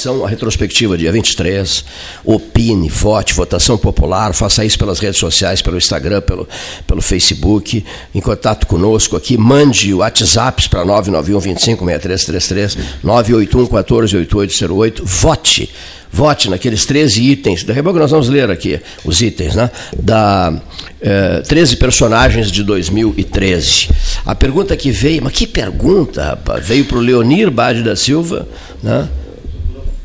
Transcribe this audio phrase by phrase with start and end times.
[0.00, 1.84] Relação à retrospectiva, dia 23,
[2.24, 6.48] opine, vote, votação popular, faça isso pelas redes sociais, pelo Instagram, pelo,
[6.86, 15.04] pelo Facebook, em contato conosco aqui, mande WhatsApps para 991 25 6333, 981 14 8808,
[15.04, 15.70] vote
[16.12, 19.70] vote naqueles 13 itens, daqui a pouco nós vamos ler aqui os itens, né?
[19.96, 20.60] Da
[21.00, 23.90] eh, 13 personagens de 2013.
[24.26, 26.66] A pergunta que veio, mas que pergunta, rapaz?
[26.66, 28.48] Veio para o Leonir Bade da Silva,
[28.82, 29.06] né?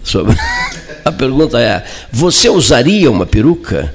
[0.06, 0.36] Sobre...
[1.04, 3.94] A pergunta é: você usaria uma peruca?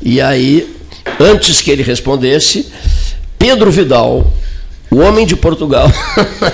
[0.00, 0.76] E aí,
[1.18, 2.70] antes que ele respondesse,
[3.36, 4.32] Pedro Vidal
[4.92, 5.90] o homem de Portugal,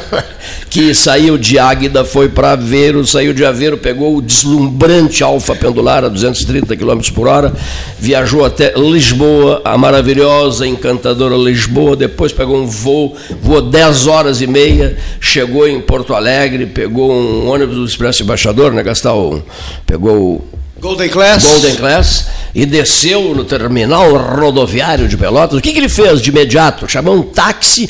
[0.71, 6.05] que saiu de Águida, foi para Aveiro, saiu de Aveiro, pegou o deslumbrante Alfa Pendular
[6.05, 7.53] a 230 km por hora,
[7.99, 14.47] viajou até Lisboa, a maravilhosa, encantadora Lisboa, depois pegou um voo, voou 10 horas e
[14.47, 19.43] meia, chegou em Porto Alegre, pegou um ônibus do Expresso Embaixador, né, Gastal?
[19.85, 20.47] Pegou
[20.79, 21.45] Golden Class.
[21.45, 25.59] Golden Class e desceu no terminal rodoviário de Pelotas.
[25.59, 26.89] O que, que ele fez de imediato?
[26.89, 27.89] Chamou um táxi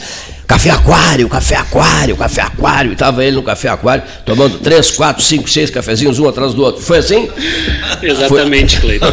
[0.49, 2.91] Café Aquário, Café Aquário, Café Aquário.
[2.91, 6.63] E estava ele no Café Aquário, tomando três, quatro, cinco, seis cafezinhos, um atrás do
[6.63, 6.83] outro.
[6.83, 7.29] Foi assim?
[8.03, 9.13] Exatamente, Cleiton.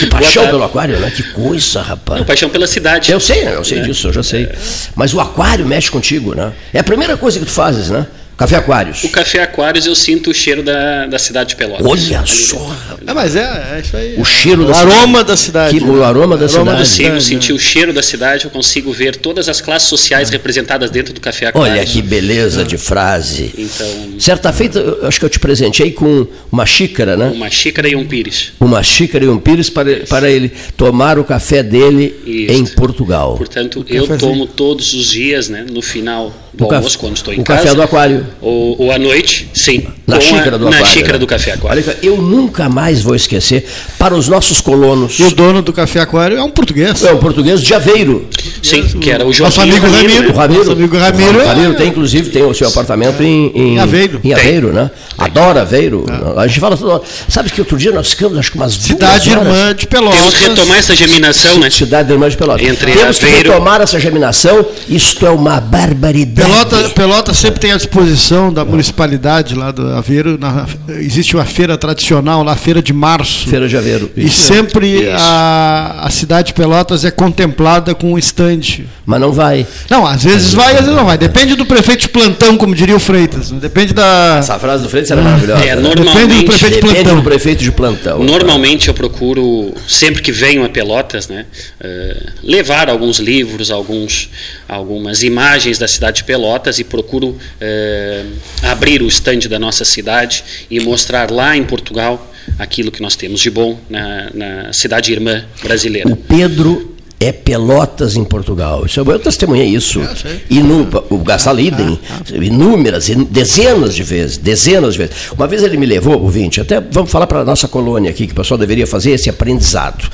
[0.00, 1.12] que paixão pelo aquário, né?
[1.14, 2.18] Que coisa, rapaz.
[2.18, 3.12] Não, paixão pela cidade.
[3.12, 3.82] Eu sei, eu sei é.
[3.82, 4.48] disso, eu já sei.
[4.96, 6.52] Mas o aquário mexe contigo, né?
[6.74, 8.04] É a primeira coisa que tu fazes, né?
[8.36, 9.02] Café Aquários.
[9.02, 11.86] O Café Aquários eu sinto o cheiro da, da cidade de Pelotas.
[11.86, 12.76] Olha só.
[13.06, 14.14] É, mas é, é isso aí.
[14.18, 15.78] O cheiro o aroma da cidade.
[15.78, 17.08] Que, o aroma da o aroma cidade.
[17.08, 20.90] Eu consigo sentir o cheiro da cidade, eu consigo ver todas as classes sociais representadas
[20.90, 21.78] dentro do Café Aquários.
[21.78, 23.54] Olha que beleza de frase.
[23.56, 27.32] Então, certa feita, eu acho que eu te presenteei com uma xícara, né?
[27.34, 28.52] Uma xícara e um pires.
[28.60, 32.52] Uma xícara e um pires para, para ele tomar o café dele isso.
[32.52, 33.36] em Portugal.
[33.36, 37.44] Portanto, eu tomo todos os dias, né, no final o almoço, quando estou em o
[37.44, 37.60] casa.
[37.60, 38.26] O café do aquário.
[38.40, 39.86] Ou, ou à noite, sim.
[40.06, 40.84] Na xícara do aquário.
[40.84, 41.84] Na xícara do café aquário.
[41.86, 43.66] Olha, eu nunca mais vou esquecer,
[43.98, 45.18] para os nossos colonos.
[45.18, 47.02] E o dono do café aquário é um português.
[47.02, 48.28] É um português de Aveiro.
[48.62, 50.12] Sim, que era o João Nosso amigo Ramiro.
[50.12, 50.32] Ramiro.
[50.32, 50.58] O Ramiro.
[50.60, 51.38] Nosso amigo Ramiro.
[51.38, 54.20] O Ramiro tem, inclusive, tem o seu apartamento em, em Aveiro.
[54.22, 54.90] Em Aveiro, né?
[55.18, 56.04] Adora Aveiro.
[56.08, 56.40] É.
[56.40, 57.02] A gente fala toda hora.
[57.28, 60.18] Sabe que outro dia nós ficamos, acho que umas Cidade Irmã de Pelotas.
[60.18, 61.70] Temos que retomar essa germinação, né?
[61.70, 62.66] Cidade Irmã de Pelotas.
[62.66, 63.42] Entre Temos Aveiro...
[63.42, 64.64] que retomar essa germinação.
[64.88, 66.45] Isto é uma barbaridade.
[66.46, 70.38] Pelota, Pelota sempre tem à disposição da municipalidade lá do Aveiro.
[70.38, 73.48] Na, existe uma feira tradicional lá, feira de março.
[73.48, 74.10] Feira de Aveiro.
[74.16, 74.46] E Isso.
[74.46, 78.86] sempre a, a cidade de Pelotas é contemplada com um estande.
[79.04, 79.66] Mas não vai.
[79.90, 81.18] Não, às vezes vai, às vezes não vai.
[81.18, 83.50] Depende do prefeito de plantão, como diria o Freitas.
[83.50, 84.36] Depende da.
[84.38, 85.64] Essa frase do Freitas era maravilhosa.
[85.64, 85.82] É, né?
[85.82, 87.16] normalmente, Depende do prefeito de Depende plantão.
[87.16, 88.22] do prefeito de plantão.
[88.22, 91.46] Normalmente eu procuro, sempre que venho a Pelotas, né,
[91.80, 94.28] uh, levar alguns livros, alguns,
[94.68, 96.35] algumas imagens da cidade de Pelotas
[96.78, 98.32] e procuro uh,
[98.62, 103.40] abrir o estande da nossa cidade e mostrar lá em Portugal aquilo que nós temos
[103.40, 106.08] de bom na, na cidade irmã brasileira.
[106.08, 108.84] O Pedro é Pelotas em Portugal.
[108.84, 110.00] Isso, eu testemunhei isso.
[110.02, 111.98] É, E no, o Gassaliden,
[112.34, 115.14] inúmeras, dezenas de vezes, dezenas de vezes.
[115.32, 118.26] Uma vez ele me levou, o 20, até vamos falar para a nossa colônia aqui,
[118.26, 120.08] que o pessoal deveria fazer esse aprendizado.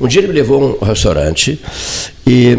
[0.00, 1.58] Um dia ele me levou a um restaurante
[2.26, 2.58] e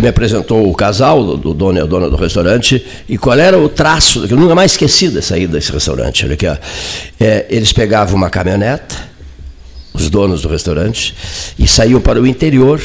[0.00, 3.68] me apresentou o casal, do dono e a dona do restaurante, e qual era o
[3.68, 6.24] traço, que eu nunca mais esqueci dessa ida desse restaurante.
[6.24, 6.56] Olha aqui, ó.
[7.20, 8.96] É, eles pegavam uma caminhonete,
[9.92, 11.14] os donos do restaurante,
[11.58, 12.80] e saíam para o interior.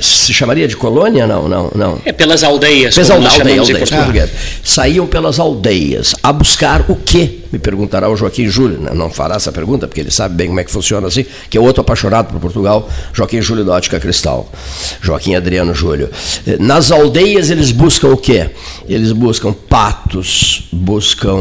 [0.00, 1.26] Se chamaria de colônia?
[1.26, 2.00] Não, não, não.
[2.04, 4.04] É pelas aldeias, Pelas aldeias, aldeias, Portugal.
[4.04, 4.30] português.
[4.64, 7.40] Saíam pelas aldeias a buscar o quê?
[7.52, 8.78] Me perguntará o Joaquim Júlio.
[8.80, 11.56] Não, não fará essa pergunta, porque ele sabe bem como é que funciona assim, que
[11.56, 14.50] é outro apaixonado por Portugal, Joaquim Júlio da Ótica Cristal.
[15.00, 16.10] Joaquim Adriano Júlio.
[16.46, 18.50] Eh, Nas aldeias eles buscam o quê?
[18.88, 21.38] Eles buscam patos, buscam.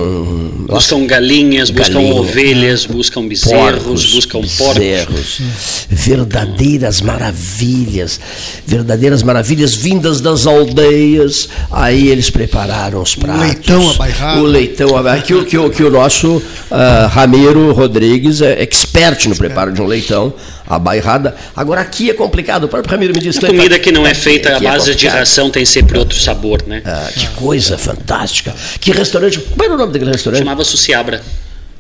[0.70, 4.74] Buscam galinhas, buscam Galinha, ovelhas, buscam bezerros, buscam porcos.
[4.78, 5.42] bezerros.
[5.90, 8.20] Verdadeiras maravilhas,
[8.66, 11.50] verdadeiras maravilhas vindas das aldeias.
[11.72, 13.42] Aí eles prepararam os pratos.
[13.42, 14.42] leitão abairrado.
[14.42, 15.26] O leitão abairrado.
[15.28, 19.82] Que, o- que, o- que o nosso ah, Ramiro Rodrigues é expert no preparo de
[19.82, 20.34] um leitão
[20.68, 21.36] abairrada.
[21.56, 22.66] Agora aqui é complicado.
[22.66, 24.92] O próprio Ramiro me disse A comida que não é feita à é base de
[24.94, 25.20] complicado.
[25.20, 26.82] ração tem sempre outro sabor, né?
[26.86, 28.54] Ah, que coisa fantástica.
[28.80, 29.40] Que restaurante.
[29.40, 30.40] Como era o nome daquele restaurante?
[30.40, 31.22] Chamava-se Ciabra,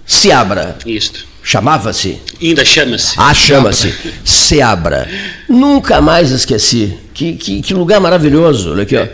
[0.06, 0.78] Seabra.
[0.86, 1.26] isto.
[1.44, 2.20] Chamava-se?
[2.42, 3.14] Ainda chama-se.
[3.18, 3.94] Ah, chama-se
[4.26, 5.08] Seabra.
[5.48, 6.98] Nunca mais esqueci.
[7.14, 8.72] Que, que, que lugar maravilhoso.
[8.72, 9.08] Olha aqui, ó.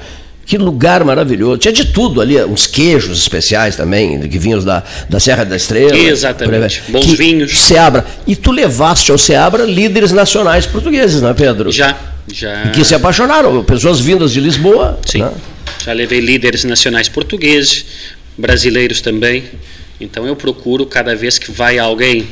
[0.46, 1.58] Que lugar maravilhoso.
[1.58, 5.96] Tinha de tudo ali, uns queijos especiais também, que vinham da, da Serra da Estrela.
[5.98, 6.84] Exatamente.
[6.90, 7.58] Bons Que- vinhos.
[7.58, 8.06] Seabra.
[8.28, 11.72] E tu levaste ao Seabra líderes nacionais portugueses, não é, Pedro?
[11.72, 11.98] Já,
[12.32, 12.68] já.
[12.72, 15.00] Que se apaixonaram, pessoas vindas de Lisboa.
[15.06, 15.20] Sim.
[15.20, 15.32] né?
[15.86, 17.86] Já levei líderes nacionais portugueses,
[18.38, 19.46] brasileiros também.
[20.00, 22.28] Então eu procuro, cada vez que vai alguém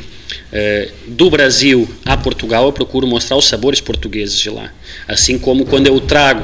[0.52, 4.70] é, do Brasil a Portugal, eu procuro mostrar os sabores portugueses de lá.
[5.08, 6.44] Assim como quando eu trago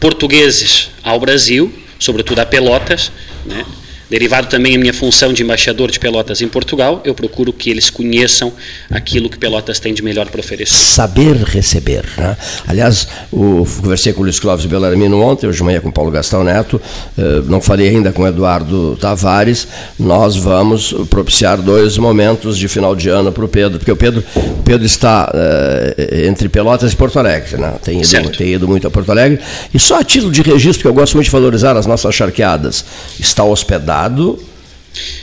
[0.00, 3.10] portugueses ao Brasil, sobretudo a Pelotas,
[3.44, 3.64] né?
[4.08, 7.90] Derivado também a minha função de embaixador de Pelotas em Portugal, eu procuro que eles
[7.90, 8.52] conheçam
[8.88, 10.76] aquilo que Pelotas tem de melhor para oferecer.
[10.76, 12.04] Saber receber.
[12.16, 12.36] Né?
[12.68, 16.12] Aliás, o, conversei com o Luiz Clóvis Bellarmino ontem, hoje de manhã com o Paulo
[16.12, 16.80] Gastão Neto,
[17.18, 19.66] eh, não falei ainda com o Eduardo Tavares,
[19.98, 24.22] nós vamos propiciar dois momentos de final de ano para o Pedro, porque o Pedro,
[24.64, 27.74] Pedro está eh, entre Pelotas e Porto Alegre, né?
[27.82, 29.40] tem, ido, tem ido muito a Porto Alegre,
[29.74, 32.84] e só a título de registro, que eu gosto muito de valorizar as nossas charqueadas,
[33.18, 34.38] está hospedado hospedado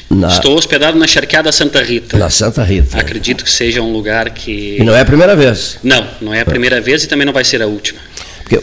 [0.09, 0.27] na...
[0.27, 2.17] Estou hospedado na Charqueada Santa Rita.
[2.17, 2.99] Na Santa Rita.
[2.99, 4.77] Acredito que seja um lugar que.
[4.79, 5.79] E não é a primeira vez?
[5.83, 7.99] Não, não é a primeira vez e também não vai ser a última.
[8.43, 8.59] Porque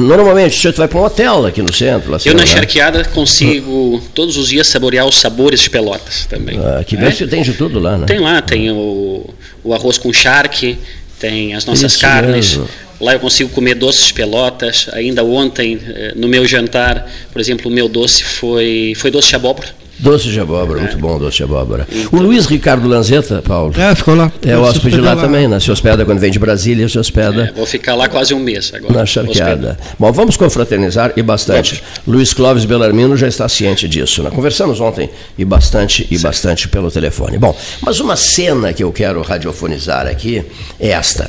[0.00, 2.14] normalmente você vai para um hotel aqui no centro.
[2.14, 2.46] Assim, eu na né?
[2.46, 6.58] Charqueada consigo todos os dias saborear os sabores de Pelotas também.
[6.58, 7.26] Ah, que bem, é?
[7.26, 8.06] tem de tudo lá, né?
[8.06, 9.28] Tem lá, tem o,
[9.62, 10.78] o arroz com charque,
[11.18, 12.56] tem as nossas Isso carnes.
[12.56, 12.68] Mesmo.
[13.00, 14.88] Lá eu consigo comer doces pelotas.
[14.92, 19.36] Ainda ontem, eh, no meu jantar, por exemplo, o meu doce foi, foi doce de
[19.36, 19.68] abóbora.
[19.98, 20.82] Doce de abóbora, é.
[20.82, 21.86] muito bom doce de abóbora.
[21.90, 23.74] Então, o Luiz Ricardo Lanzetta, Paulo.
[23.76, 24.30] É, ficou lá.
[24.42, 25.58] É o hóspede lá, lá, também, né?
[25.58, 27.48] Se hospeda quando vem de Brasília, se hospeda.
[27.48, 28.94] É, vou ficar lá quase um mês agora.
[28.94, 29.76] Na charqueada.
[29.98, 31.82] Bom, vamos confraternizar e bastante.
[31.82, 32.06] Vamos.
[32.06, 34.22] Luiz Clóvis Belarmino já está ciente disso.
[34.22, 34.30] Né?
[34.30, 36.22] Conversamos ontem e bastante e Sim.
[36.22, 37.36] bastante pelo telefone.
[37.36, 40.44] Bom, mas uma cena que eu quero radiofonizar aqui
[40.78, 41.28] é esta.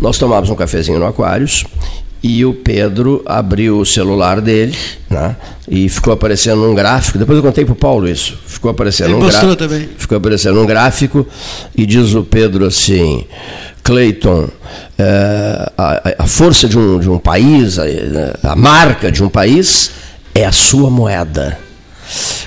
[0.00, 1.64] Nós tomávamos um cafezinho no Aquários
[2.24, 4.74] e o Pedro abriu o celular dele
[5.10, 5.36] né,
[5.68, 7.18] e ficou aparecendo um gráfico.
[7.18, 8.38] Depois eu contei para o Paulo isso.
[8.46, 9.54] Ficou aparecendo um gráfico.
[9.54, 9.90] Também.
[9.98, 11.26] Ficou aparecendo um gráfico
[11.76, 13.26] e diz o Pedro assim.
[13.82, 14.48] Clayton,
[14.98, 17.84] é, a, a, força de um, de um país, a,
[18.42, 19.90] a marca de um país
[20.34, 21.58] é a sua moeda.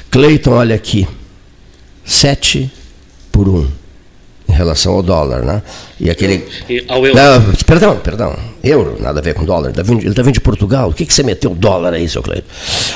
[0.09, 1.07] Clayton, olha aqui,
[2.03, 2.71] 7
[3.31, 3.67] por 1
[4.49, 5.61] em relação ao dólar, né?
[5.99, 6.47] E aquele.
[6.69, 7.19] E ao euro.
[7.19, 8.35] Não, perdão, perdão.
[8.67, 9.69] Euro, nada a ver com dólar.
[9.69, 10.89] Ele está vindo de Portugal.
[10.89, 12.47] O que, que você meteu dólar aí, seu Cleito?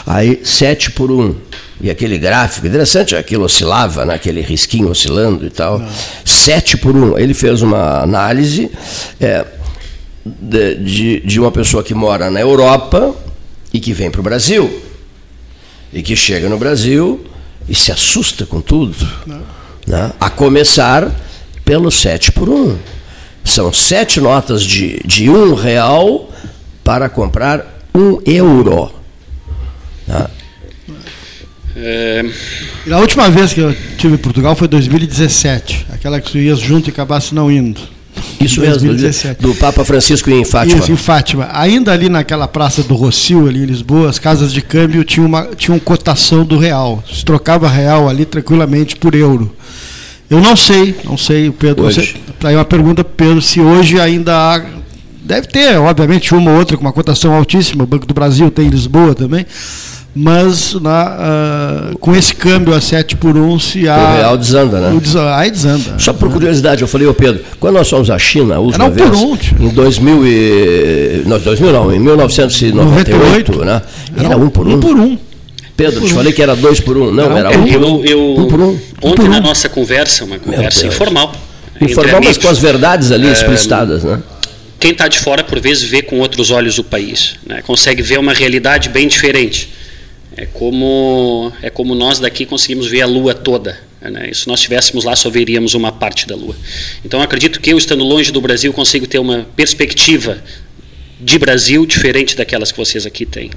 [0.06, 1.36] Aí, 7 por 1.
[1.82, 4.14] E aquele gráfico, interessante, aquilo oscilava, né?
[4.14, 5.80] aquele risquinho oscilando e tal.
[5.80, 5.90] Não.
[6.24, 7.18] 7 por 1.
[7.18, 8.70] Ele fez uma análise
[9.20, 9.46] é,
[10.26, 13.16] de, de, de uma pessoa que mora na Europa
[13.74, 14.82] e que vem para o Brasil.
[15.92, 17.26] E que chega no Brasil
[17.68, 18.96] e se assusta com tudo.
[19.88, 20.12] Né?
[20.20, 21.12] A começar
[21.66, 22.78] pelo 7 por 1.
[23.44, 26.30] São sete notas de, de um real
[26.84, 28.92] para comprar um euro.
[30.08, 30.30] Tá?
[31.76, 32.26] É...
[32.92, 36.90] A última vez que eu estive em Portugal foi 2017, aquela que tu ias junto
[36.90, 37.82] e acabasse não indo.
[38.40, 39.42] Isso 2017.
[39.42, 40.80] mesmo, do Papa Francisco em Fátima.
[40.80, 41.50] Isso, em Fátima.
[41.54, 45.50] Ainda ali naquela praça do Rocio, ali em Lisboa, as casas de câmbio tinham, uma,
[45.56, 47.04] tinham cotação do real.
[47.12, 49.56] Se trocava real ali tranquilamente por euro.
[50.32, 51.84] Eu não sei, não sei, Pedro.
[51.84, 52.16] Hoje.
[52.40, 54.62] Você, aí uma pergunta para Pedro se hoje ainda há.
[55.24, 57.84] Deve ter, obviamente, uma ou outra com uma cotação altíssima.
[57.84, 59.46] O Banco do Brasil tem em Lisboa também.
[60.16, 63.98] Mas na, uh, com esse câmbio a 7 por 1, se há.
[63.98, 65.00] O real desanda, né?
[65.02, 66.00] Des, aí desanda.
[66.00, 68.94] Só por curiosidade, eu falei, ô Pedro, quando nós fomos à China, a última Era
[68.94, 69.10] vez.
[69.10, 71.24] Por um, em 2000 e.
[71.26, 73.82] Não, 2000 não, em 1998, 98, né?
[74.16, 74.76] Era, Era um por um.
[74.76, 75.18] Um por um.
[75.76, 77.12] Pedro, te falei que era dois por um.
[77.12, 78.06] Não, era um, eu, por um.
[78.06, 78.80] Eu, um por um.
[79.02, 81.34] Ontem na nossa conversa, uma conversa informal.
[81.82, 84.22] Informal, mas com as verdades ali é, explicitadas, né?
[84.80, 87.36] Quem está de fora, por vezes, vê com outros olhos o país.
[87.46, 87.62] Né?
[87.62, 89.70] Consegue ver uma realidade bem diferente.
[90.36, 93.78] É como, é como nós daqui conseguimos ver a lua toda.
[94.02, 94.30] Né?
[94.32, 96.56] E se nós estivéssemos lá, só veríamos uma parte da lua.
[97.06, 100.44] Então, acredito que eu, estando longe do Brasil, consigo ter uma perspectiva
[101.20, 103.52] de Brasil diferente daquelas que vocês aqui têm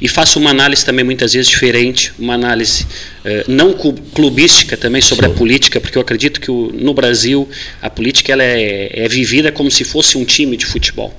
[0.00, 2.86] e faço uma análise também muitas vezes diferente, uma análise
[3.24, 3.74] eh, não
[4.14, 5.32] clubística também sobre Sim.
[5.32, 7.46] a política, porque eu acredito que o, no Brasil
[7.82, 11.14] a política ela é, é, vivida como se fosse um time de futebol.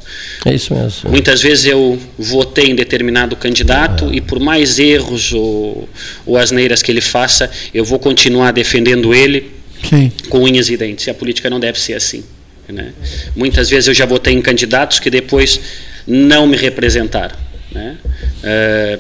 [0.46, 1.12] É isso mesmo.
[1.12, 4.16] Muitas vezes eu votei em determinado candidato é.
[4.16, 5.88] e por mais erros ou,
[6.26, 9.52] ou asneiras que ele faça, eu vou continuar defendendo ele
[9.88, 10.12] Sim.
[10.30, 11.06] com unhas e dentes.
[11.06, 12.24] E a política não deve ser assim.
[12.68, 12.94] Né?
[13.36, 15.60] Muitas vezes eu já votei em candidatos que depois
[16.08, 17.36] não me representaram.
[17.72, 17.98] Né?
[18.44, 19.00] É,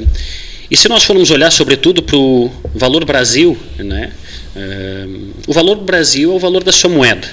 [0.70, 4.12] e se nós formos olhar, sobretudo, para o valor Brasil, né?
[4.56, 5.06] É,
[5.48, 7.28] o valor Brasil é o valor da sua moeda.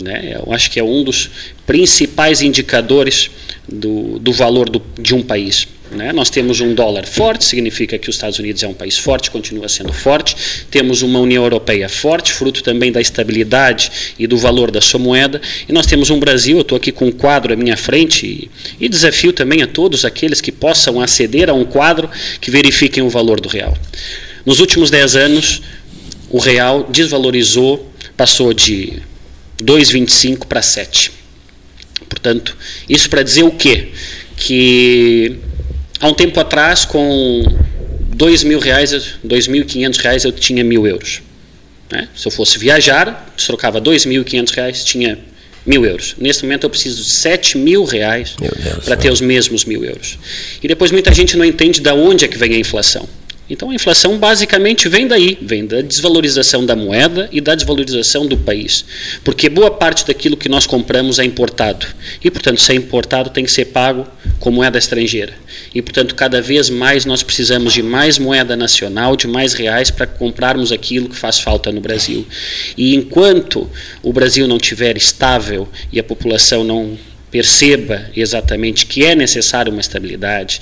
[0.00, 0.36] Né?
[0.36, 1.30] Eu acho que é um dos
[1.66, 3.30] principais indicadores
[3.68, 5.68] do, do valor do, de um país.
[5.94, 6.12] Né?
[6.12, 9.68] Nós temos um dólar forte, significa que os Estados Unidos é um país forte, continua
[9.68, 10.36] sendo forte.
[10.70, 15.40] Temos uma União Europeia forte, fruto também da estabilidade e do valor da sua moeda.
[15.68, 18.50] E nós temos um Brasil, eu estou aqui com um quadro à minha frente e,
[18.84, 22.10] e desafio também a todos aqueles que possam aceder a um quadro
[22.40, 23.76] que verifiquem o valor do real.
[24.44, 25.62] Nos últimos 10 anos,
[26.28, 29.00] o real desvalorizou, passou de
[29.62, 31.12] 2,25 para 7.
[32.08, 32.56] Portanto,
[32.88, 33.88] isso para dizer o quê?
[34.36, 35.38] Que
[36.00, 37.42] há um tempo atrás, com
[38.14, 41.22] dois mil reais, dois mil e quinhentos reais, eu tinha mil euros.
[41.90, 42.08] Né?
[42.14, 45.18] Se eu fosse viajar, trocava dois mil e quinhentos reais, tinha
[45.66, 46.14] mil euros.
[46.18, 48.36] Nesse momento eu preciso de sete mil reais
[48.84, 50.18] para ter os mesmos mil euros.
[50.62, 53.08] E depois muita gente não entende de onde é que vem a inflação.
[53.48, 58.38] Então a inflação basicamente vem daí, vem da desvalorização da moeda e da desvalorização do
[58.38, 58.84] país.
[59.22, 61.86] Porque boa parte daquilo que nós compramos é importado.
[62.22, 64.06] E, portanto, se é importado, tem que ser pago
[64.40, 65.34] com moeda estrangeira.
[65.74, 70.06] E, portanto, cada vez mais nós precisamos de mais moeda nacional, de mais reais para
[70.06, 72.26] comprarmos aquilo que faz falta no Brasil.
[72.78, 73.70] E enquanto
[74.02, 76.96] o Brasil não tiver estável e a população não
[77.30, 80.60] perceba exatamente que é necessário uma estabilidade,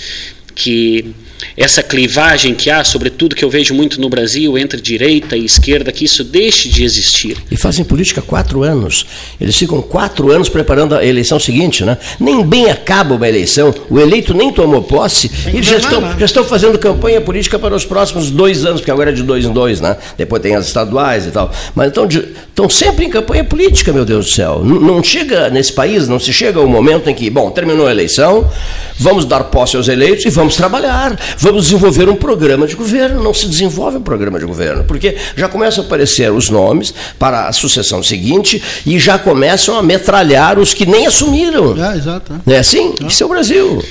[0.55, 1.15] que
[1.57, 5.93] essa clivagem que há, sobretudo que eu vejo muito no Brasil, entre direita e esquerda,
[5.93, 7.37] que isso deixe de existir.
[7.51, 9.07] E fazem política quatro anos.
[9.41, 11.97] Eles ficam quatro anos preparando a eleição seguinte, né?
[12.19, 16.25] Nem bem acaba uma eleição, o eleito nem tomou posse, e eles já estão, já
[16.25, 19.53] estão fazendo campanha política para os próximos dois anos, porque agora é de dois em
[19.53, 19.97] dois, né?
[20.17, 21.53] Depois tem as estaduais e tal.
[21.75, 24.63] Mas então estão sempre em campanha política, meu Deus do céu.
[24.65, 27.91] Não, não chega nesse país, não se chega o momento em que, bom, terminou a
[27.91, 28.51] eleição,
[28.99, 33.23] vamos dar posse aos eleitos e vamos trabalhar vamos desenvolver um programa de governo.
[33.23, 37.49] Não se desenvolve um programa de governo, porque já começam a aparecer os nomes para
[37.49, 41.75] a sucessão seguinte e já começam a metralhar os que nem assumiram.
[41.83, 42.41] É, exato.
[42.47, 42.95] É assim?
[43.03, 43.07] É.
[43.07, 43.85] Isso é o Brasil.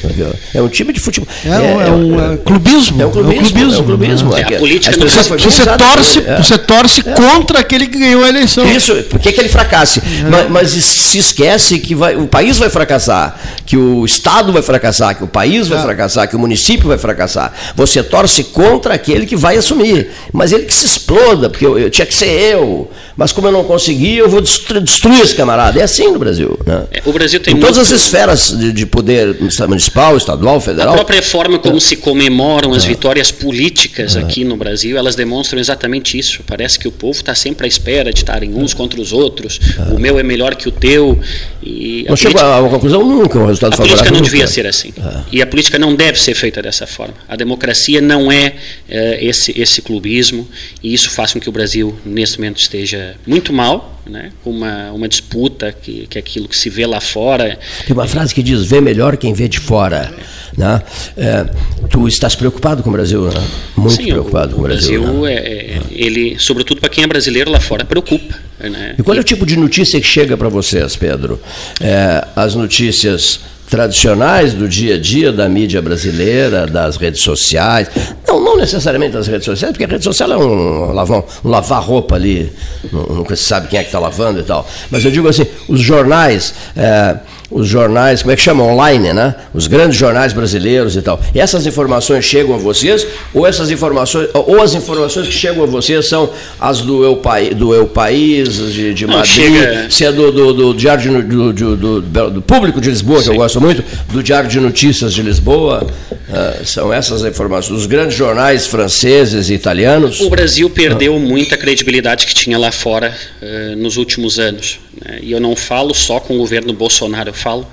[0.54, 1.28] É um time de futebol.
[1.46, 3.02] É, é, é, é um, clubismo.
[3.02, 3.60] É um clubismo.
[3.60, 3.76] É um clubismo.
[3.76, 4.36] É um clubismo.
[4.36, 8.66] a política você, você torce, você torce contra aquele que ganhou a eleição.
[8.66, 10.02] Isso, porque que ele fracasse.
[10.30, 15.16] Mas, mas, se esquece que vai, o país vai fracassar, que o Estado vai fracassar,
[15.16, 17.54] que o país vai fracassar, que o município vai fracassar fracassar.
[17.76, 20.10] Você torce contra aquele que vai assumir.
[20.32, 22.90] Mas ele que se exploda, porque eu, eu tinha que ser eu.
[23.16, 25.80] Mas como eu não consegui, eu vou destruir esse camarada.
[25.80, 26.58] É assim no Brasil.
[26.66, 26.84] Né?
[26.92, 27.94] É, o Brasil tem em todas muito...
[27.94, 29.36] as esferas de, de, poder
[29.68, 30.94] municipal, estadual, federal.
[30.94, 31.80] A própria forma como é.
[31.80, 32.88] se comemoram as é.
[32.88, 34.20] vitórias políticas é.
[34.20, 36.42] aqui no Brasil, elas demonstram exatamente isso.
[36.46, 39.60] Parece que o povo está sempre à espera de estarem uns contra os outros.
[39.92, 41.20] O meu é melhor que o teu.
[41.62, 44.02] E não chega a uma conclusão nunca, um resultado a favorável.
[44.02, 44.94] A política não devia ser assim.
[45.32, 47.11] E a política não deve ser feita dessa forma.
[47.28, 48.56] A democracia não é,
[48.90, 50.48] é esse, esse clubismo,
[50.84, 54.92] e isso faz com que o Brasil, nesse momento, esteja muito mal, né, com uma,
[54.92, 57.60] uma disputa que, que é aquilo que se vê lá fora.
[57.86, 60.14] Tem uma frase que diz: vê melhor quem vê de fora.
[60.58, 60.82] Né?
[61.16, 61.46] É,
[61.90, 63.44] tu estás preocupado com o Brasil, né?
[63.78, 65.02] muito Sim, preocupado o, com o Brasil.
[65.02, 65.34] Brasil né?
[65.34, 68.36] é, é, ele, sobretudo para quem é brasileiro lá fora, preocupa.
[68.60, 68.96] Né?
[68.98, 71.40] E qual é o tipo de notícia que chega para vocês, Pedro?
[71.80, 73.40] É, as notícias
[73.72, 77.90] tradicionais do dia a dia da mídia brasileira, das redes sociais.
[78.28, 82.16] Não, não necessariamente das redes sociais, porque a rede social é um, um lavar roupa
[82.16, 82.52] ali,
[82.92, 84.68] nunca se sabe quem é que está lavando e tal.
[84.92, 86.54] Mas eu digo assim, os jornais.
[86.76, 87.16] É,
[87.52, 88.64] os jornais, como é que chama?
[88.64, 89.36] Online, né?
[89.54, 91.20] Os grandes jornais brasileiros e tal.
[91.36, 95.68] E essas informações chegam a vocês, ou essas informações, ou as informações que chegam a
[95.68, 96.30] vocês são
[96.60, 99.88] as do Eu, Pai, do Eu País, de, de Madrid, chega...
[99.90, 103.26] se é do, do, do Diário do, do, do, Público de Lisboa, Sim.
[103.26, 107.82] que eu gosto muito, do Diário de Notícias de Lisboa, uh, são essas informações.
[107.82, 110.22] Os grandes jornais franceses e italianos.
[110.22, 111.20] O Brasil perdeu uh.
[111.20, 114.80] muita credibilidade que tinha lá fora uh, nos últimos anos.
[115.04, 115.20] Né?
[115.22, 117.68] E eu não falo só com o governo Bolsonaro, falo,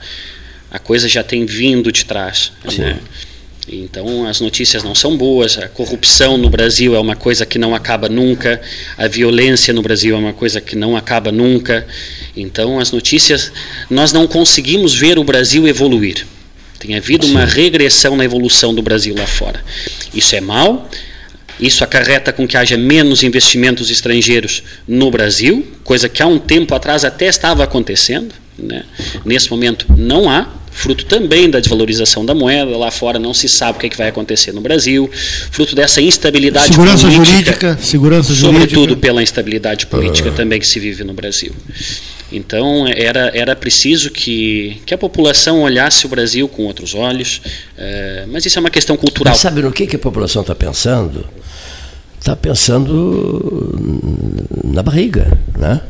[0.70, 2.52] a coisa já tem vindo de trás.
[2.76, 2.98] Né?
[3.70, 7.74] Então as notícias não são boas, a corrupção no Brasil é uma coisa que não
[7.74, 8.60] acaba nunca,
[8.96, 11.86] a violência no Brasil é uma coisa que não acaba nunca.
[12.34, 13.52] Então as notícias,
[13.90, 16.26] nós não conseguimos ver o Brasil evoluir.
[16.78, 17.32] Tem havido Sim.
[17.32, 19.62] uma regressão na evolução do Brasil lá fora.
[20.14, 20.88] Isso é mal,
[21.60, 26.74] isso acarreta com que haja menos investimentos estrangeiros no Brasil, coisa que há um tempo
[26.74, 28.32] atrás até estava acontecendo.
[28.58, 28.84] Né?
[29.24, 30.48] Nesse momento não há,
[30.78, 32.76] fruto também da desvalorização da moeda.
[32.76, 35.10] Lá fora não se sabe o que, é que vai acontecer no Brasil,
[35.50, 37.24] fruto dessa instabilidade segurança política.
[37.24, 38.60] Jurídica, segurança jurídica.
[38.60, 40.36] Sobretudo pela instabilidade política uhum.
[40.36, 41.52] também que se vive no Brasil.
[42.30, 47.40] Então era, era preciso que, que a população olhasse o Brasil com outros olhos,
[47.76, 49.32] uh, mas isso é uma questão cultural.
[49.32, 51.26] Mas sabe no que, que a população está pensando?
[52.20, 53.72] Está pensando
[54.62, 55.80] na barriga, né?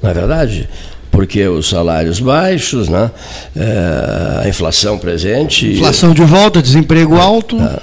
[0.00, 0.68] Não é verdade?
[1.12, 3.10] Porque os salários baixos, né?
[3.54, 5.66] É, a inflação presente.
[5.66, 7.56] Inflação de volta, desemprego alto.
[7.60, 7.78] É,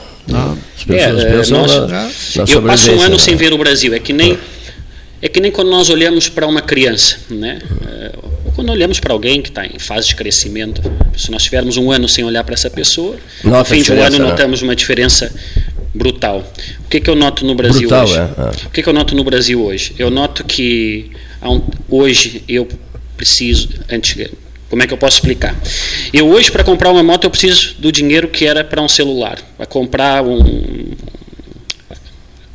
[0.75, 2.09] as pessoas é, pensam nós, na, na
[2.51, 3.19] Eu passo um ano né?
[3.19, 3.93] sem ver o Brasil.
[3.93, 4.37] É que nem,
[5.21, 7.59] é que nem quando nós olhamos para uma criança, né?
[8.45, 10.81] Ou quando olhamos para alguém que está em fase de crescimento.
[11.15, 14.01] Se nós tivermos um ano sem olhar para essa pessoa, Nota no fim de um
[14.01, 14.25] ano né?
[14.25, 15.31] notamos uma diferença
[15.93, 16.43] brutal.
[16.85, 18.17] O que, que eu noto no Brasil brutal, hoje?
[18.17, 18.67] É, é.
[18.67, 19.93] O que, que eu noto no Brasil hoje?
[19.99, 21.11] Eu noto que
[21.89, 22.67] hoje eu
[23.19, 24.29] preciso, antes,
[24.69, 25.53] como é que eu posso explicar?
[26.13, 29.37] Eu hoje para comprar uma moto eu preciso do dinheiro que era para um celular,
[29.57, 30.95] para comprar um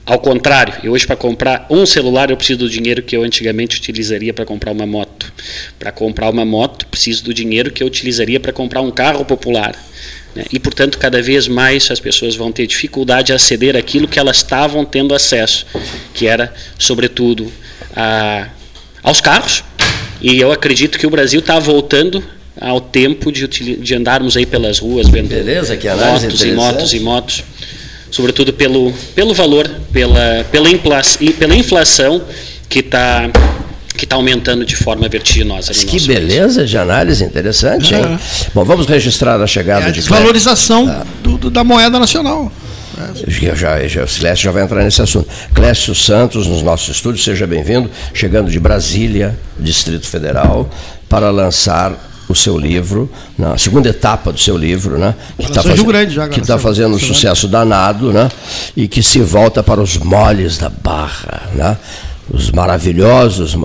[0.07, 3.79] ao contrário, eu hoje para comprar um celular eu preciso do dinheiro que eu antigamente
[3.79, 5.33] utilizaria para comprar uma moto.
[5.79, 9.75] Para comprar uma moto, preciso do dinheiro que eu utilizaria para comprar um carro popular.
[10.35, 10.45] Né?
[10.53, 14.39] E, portanto, cada vez mais as pessoas vão ter dificuldade a aceder àquilo que elas
[14.39, 15.67] estavam tendo acesso,
[16.13, 17.51] que era, sobretudo,
[17.97, 18.51] a,
[19.03, 19.65] aos carros.
[20.21, 22.23] E eu acredito que o Brasil está voltando
[22.61, 27.01] ao tempo de, de, andarmos aí pelas ruas vendo Beleza, que motos e motos e
[27.01, 27.45] motos,
[28.11, 30.71] sobretudo pelo, pelo valor, pela, pela,
[31.39, 32.23] pela inflação
[32.69, 33.31] que está
[33.97, 35.73] que está aumentando de forma vertiginosa.
[35.73, 36.71] No que beleza país.
[36.71, 38.03] de análise interessante, hein?
[38.03, 38.51] É.
[38.53, 41.07] Bom, vamos registrar a chegada é a de desvalorização ah.
[41.23, 42.51] do, do, da moeda nacional.
[43.27, 45.29] Eu já, já, o Clécio já vai entrar nesse assunto.
[45.53, 50.69] Clécio Santos, nos nossos estúdios, seja bem-vindo, chegando de Brasília, Distrito Federal,
[51.09, 51.93] para lançar
[52.29, 55.15] o seu livro, na segunda etapa do seu livro, né?
[55.39, 58.31] Que está fazendo, que tá fazendo um sucesso danado, né?
[58.77, 61.77] E que se volta para os moles da barra, né?
[62.31, 63.57] Os maravilhosos,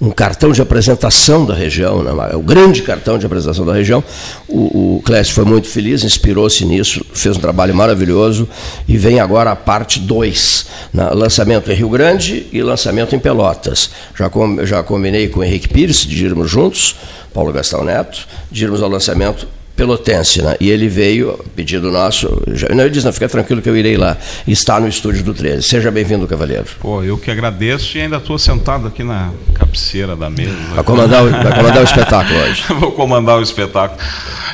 [0.00, 2.12] um cartão de apresentação da região, né?
[2.34, 4.02] o grande cartão de apresentação da região.
[4.48, 8.48] O, o Clécio foi muito feliz, inspirou-se nisso, fez um trabalho maravilhoso
[8.88, 11.10] e vem agora a parte 2, né?
[11.10, 13.90] lançamento em Rio Grande e lançamento em Pelotas.
[14.14, 16.96] Já, com, já combinei com o Henrique Pires de irmos juntos,
[17.32, 20.56] Paulo Gastão Neto, de irmos ao lançamento pelotense, né?
[20.58, 23.96] E ele veio, pedido nosso, já, não, ele disse, não, fica tranquilo que eu irei
[23.96, 24.16] lá.
[24.48, 25.62] Está no estúdio do 13.
[25.62, 26.64] Seja bem-vindo, Cavaleiro.
[26.80, 30.56] Pô, eu que agradeço e ainda estou sentado aqui na cabeceira da mesa.
[30.74, 32.64] Vai comandar o, vai comandar o espetáculo hoje.
[32.80, 34.00] Vou comandar o espetáculo.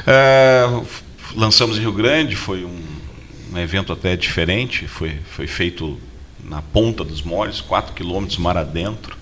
[0.06, 0.68] É,
[1.36, 2.80] lançamos em Rio Grande, foi um,
[3.54, 5.98] um, evento até diferente, foi, foi feito
[6.44, 9.16] na ponta dos moles, 4 quilômetros mar adentro.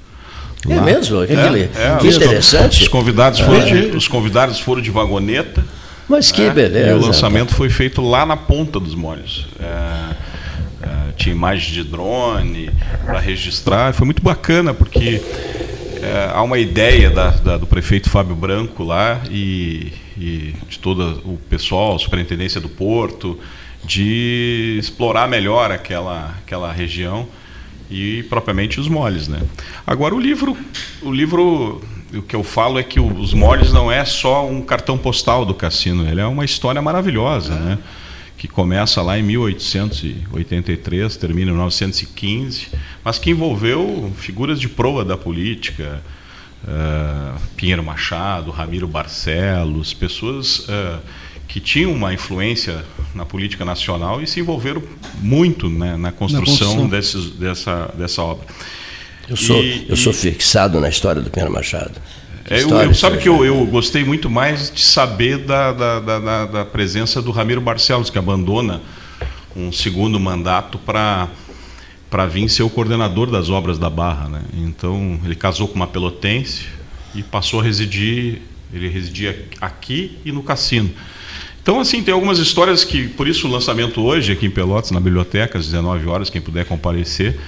[0.67, 0.83] É lá.
[0.83, 1.27] mesmo?
[1.27, 2.83] Que, é, é, que interessante.
[2.83, 5.63] Os convidados, foram de, os convidados foram de vagoneta.
[6.11, 6.91] Mas que é, beleza.
[6.91, 9.47] E o lançamento foi feito lá na ponta dos molhos.
[9.61, 12.69] É, é, tinha imagens de drone
[13.07, 13.95] para registrar.
[13.95, 15.23] Foi muito bacana, porque
[16.03, 21.23] é, há uma ideia da, da, do prefeito Fábio Branco lá e, e de todo
[21.25, 23.39] o pessoal, superintendência do Porto,
[23.85, 27.29] de explorar melhor aquela, aquela região
[27.89, 29.41] e propriamente os moles, né?
[29.87, 30.57] Agora o livro,
[31.03, 31.81] o livro
[32.15, 35.55] o que eu falo é que os moles não é só um cartão postal do
[35.55, 37.79] cassino, ele é uma história maravilhosa, né?
[38.41, 42.69] que começa lá em 1883, termina em 1915,
[43.05, 46.03] mas que envolveu figuras de proa da política,
[46.65, 51.01] uh, Pinheiro Machado, Ramiro Barcelos, pessoas uh,
[51.47, 52.83] que tinham uma influência
[53.15, 54.83] na política nacional e se envolveram
[55.21, 56.89] muito né, na construção, na construção.
[56.89, 58.47] Desses, dessa, dessa obra.
[59.31, 61.93] Eu sou, e, eu sou fixado na história do Pinheiro Machado.
[62.49, 66.47] É, eu, eu, sabe que eu, eu, gostei muito mais de saber da, da, da,
[66.47, 68.83] da, presença do Ramiro Barcelos, que abandona
[69.55, 71.29] um segundo mandato para
[72.11, 74.29] para vir ser o coordenador das obras da Barra.
[74.29, 74.43] Né?
[74.55, 76.67] Então, ele casou com uma pelotense
[77.15, 78.43] e passou a residir,
[78.75, 80.91] ele residia aqui e no cassino.
[81.63, 84.99] Então, assim, tem algumas histórias que, por isso o lançamento hoje aqui em Pelotas, na
[84.99, 87.39] biblioteca, às 19 horas, quem puder comparecer,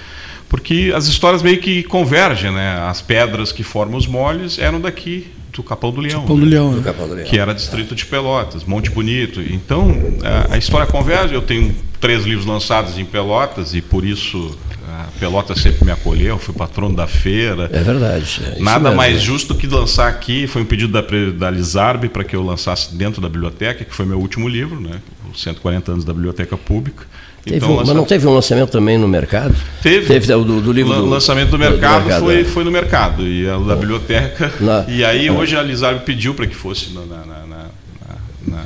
[0.53, 2.77] porque as histórias meio que convergem, né?
[2.87, 6.51] As pedras que formam os molhos eram daqui do Capão do Leão, Capão do, né?
[6.51, 6.75] Leão, né?
[6.75, 9.41] do Capão do Leão, que era distrito de Pelotas, Monte Bonito.
[9.41, 9.91] Então
[10.23, 11.33] a, a, história converge.
[11.33, 14.55] Eu tenho três livros lançados em Pelotas e por isso
[14.87, 16.37] a Pelotas sempre me acolheu.
[16.37, 17.67] Fui patrono da feira.
[17.73, 18.39] É verdade.
[18.55, 20.45] É Nada mesmo, mais justo que lançar aqui.
[20.45, 21.01] Foi um pedido da,
[21.35, 25.01] da Lizarbe para que eu lançasse dentro da biblioteca, que foi meu último livro, né?
[25.33, 27.07] Os 140 anos da biblioteca pública.
[27.43, 29.53] Teve então, um, mas não teve um lançamento também no mercado?
[29.81, 30.07] Teve.
[30.07, 30.93] Teve é, o do, do livro.
[30.93, 32.43] O lançamento do mercado, do mercado foi, é.
[32.45, 34.51] foi no mercado, e a da biblioteca.
[34.61, 37.43] Na, e aí, hoje, a Lizarbe pediu para que fosse na, na,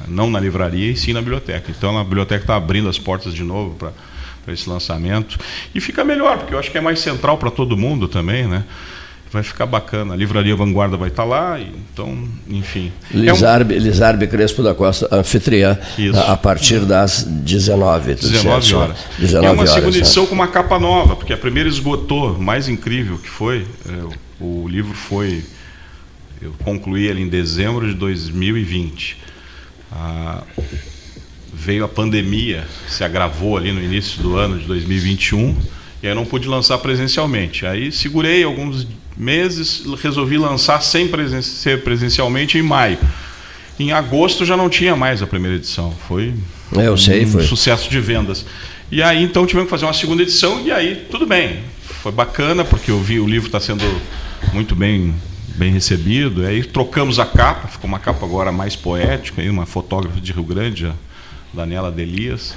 [0.07, 1.71] não na livraria, e sim na biblioteca.
[1.75, 5.37] Então, a biblioteca está abrindo as portas de novo para esse lançamento.
[5.75, 8.63] E fica melhor, porque eu acho que é mais central para todo mundo também, né?
[9.31, 10.13] Vai ficar bacana.
[10.13, 12.91] A Livraria Vanguarda vai estar lá, então, enfim.
[13.11, 13.81] Lizarbe, é um...
[13.81, 16.19] Lizarbe Crespo da Costa, anfitriã, Isso.
[16.19, 18.15] a partir das 19.
[18.15, 18.97] 19 horas.
[19.19, 22.67] 19 é uma horas, segunda edição com uma capa nova, porque a primeira esgotou, mais
[22.67, 25.43] incrível que foi, é, o livro foi
[26.41, 29.17] Eu concluí ele em dezembro de 2020.
[29.91, 30.43] Ah,
[31.51, 35.57] veio a pandemia, se agravou ali no início do ano de 2021,
[36.03, 37.65] e aí não pude lançar presencialmente.
[37.65, 38.87] Aí segurei alguns
[39.17, 42.97] meses, resolvi lançar sem presen ser presencialmente em maio.
[43.79, 45.93] Em agosto já não tinha mais a primeira edição.
[46.07, 46.33] Foi
[46.75, 47.43] é, eu sei, um foi.
[47.43, 48.45] sucesso de vendas.
[48.91, 51.59] E aí então tivemos que fazer uma segunda edição e aí tudo bem.
[52.01, 53.83] Foi bacana porque eu vi o livro está sendo
[54.53, 55.13] muito bem
[55.55, 56.43] bem recebido.
[56.43, 60.31] E aí trocamos a capa, ficou uma capa agora mais poética, aí uma fotógrafa de
[60.31, 60.93] Rio Grande, a
[61.53, 62.55] Daniela Delias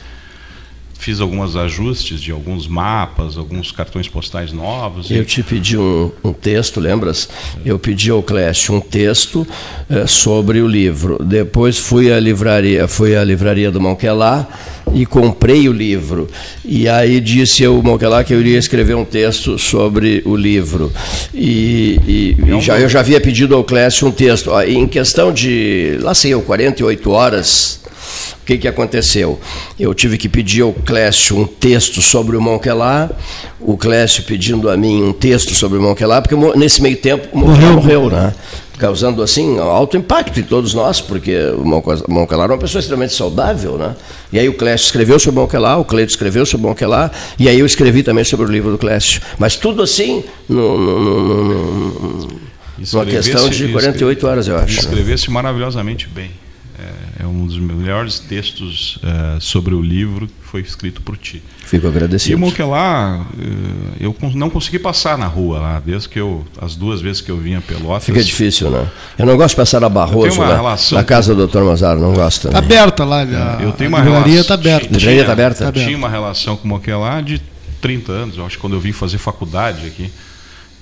[1.01, 5.11] fiz alguns ajustes de alguns mapas, alguns cartões postais novos.
[5.11, 5.25] Eu e...
[5.25, 7.29] te pedi um, um, texto, lembras?
[7.65, 9.47] Eu pedi ao Clécio um texto
[9.89, 11.19] é, sobre o livro.
[11.25, 14.47] Depois fui à livraria, fui à livraria do Monquelá
[14.93, 16.29] e comprei o livro.
[16.65, 20.93] E aí disse ao Monquelá que eu iria escrever um texto sobre o livro.
[21.33, 24.51] E, e, é e já, eu já havia pedido ao Clécio um texto.
[24.61, 27.80] Em questão de, lá sei eu, 48 horas
[28.43, 29.39] o que, que aconteceu?
[29.79, 33.11] Eu tive que pedir ao Clécio um texto sobre o Monquelá,
[33.61, 37.39] o Clécio pedindo a mim um texto sobre o Monquelá, porque nesse meio tempo o
[37.39, 38.35] Monquelá morreu, né?
[38.81, 41.65] causando assim alto impacto em todos nós, porque o
[42.09, 43.95] Monquelá era uma pessoa extremamente saudável, né?
[44.33, 47.47] E aí o Clécio escreveu sobre o Monquelá, o Cleito escreveu sobre o Monquelá, e
[47.47, 49.21] aí eu escrevi também sobre o livro do Clécio.
[49.39, 52.41] Mas tudo assim, no, no, no, no
[52.93, 54.77] numa questão de 48 horas, eu acho.
[54.77, 54.81] Né?
[54.81, 56.31] Escrevesse maravilhosamente bem.
[57.19, 61.43] É um dos melhores textos uh, sobre o livro que foi escrito por ti.
[61.65, 62.33] Fico agradecido.
[62.33, 67.01] E Moquelá, uh, eu não consegui passar na rua lá, desde que eu, as duas
[67.01, 68.05] vezes que eu vinha a Pelotas.
[68.05, 68.89] Fica difícil, né?
[69.19, 70.59] Eu não gosto de passar na Barroso, né?
[70.93, 71.61] na casa do Dr.
[71.63, 72.49] Mazaro, não gosto.
[72.49, 74.87] Está aberta lá, a, eu tenho uma livraria está aberta.
[74.87, 75.65] A livraria está aberta?
[75.65, 77.41] Eu tinha uma relação com Moquelá de
[77.81, 80.11] 30 anos, eu acho, quando eu vim fazer faculdade aqui.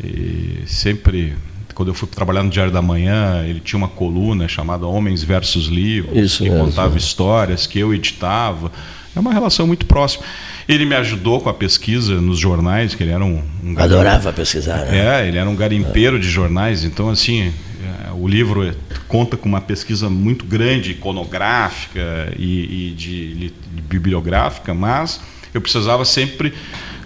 [0.02, 1.34] E sempre
[1.78, 5.66] quando eu fui trabalhar no Diário da Manhã, ele tinha uma coluna chamada Homens versus
[5.66, 6.64] Livros, Isso que mesmo.
[6.64, 8.72] contava histórias que eu editava.
[9.14, 10.24] É uma relação muito próxima.
[10.68, 14.86] Ele me ajudou com a pesquisa nos jornais, que ele era um, um adorava pesquisar.
[14.86, 15.22] Né?
[15.22, 18.74] É, ele era um garimpeiro de jornais, então assim é, o livro
[19.06, 23.52] conta com uma pesquisa muito grande, iconográfica e, e de, de
[23.88, 25.20] bibliográfica, mas
[25.54, 26.52] eu precisava sempre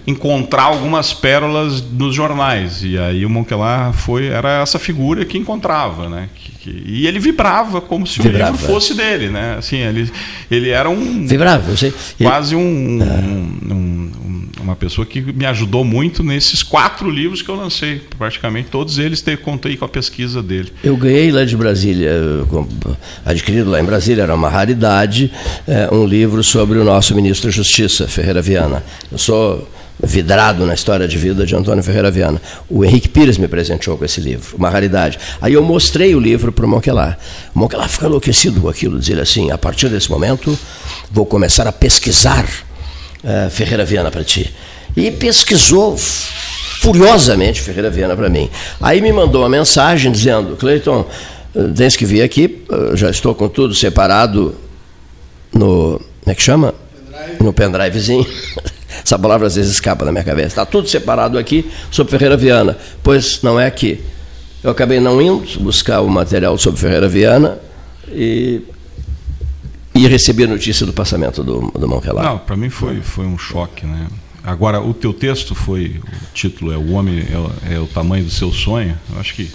[0.06, 2.82] encontrar algumas pérolas nos jornais.
[2.82, 6.28] E aí o Monquelar foi, era essa figura que encontrava, né?
[6.34, 8.52] Que, que, e ele vibrava como se vibrava.
[8.52, 9.56] o livro fosse dele, né?
[9.58, 10.10] Assim, ele,
[10.50, 11.26] ele era um...
[11.26, 11.92] Vibrava, sei.
[12.20, 13.72] Quase um, ah.
[13.72, 14.12] um, um,
[14.60, 18.00] uma pessoa que me ajudou muito nesses quatro livros que eu lancei.
[18.18, 20.72] Praticamente todos eles te, contei com a pesquisa dele.
[20.82, 22.12] Eu ganhei lá de Brasília,
[23.24, 25.30] adquirido lá em Brasília, era uma raridade,
[25.66, 28.82] é, um livro sobre o nosso ministro da Justiça, Ferreira Viana.
[29.10, 29.68] Eu sou
[30.02, 32.42] vidrado na história de vida de Antônio Ferreira Viana.
[32.68, 35.18] O Henrique Pires me presenteou com esse livro, uma raridade.
[35.40, 37.18] Aí eu mostrei o livro para o Monquelar.
[37.54, 40.58] O Monquelar ficou enlouquecido com aquilo, dizia assim, a partir desse momento
[41.10, 44.52] vou começar a pesquisar uh, Ferreira Viana para ti.
[44.96, 48.50] E pesquisou furiosamente Ferreira Viana para mim.
[48.80, 51.06] Aí me mandou uma mensagem dizendo, Cleiton,
[51.54, 54.54] desde que vim aqui, já estou com tudo separado
[55.52, 56.00] no...
[56.22, 56.74] Como é que chama?
[57.10, 57.44] Pendrive.
[57.44, 58.26] No pendrivezinho.
[59.05, 60.48] Essa palavra às vezes escapa da minha cabeça.
[60.48, 62.76] Está tudo separado aqui sobre Ferreira Viana.
[63.02, 64.00] Pois não é aqui.
[64.62, 67.59] Eu acabei não indo buscar o material sobre Ferreira Viana
[68.09, 68.62] e,
[69.94, 72.24] e recebi a notícia do passamento do, do Monrelat.
[72.24, 73.85] Não, para mim foi, foi um choque.
[73.85, 74.07] Né?
[74.44, 77.20] Agora, o teu texto foi, o título é O Homem
[77.68, 78.96] é, é o Tamanho do Seu Sonho.
[79.12, 79.50] Eu acho que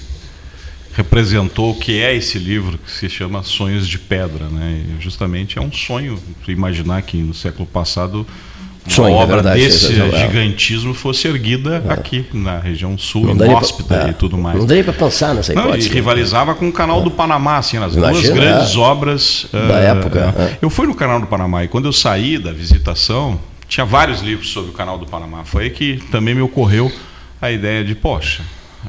[0.93, 4.49] representou o que é esse livro que se chama Sonhos de Pedra.
[4.49, 4.83] Né?
[4.97, 8.25] E justamente é um sonho imaginar que no século passado
[8.87, 11.93] Sonho, uma é obra verdade, desse gigantismo fosse erguida é.
[11.93, 14.09] aqui na região sul, inóspita pra, é.
[14.11, 14.57] e tudo mais.
[14.57, 15.87] Não daria para pensar nessa hipótese.
[15.87, 18.77] Não, e rivalizava com o Canal do Panamá, assim, as Imagina, duas grandes é.
[18.77, 20.35] obras da uh, época.
[20.37, 24.21] Uh, eu fui no Canal do Panamá e quando eu saí da visitação, tinha vários
[24.21, 25.43] livros sobre o Canal do Panamá.
[25.43, 26.91] Foi aí que também me ocorreu
[27.41, 28.43] a ideia de, poxa,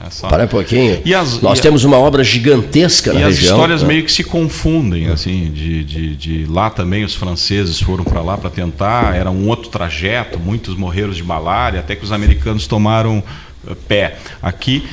[0.06, 0.28] essa...
[0.28, 1.00] Para um pouquinho.
[1.18, 3.42] As, Nós temos uma obra gigantesca na e região.
[3.42, 3.88] E as histórias né?
[3.88, 8.36] meio que se confundem, assim, de, de, de lá também os franceses foram para lá
[8.36, 13.22] para tentar, era um outro trajeto, muitos morreram de malária, até que os americanos tomaram
[13.66, 14.18] eh, pé.
[14.42, 14.86] Aqui,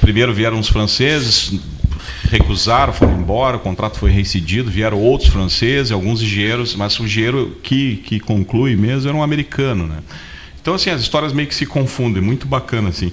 [0.00, 1.52] primeiro vieram os franceses,
[2.30, 7.56] recusaram, foram embora, o contrato foi reincidido, vieram outros franceses, alguns engenheiros, mas o engenheiro
[7.62, 9.98] que, que conclui mesmo era um americano, né?
[10.60, 13.12] Então, assim, as histórias meio que se confundem, muito bacana, assim.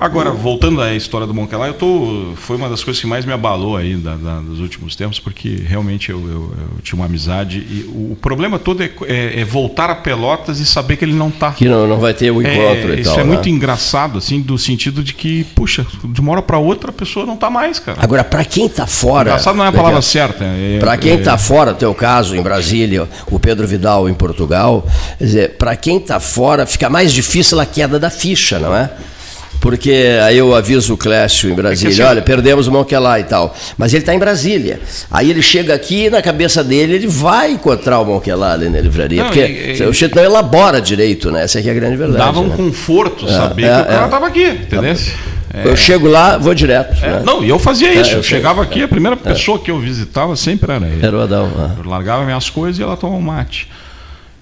[0.00, 3.32] Agora, voltando à história do Monquelá, eu tô, foi uma das coisas que mais me
[3.32, 7.58] abalou aí da, da, dos últimos tempos, porque realmente eu, eu, eu, tinha uma amizade
[7.58, 11.28] e o, problema todo é, é, é, voltar a Pelotas e saber que ele não
[11.28, 11.52] está.
[11.52, 13.20] Que não, não vai ter o É, encontro e isso tal.
[13.20, 13.32] é né?
[13.32, 17.24] muito engraçado, assim, do sentido de que, puxa, de uma hora para outra a pessoa
[17.24, 17.98] não está mais, cara.
[18.00, 19.30] Agora, para quem está fora.
[19.30, 20.44] Engraçado não é a palavra certa.
[20.44, 24.86] É, Para quem é- está fora, teu caso em Brasília, o Pedro Vidal em Portugal,
[25.58, 28.90] para quem está fora, fica mais difícil a queda da ficha, não é?
[29.62, 33.56] Porque aí eu aviso o Clécio em Brasília, assim- olha, perdemos o Monquelá e tal.
[33.78, 34.80] Mas ele está em Brasília.
[35.08, 38.80] Aí ele chega aqui e na cabeça dele ele vai encontrar o Monquelá ali na
[38.80, 39.22] livraria.
[39.22, 41.44] Não, porque e- e- o jeito não elabora direito, né?
[41.44, 42.18] Essa aqui é a grande verdade.
[42.18, 42.56] Dava um né?
[42.56, 44.04] conforto saber é, que o cara é.
[44.06, 44.96] estava aqui, entendeu?
[45.54, 45.68] É.
[45.68, 46.96] Eu chego lá, vou direto.
[47.04, 47.22] É, né?
[47.24, 48.10] Não, e eu fazia isso.
[48.10, 51.06] É, eu eu chegava aqui, a primeira pessoa que eu visitava sempre era ele.
[51.06, 51.48] Era o Adão.
[51.78, 53.68] Eu largava minhas coisas e ela tomava um mate.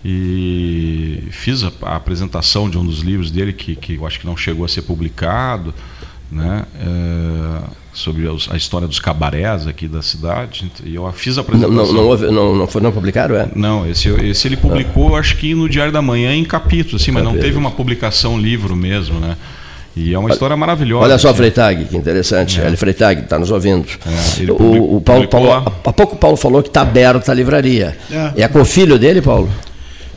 [0.04, 4.26] E fiz a, a apresentação de um dos livros dele, que, que eu acho que
[4.26, 5.74] não chegou a ser publicado,
[6.30, 6.64] né?
[6.80, 7.60] é,
[7.92, 10.70] sobre os- a história dos cabarés aqui da cidade.
[10.84, 11.86] E eu fiz a Não, apresentação.
[11.86, 13.48] não, não, houve- não, não, foi, não publicaram, é?
[13.54, 17.22] Não, esse, esse ele publicou, acho que no Diário da Manhã, em capítulos, assim, mas
[17.24, 19.36] não teve uma publicação livro mesmo, né?
[19.96, 21.04] E é uma história maravilhosa.
[21.04, 21.38] Olha só, assim.
[21.38, 22.60] Freitag, que interessante.
[22.60, 23.86] Ele Freitag está nos ouvindo.
[24.06, 25.52] É, ele o, o Paulo, Paulo-
[25.84, 27.98] há pouco o Paulo falou que está aberta a livraria.
[28.08, 28.42] É.
[28.42, 28.48] É.
[28.48, 29.50] com o filho dele, Paulo?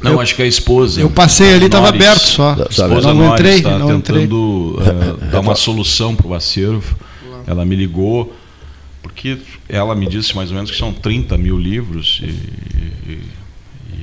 [0.04, 1.00] Não, acho que é a esposa.
[1.02, 2.52] Eu passei ali, estava aberto só.
[2.54, 4.20] A esposa Não, Norris entrei, está não entrei.
[4.22, 4.80] tentando
[5.22, 6.96] eh, dar uma solução para o acervo.
[7.48, 8.36] Ela me ligou,
[9.02, 9.38] porque
[9.68, 13.22] ela me disse mais ou menos que são 30 mil livros e, e-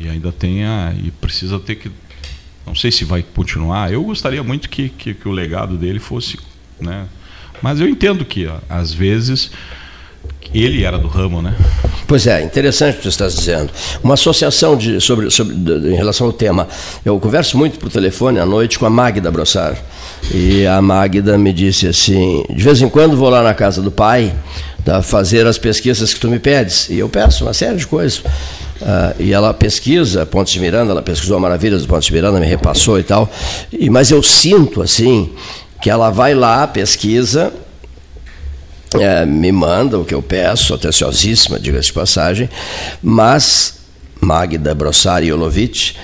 [0.02, 0.94] e ainda tem a.
[1.02, 1.90] e precisa ter que.
[2.66, 3.92] Não sei se vai continuar.
[3.92, 6.38] Eu gostaria muito que, que, que o legado dele fosse.
[6.80, 7.06] Né?
[7.62, 9.50] Mas eu entendo que, às vezes,
[10.52, 11.54] ele era do ramo, né?
[12.06, 13.70] Pois é, interessante o que você está dizendo.
[14.02, 16.66] Uma associação de, sobre, sobre, de- em relação ao tema.
[17.04, 19.76] Eu converso muito por telefone à noite com a Magda Brossar.
[20.34, 23.90] E a Magda me disse assim: de vez em quando vou lá na casa do
[23.92, 24.34] pai
[24.84, 26.88] tá, fazer as pesquisas que tu me pedes.
[26.90, 28.22] E eu peço uma série de coisas.
[28.82, 32.40] Ah, e ela pesquisa Pontes de Miranda, ela pesquisou a Maravilhas do Pontes de Miranda,
[32.40, 33.30] me repassou e tal.
[33.72, 35.30] E, mas eu sinto assim
[35.80, 37.52] que ela vai lá, pesquisa,
[38.98, 42.50] é, me manda o que eu peço, atenciosíssima, diga-se de passagem,
[43.02, 43.74] mas,
[44.20, 45.94] Magda Brossari Jolovitch,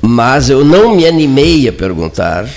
[0.00, 2.48] mas eu não me animei a perguntar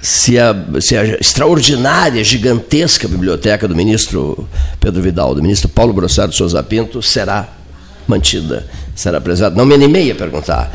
[0.00, 6.30] se a, se a extraordinária, gigantesca biblioteca do ministro Pedro Vidal, do ministro Paulo Brossari
[6.30, 7.48] de Souza Pinto, será
[8.06, 9.56] mantida, será preservada.
[9.56, 10.70] Não me animei a perguntar,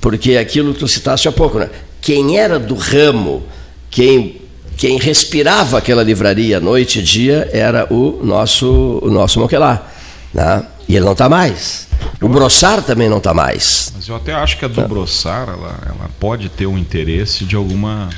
[0.00, 1.68] porque aquilo que tu citaste há pouco, né?
[2.00, 3.42] quem era do ramo,
[3.90, 4.39] quem
[4.80, 9.86] quem respirava aquela livraria noite e dia era o nosso, o nosso Moquelá.
[10.32, 10.64] Né?
[10.88, 11.86] E ele não está mais.
[12.18, 13.92] O Brossar também não está mais.
[13.94, 17.54] Mas eu até acho que a do Brossar, ela, ela pode ter um interesse de
[17.54, 18.08] alguma,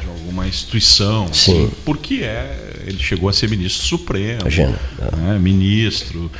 [0.00, 1.26] de alguma instituição.
[1.32, 1.68] Sim.
[1.84, 4.42] porque é, ele chegou a ser ministro supremo.
[4.42, 4.78] Imagina.
[5.16, 6.30] né, ministro.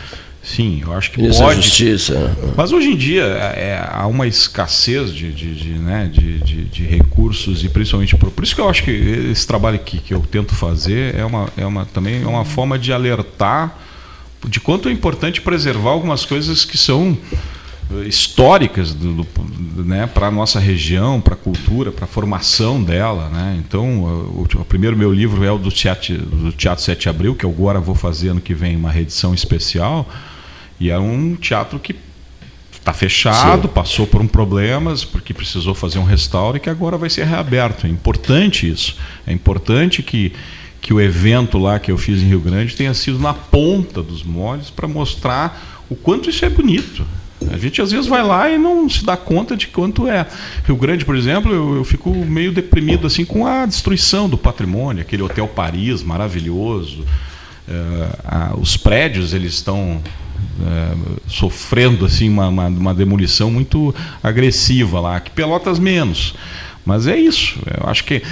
[0.42, 1.62] Sim, eu acho que Ministro da pode.
[1.62, 2.18] Justiça.
[2.18, 2.52] né?
[2.57, 6.83] Mas hoje em dia é, há uma escassez de, de, de, né, de, de, de
[6.83, 10.20] recursos e principalmente por, por isso que eu acho que esse trabalho que, que eu
[10.20, 13.78] tento fazer é uma, é uma também é uma forma de alertar
[14.48, 17.16] de quanto é importante preservar algumas coisas que são
[17.92, 22.83] eh, históricas do, do, né, para a nossa região, para a cultura, para a formação
[22.83, 23.28] dela.
[23.28, 23.62] Né?
[23.64, 27.35] Então, o, o primeiro meu livro é o do Teatro, do Teatro 7 de Abril,
[27.35, 30.09] que eu agora vou fazer ano que vem uma reedição especial.
[30.83, 31.95] E é um teatro que
[32.73, 33.75] está fechado, Sim.
[33.75, 37.87] passou por um problemas, porque precisou fazer um restauro e que agora vai ser reaberto.
[37.87, 38.97] É importante isso.
[39.25, 40.33] É importante que,
[40.81, 44.25] que o evento lá que eu fiz em Rio Grande tenha sido na ponta dos
[44.25, 47.07] molhos para mostrar o quanto isso é bonito.
[47.53, 50.27] A gente às vezes vai lá e não se dá conta de quanto é.
[50.64, 55.03] Rio Grande, por exemplo, eu, eu fico meio deprimido assim com a destruição do patrimônio,
[55.03, 57.05] aquele Hotel Paris maravilhoso.
[57.68, 60.03] Eh, a- os prédios eles estão
[60.64, 60.94] eh,
[61.26, 65.20] sofrendo assim uma, uma, uma demolição muito agressiva lá.
[65.20, 66.35] Que Pelotas menos.
[66.85, 67.59] Mas é isso.
[67.81, 68.22] Eu acho que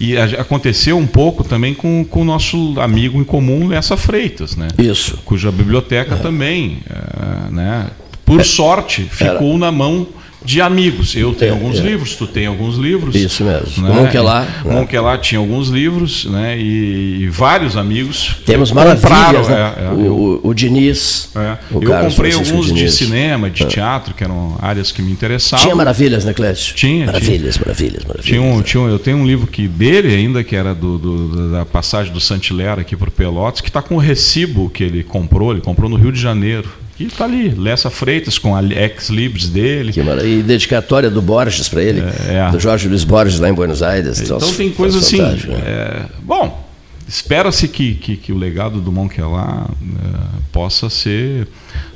[0.00, 4.68] e aconteceu um pouco também com, com o nosso amigo em comum Lessa Freitas, né?
[4.78, 5.18] Isso.
[5.24, 7.90] cuja biblioteca também, eh, né,
[8.24, 10.06] por sorte, ficou na mão
[10.44, 11.14] de amigos.
[11.16, 11.82] Eu tenho É, alguns é.
[11.82, 13.14] livros, tu tem alguns livros.
[13.14, 13.82] Isso mesmo.
[13.82, 13.90] Né?
[13.90, 14.74] O Monquelá, O né?
[14.74, 16.56] Monquelá tinha alguns livros, né?
[16.58, 18.98] E, e vários amigos Temos compraram,
[19.42, 19.48] maravilhas.
[19.48, 19.74] Né?
[19.78, 21.30] é, é, o, o- o Diniz.
[21.34, 21.56] é.
[21.70, 22.94] o eu Carlos comprei Francisco alguns de Diniz.
[22.94, 25.64] cinema, de teatro, que eram áreas que me interessavam.
[25.64, 26.74] Tinha maravilhas, né, Clécio?
[26.74, 28.24] Tinha, Maravilhas, maravilhas, maravilhas.
[28.24, 31.52] Tinha um, tinha um- eu tenho um livro que dele ainda, que era do, do-
[31.52, 35.52] da passagem do Santilera aqui por Pelotas, que está com o recibo que ele comprou,
[35.52, 36.68] ele comprou no Rio de Janeiro.
[37.06, 39.92] Que está ali, Lessa Freitas com a ex-libris dele.
[40.26, 44.20] E dedicatória do Borges para ele, é, do Jorge Luiz Borges lá em Buenos Aires.
[44.20, 45.22] Então tem coisas assim.
[45.22, 45.38] Né?
[45.64, 46.66] É, bom,
[47.06, 51.46] espera-se que, que, que, o legado do Monquelá é, possa ser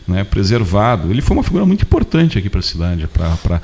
[0.07, 1.11] né, preservado.
[1.11, 3.61] Ele foi uma figura muito importante aqui para a cidade, para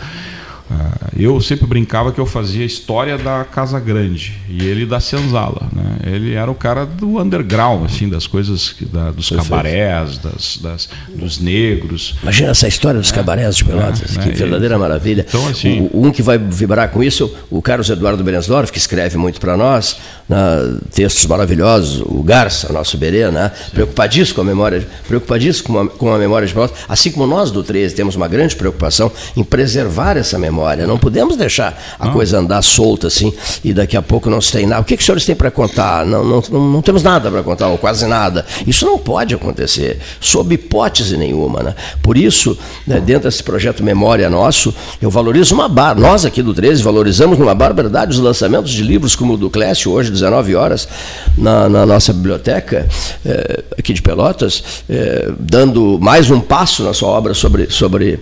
[1.19, 5.69] eu sempre brincava que eu fazia história da Casa Grande e ele da Senzala.
[5.73, 5.99] Né?
[6.07, 9.51] Ele era o cara do underground, assim, das coisas, da, dos Perfeito.
[9.51, 12.15] cabarés, das, das, dos negros.
[12.23, 15.27] Imagina essa história dos é, cabarés de Pelotas, é, que é, verdadeira e, maravilha.
[15.29, 19.17] Então, assim, o, um que vai vibrar com isso, o Carlos Eduardo Berensdorf, que escreve
[19.17, 19.97] muito para nós,
[20.29, 25.89] né, textos maravilhosos, o Garça, nosso Berê, né, preocupadíssimo com a memória, preocupadíssimo com a,
[25.89, 29.43] com a memória de Pelotas, assim como nós do 13 temos uma grande preocupação em
[29.43, 30.87] preservar essa memória.
[30.87, 32.13] Não podemos deixar a não.
[32.13, 33.33] coisa andar solta assim
[33.65, 34.83] e daqui a pouco não se tem nada.
[34.83, 36.05] O que, que os senhores têm para contar?
[36.05, 38.45] Não, não, não, não, temos nada para contar, ou quase nada.
[38.67, 41.63] Isso não pode acontecer, sob hipótese nenhuma.
[41.63, 41.75] Né?
[42.03, 45.99] Por isso, né, dentro desse projeto Memória Nosso, eu valorizo uma bar.
[45.99, 49.91] Nós aqui do 13 valorizamos numa barbaridade os lançamentos de livros como o do Clécio,
[49.93, 50.89] hoje, 19 horas,
[51.37, 52.89] na, na nossa biblioteca
[53.25, 58.21] é, aqui de Pelotas, é, dando mais um passo na sua obra sobre, sobre,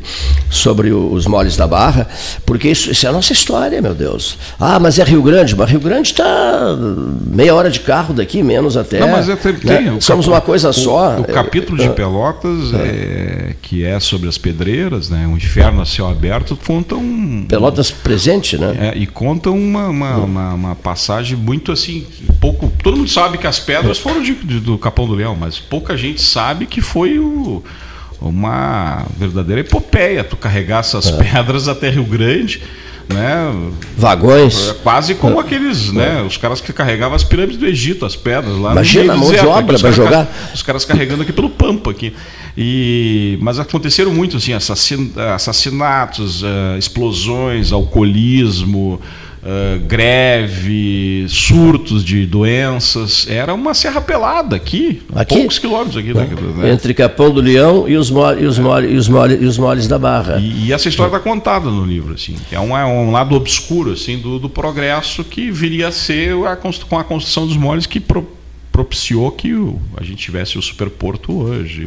[0.50, 2.09] sobre os moles da barra.
[2.44, 4.38] Porque isso, isso, é a nossa história, meu Deus.
[4.59, 5.54] Ah, mas é Rio Grande.
[5.56, 6.76] Mas Rio Grande está
[7.26, 9.00] meia hora de carro daqui, menos até.
[9.00, 9.96] Não, mas é, tem, né?
[10.00, 11.18] Somos uma coisa o, só.
[11.18, 12.76] O, capítulo de Pelotas, é.
[12.76, 15.26] é, que é sobre as pedreiras, né?
[15.26, 17.46] um inferno a céu aberto, conta um.
[17.48, 18.92] Pelotas presente, né?
[18.94, 21.86] É, e conta uma, uma, uma, uma, passagem muito assim.
[22.40, 25.59] Pouco Todo mundo sabe que as pedras foram de, de, do Capão do Leão, mas
[25.59, 27.62] pouca gente sabe que foi o
[28.20, 31.22] uma verdadeira epopeia tu carregar essas é.
[31.22, 32.62] pedras até Rio Grande.
[33.09, 33.70] Né?
[33.96, 34.70] Vagões.
[34.70, 35.40] É quase como é.
[35.40, 36.22] aqueles, né?
[36.22, 38.72] Os caras que carregavam as pirâmides do Egito, as pedras lá.
[38.72, 40.29] Imagina a mão de obra para jogar.
[40.53, 42.12] Os caras carregando aqui pelo Pampa aqui.
[42.59, 49.01] E, mas aconteceram muito assim, assassinatos, uh, explosões, alcoolismo,
[49.46, 53.26] uh, greve, surtos de doenças.
[53.28, 55.37] Era uma serra pelada aqui, aqui?
[55.37, 56.12] poucos quilômetros aqui.
[56.12, 56.28] Né?
[56.56, 56.72] né?
[56.72, 59.56] Entre Capão do Leão e os, mole, e os, mole, e os, mole, e os
[59.56, 60.38] moles da Barra.
[60.40, 62.14] E, e essa história está contada no livro.
[62.14, 66.35] Assim, é um, é um lado obscuro assim, do, do progresso que viria a ser
[66.46, 68.26] a, com a construção dos moles que pro,
[68.72, 71.87] propiciou que o, a gente tivesse o superporto hoje.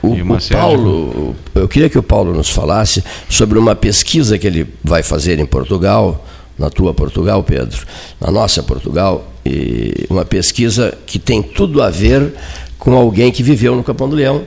[0.00, 4.64] O, o Paulo, eu queria que o Paulo nos falasse sobre uma pesquisa que ele
[4.84, 6.24] vai fazer em Portugal
[6.58, 7.86] na tua Portugal, Pedro,
[8.20, 12.34] na nossa Portugal, e uma pesquisa que tem tudo a ver
[12.78, 14.42] com alguém que viveu no Capão do Leão,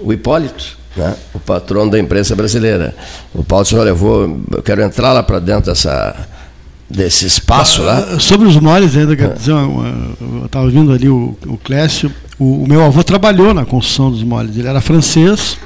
[0.00, 1.16] o Hipólito, né?
[1.34, 2.94] o patrono da imprensa brasileira.
[3.34, 6.16] O Paulo disse, olha, eu, vou, eu quero entrar lá para dentro dessa,
[6.88, 7.98] desse espaço lá.
[8.12, 12.62] Ah, sobre os moles, ainda quero dizer, eu estava ouvindo ali o, o Clécio, o,
[12.62, 15.58] o, meu avô trabalhou na construção dos moles, ele era francês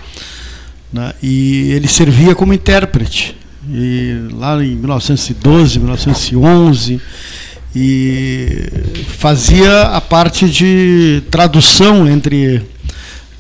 [0.92, 1.12] né?
[1.23, 3.37] e ele servia como intérprete
[3.68, 7.00] e lá em 1912, 1911,
[7.74, 8.68] e
[9.18, 12.62] fazia a parte de tradução entre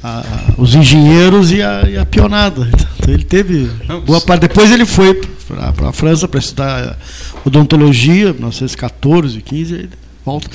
[0.02, 0.24] a,
[0.58, 2.68] os engenheiros e a, e a, pionada.
[2.98, 3.70] Então ele teve
[4.04, 4.42] boa parte.
[4.42, 5.14] Depois ele foi
[5.46, 6.98] para a França para estudar
[7.44, 9.90] odontologia, 1914, 15, ele
[10.24, 10.48] volta.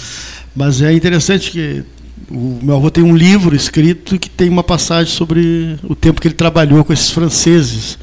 [0.55, 1.83] Mas é interessante que
[2.29, 6.27] o meu avô tem um livro escrito que tem uma passagem sobre o tempo que
[6.27, 7.97] ele trabalhou com esses franceses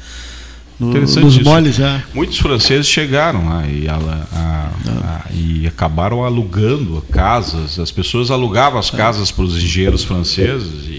[0.79, 2.03] Nos moles já.
[2.13, 7.79] Muitos franceses chegaram lá e, a, a, a, e, acabaram alugando casas.
[7.79, 10.91] As pessoas alugavam as casas para os engenheiros franceses e,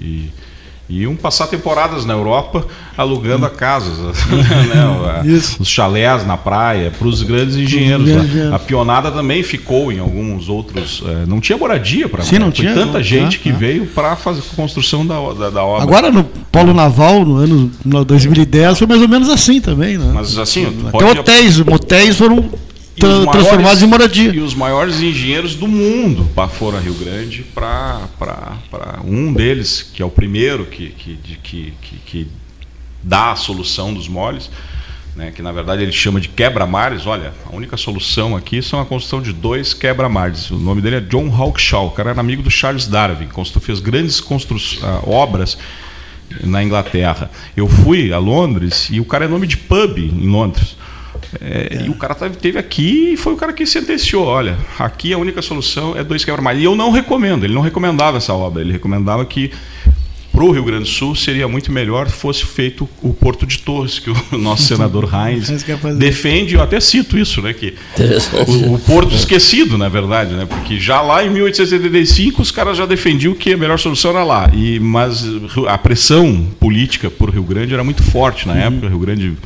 [0.00, 0.30] e
[0.90, 3.98] iam passar temporadas na Europa alugando a casas,
[4.28, 5.32] né?
[5.58, 8.08] os chalés na praia, para os grandes engenheiros.
[8.52, 11.02] A pionada também ficou em alguns outros.
[11.06, 12.74] É, não tinha moradia para Sim, não tinha.
[12.74, 15.82] tanta não, gente que veio para fazer a construção da, da, da, obra.
[15.82, 17.70] Agora no Polo Naval, no ano
[18.04, 19.96] 2010, foi mais ou menos assim também.
[19.96, 20.10] Né?
[20.12, 20.66] Mas assim.
[20.92, 22.50] Até hotéis, motéis foram
[23.00, 24.32] tra transformados em moradia.
[24.32, 28.08] E os maiores engenheiros do mundo foram a Rio Grande para
[29.04, 32.28] um deles, que é o primeiro que, que, que, que, que
[33.02, 34.50] dá a solução dos moles,
[35.16, 37.06] né, que na verdade ele chama de quebra-mares.
[37.06, 40.50] Olha, a única solução aqui são a construção de dois quebra-mares.
[40.50, 43.28] O nome dele é John Hawkshaw, o cara era amigo do Charles Darwin,
[43.60, 45.58] fez grandes uh, obras
[46.44, 47.30] na Inglaterra.
[47.56, 50.76] Eu fui a Londres e o cara é nome de pub em Londres.
[51.40, 51.86] É, é.
[51.86, 55.42] E o cara teve aqui e foi o cara que sentenciou: olha, aqui a única
[55.42, 56.60] solução é dois quebra-mares.
[56.60, 59.50] E eu não recomendo, ele não recomendava essa obra, ele recomendava que
[60.32, 63.98] para o Rio Grande do Sul seria muito melhor fosse feito o Porto de Torres,
[63.98, 65.50] que o nosso senador Heinz
[65.98, 67.74] defende, eu até cito isso, né, que
[68.46, 72.86] o, o, Porto esquecido, na verdade, né, porque já lá em 1875 os caras já
[72.86, 75.24] defendiam que a melhor solução era lá, e, mas
[75.66, 78.60] a pressão política por Rio Grande era muito forte na uhum.
[78.60, 79.36] época, o Rio Grande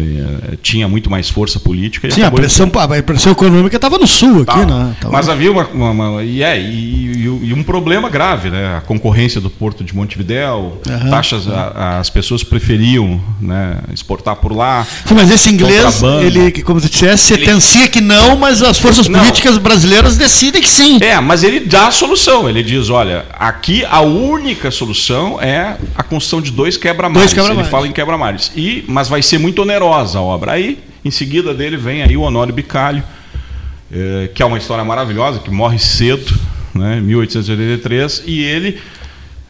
[0.00, 2.10] é, tinha muito mais força política.
[2.10, 4.66] Sim, a pressão, a pressão econômica estava no sul aqui, tá.
[4.66, 4.96] né?
[5.00, 5.12] Tava...
[5.12, 8.76] Mas havia uma, uma, uma e, é, e, e, um problema grave, né?
[8.78, 11.10] A concorrência do porto de Montevidéu, uhum.
[11.10, 14.86] taxas, a, as pessoas preferiam né, exportar por lá.
[15.04, 17.44] Sim, mas esse inglês, ele, como tu dissesse, ele...
[17.44, 19.18] sentencia que não, mas as forças não.
[19.20, 20.98] políticas brasileiras decidem que sim.
[21.00, 22.48] É, mas ele dá a solução.
[22.48, 27.32] Ele diz, olha, aqui a única solução é a construção de dois quebra-mares.
[27.32, 28.52] Quebra ele fala em quebra-mares.
[28.56, 30.52] E, mas vai ser muito oneroso onerosa a obra.
[30.52, 33.02] Aí, em seguida dele, vem aí o Honório Bicalho,
[33.92, 36.32] eh, que é uma história maravilhosa, que morre cedo,
[36.74, 38.78] né, 1883, e ele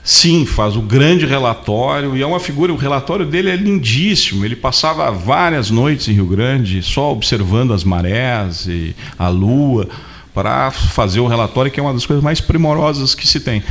[0.03, 4.57] sim faz o grande relatório e é uma figura o relatório dele é lindíssimo ele
[4.57, 9.87] passava várias noites em Rio Grande só observando as marés e a lua
[10.33, 13.63] para fazer o relatório que é uma das coisas mais primorosas que se tem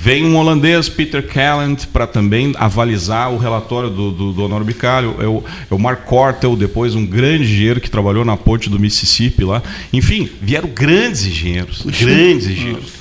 [0.00, 5.16] Vem um holandês, Peter Calland, para também avalizar o relatório do, do, do Honório Bicalho.
[5.18, 8.78] É o, é o Mark Cortel, depois um grande engenheiro que trabalhou na ponte do
[8.78, 9.60] Mississippi lá.
[9.92, 12.04] Enfim, vieram grandes engenheiros, Puxa.
[12.04, 12.92] grandes engenheiros.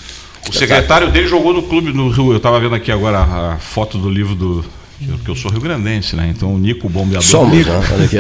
[0.50, 2.32] O secretário dele jogou no clube no Rio.
[2.32, 4.66] Eu estava vendo aqui agora a foto do livro do,
[5.00, 6.34] porque eu sou rio-grandense, né?
[6.36, 7.22] Então o Nico Bombeador.
[7.22, 7.70] Só o Nico.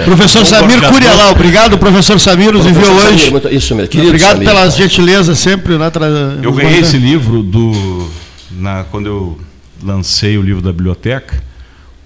[0.05, 3.31] professor Samir Curialá, obrigado, professor Samir, nos enviou hoje.
[3.55, 3.89] Isso mesmo.
[3.89, 5.77] Querido obrigado Samir, pelas gentilezas sempre.
[5.79, 5.91] Né,
[6.43, 8.07] eu ganhei esse livro do
[8.51, 9.39] na, quando eu
[9.83, 11.41] lancei o livro da biblioteca,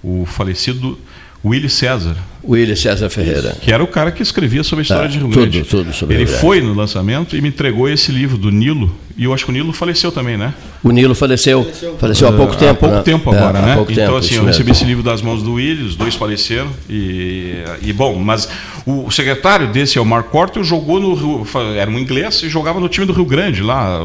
[0.02, 0.98] o falecido
[1.44, 2.16] Willy César.
[2.44, 3.56] Willy César Ferreira.
[3.60, 5.62] Que era o cara que escrevia sobre a história tá, de Rio Grande.
[5.62, 8.94] Tudo, tudo sobre Ele foi no lançamento e me entregou esse livro do Nilo.
[9.16, 10.54] E eu acho que o Nilo faleceu também, né?
[10.82, 11.62] O Nilo faleceu.
[11.64, 12.72] Faleceu, faleceu há pouco tempo.
[12.72, 13.02] Há pouco né?
[13.02, 13.72] tempo agora, é, né?
[13.72, 16.68] então, tempo, assim, eu recebi esse livro das mãos do Willy, os dois faleceram.
[16.88, 18.48] E, e bom, mas
[18.86, 21.46] o, secretário desse, é o Mark Cortel, jogou no Rio.
[21.76, 24.00] Era um inglês e jogava no time do Rio Grande lá.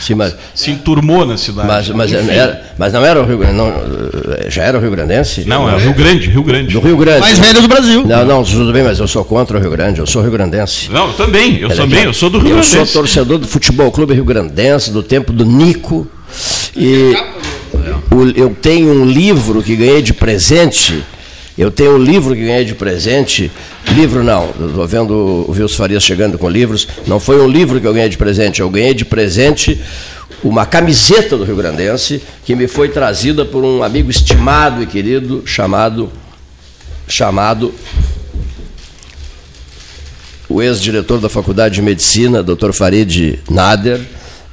[0.00, 1.68] Sim, mas, se enturmou na cidade.
[1.68, 3.72] Mas, mas, era, mas não era o Rio Grande, não,
[4.48, 5.44] já era o Rio Grandense?
[5.44, 6.72] Não, é o Rio Grande, Rio Grande.
[6.72, 7.20] Do Rio Grande.
[7.20, 8.04] Mais velho do Brasil.
[8.06, 10.90] Não, não, tudo bem, mas eu sou contra o Rio Grande, eu sou Rio Grandense.
[10.90, 12.76] Não, eu também, eu também, eu sou do Rio eu Grandense.
[12.76, 16.06] Eu sou torcedor do Futebol Clube Rio Grandense, do tempo do Nico.
[16.74, 17.14] E
[18.34, 21.04] eu tenho um livro que ganhei de presente.
[21.56, 23.50] Eu tenho um livro que ganhei de presente.
[23.94, 25.10] Livro não, estou vendo
[25.48, 26.86] o Wilson Farias chegando com livros.
[27.06, 29.80] Não foi um livro que eu ganhei de presente, eu ganhei de presente
[30.44, 35.42] uma camiseta do Rio Grandense que me foi trazida por um amigo estimado e querido
[35.46, 36.10] chamado
[37.08, 37.72] chamado
[40.48, 42.72] o ex-diretor da Faculdade de Medicina, Dr.
[42.72, 44.00] Farid Nader,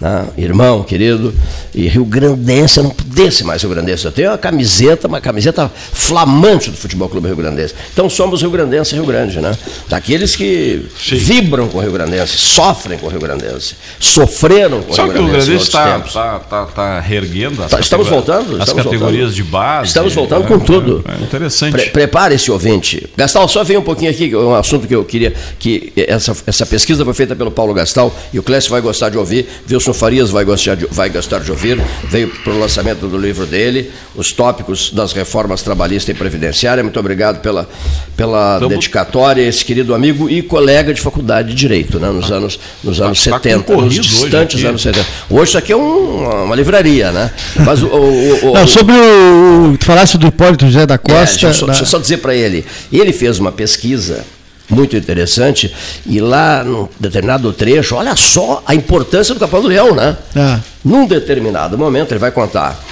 [0.04, 1.34] né, irmão querido,
[1.74, 4.04] e Rio Grandense, eu não pudesse mais Rio Grandense.
[4.04, 7.74] Eu tenho uma camiseta, uma camiseta flamante do Futebol Clube Rio Grandense.
[7.94, 9.58] Então somos Rio Grandense e Rio Grande, né?
[9.88, 11.16] Daqueles que Sim.
[11.16, 15.06] vibram com o Rio Grandense, sofrem com o Rio Grandense, sofreram com o Rio Grandense.
[15.06, 18.58] Só que o Rio Grandense está tá, tá, tá reerguendo tá, Estamos voltando.
[18.58, 19.36] As estamos categorias voltando.
[19.36, 19.88] de base.
[19.88, 21.06] Estamos voltando é, com tudo.
[21.08, 21.72] É, é interessante.
[21.72, 23.08] Pre prepare esse ouvinte.
[23.16, 27.06] Gastal, só vem um pouquinho aqui, um assunto que eu queria, que essa, essa pesquisa
[27.06, 30.44] foi feita pelo Paulo Gastal, e o Clécio vai gostar de ouvir, Wilson Farias vai
[30.44, 34.92] gostar de, vai gostar de ouvir, veio para o lançamento do livro dele, os tópicos
[34.92, 36.84] das reformas trabalhista e previdenciária.
[36.84, 37.68] Muito obrigado pela,
[38.16, 43.00] pela dedicatória, esse querido amigo e colega de faculdade de Direito, né, nos anos, nos
[43.00, 45.08] anos tá, 70, tá nos distantes anos 70.
[45.30, 47.32] Hoje isso aqui é um, uma livraria, né?
[47.56, 49.78] Mas o, o, o, Não, sobre o.
[49.78, 51.22] Tu falasse do Hipólito José da Costa.
[51.22, 52.66] É, deixa, eu só, deixa eu só dizer para ele.
[52.92, 54.26] Ele fez uma pesquisa
[54.74, 55.74] muito interessante.
[56.06, 60.18] E lá, num determinado trecho, olha só a importância do Capão do Leão, né?
[60.36, 60.60] É.
[60.84, 62.84] Num determinado momento, ele vai contar.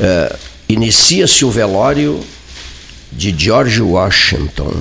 [0.00, 0.36] É,
[0.68, 2.24] Inicia-se o velório
[3.12, 4.74] de George Washington,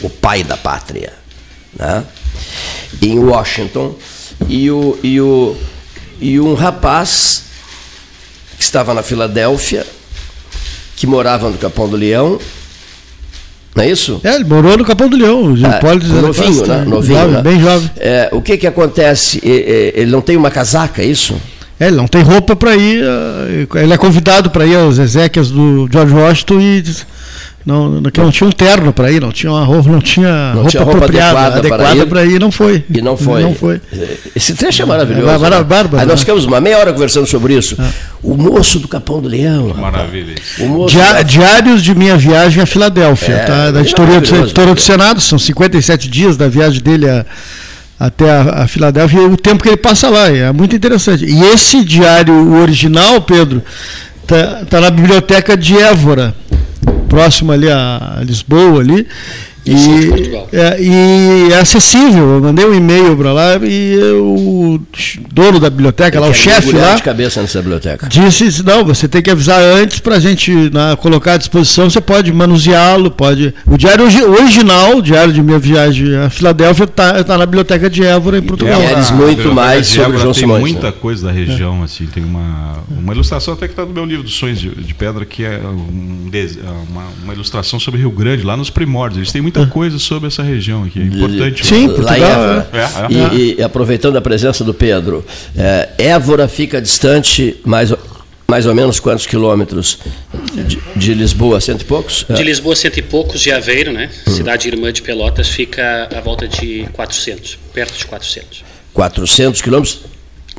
[0.00, 1.12] o pai da pátria,
[1.72, 2.04] né?
[3.00, 3.94] em Washington,
[4.48, 5.56] e, o, e, o,
[6.20, 7.44] e um rapaz
[8.56, 9.86] que estava na Filadélfia,
[10.96, 12.40] que morava no Capão do Leão,
[13.78, 14.20] não é isso?
[14.24, 16.84] É, ele morou no Capão do Leão, é, novinho, né?
[16.84, 17.42] Novinho, jovem, né?
[17.42, 17.90] bem jovem.
[17.96, 19.40] É, o que que acontece?
[19.44, 21.36] Ele não tem uma casaca, é isso?
[21.78, 23.04] É, ele não tem roupa para ir.
[23.04, 26.84] Eh, ele é convidado para ir às exéquias do George Washington e
[27.66, 30.62] não, não, não tinha um terno para ir, não tinha uma roupa, não tinha não
[30.62, 32.84] roupa, tinha roupa apropriada, adequada para ir, ir, não foi.
[32.88, 33.42] E não foi.
[33.42, 33.80] Não foi.
[34.34, 35.28] Esse trecho é maravilhoso.
[35.28, 35.62] É, né?
[35.62, 36.16] bárbaro, Aí nós né?
[36.16, 37.76] ficamos uma meia hora conversando sobre isso.
[37.80, 37.88] É.
[38.22, 39.74] O moço do Capão do Leão.
[39.74, 40.34] Maravilha.
[40.88, 43.70] Dia, Diários de minha viagem a Filadélfia, é, tá?
[43.70, 47.26] da editoria, do, editoria do Senado, são 57 dias da viagem dele a
[47.98, 50.30] até a, a Filadélfia e o tempo que ele passa lá.
[50.30, 51.24] É muito interessante.
[51.24, 53.62] E esse diário original, Pedro,
[54.22, 56.34] está tá na biblioteca de Évora,
[57.08, 59.06] próximo ali a Lisboa ali.
[59.68, 62.34] E é, e é acessível.
[62.34, 64.80] Eu mandei um e-mail para lá e o
[65.32, 66.94] dono da biblioteca, lá, o chefe lá.
[66.94, 68.08] de cabeça nessa biblioteca.
[68.08, 71.90] Disse: não, você tem que avisar antes para a gente na, colocar à disposição.
[71.90, 73.54] Você pode manuseá-lo, pode.
[73.66, 78.04] O diário original, o diário de minha viagem a Filadélfia, está tá na biblioteca de
[78.04, 78.80] Évora, em Portugal.
[78.80, 80.62] Queres muito mais sobre João tem Simões.
[80.62, 80.94] Tem muita né?
[80.98, 82.06] coisa da região, assim.
[82.06, 85.24] Tem uma, uma ilustração até que está no meu livro dos Sonhos de, de Pedra,
[85.24, 86.30] que é um,
[86.90, 89.18] uma, uma ilustração sobre Rio Grande, lá nos primórdios.
[89.18, 91.00] Eles têm muita muita coisa sobre essa região aqui.
[91.00, 91.66] É importante.
[91.66, 92.78] Sim, Portugal, lá é.
[92.78, 93.34] É, é.
[93.34, 95.24] E, e, aproveitando a presença do Pedro,
[95.56, 97.92] é, Évora fica distante mais,
[98.46, 99.98] mais ou menos quantos quilômetros
[100.66, 102.24] de, de, Lisboa, cento e poucos?
[102.28, 104.10] De Lisboa, cento e poucos, de Aveiro, né?
[104.26, 104.30] Hum.
[104.32, 108.64] Cidade irmã de Pelotas, fica a volta de 400, perto de 400.
[108.94, 110.00] 400 quilômetros?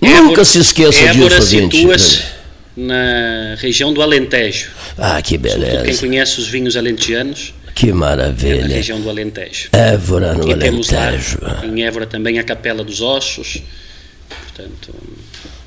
[0.01, 2.39] Nunca se esqueça Évora disso, situa-se
[2.75, 4.69] na região do Alentejo.
[4.97, 5.83] Ah, que beleza.
[5.83, 8.65] Quem conhece os vinhos alentianos, que maravilha.
[8.65, 9.69] É na região do Alentejo.
[9.71, 10.83] Évora no e Alentejo.
[10.83, 13.63] Temos lá, em Évora também a Capela dos Ossos.
[14.27, 14.93] Portanto,